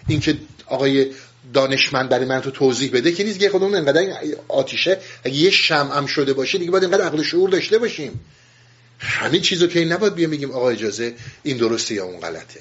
[0.08, 1.12] اینکه آقای
[1.54, 4.12] دانشمند برای من تو توضیح بده که نیست که خودمون انقدر
[4.48, 4.98] آتیشه.
[5.24, 8.20] اگه یه شم هم شده باشه دیگه باید انقدر عقل شعور داشته باشیم.
[8.98, 12.60] همه چیزو که نباید بیام بگیم آقا اجازه این درسته یا اون غلطه.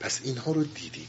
[0.00, 1.08] پس اینها رو دیدید.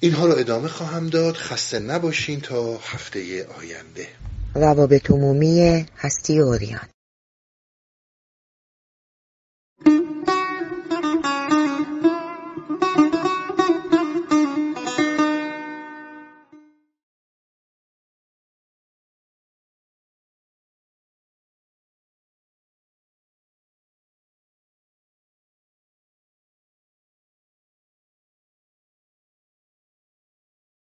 [0.00, 1.36] اینها رو ادامه خواهم داد.
[1.36, 4.08] خسته نباشین تا هفته آینده.
[4.54, 6.88] روابط عمومی هستی اوریان.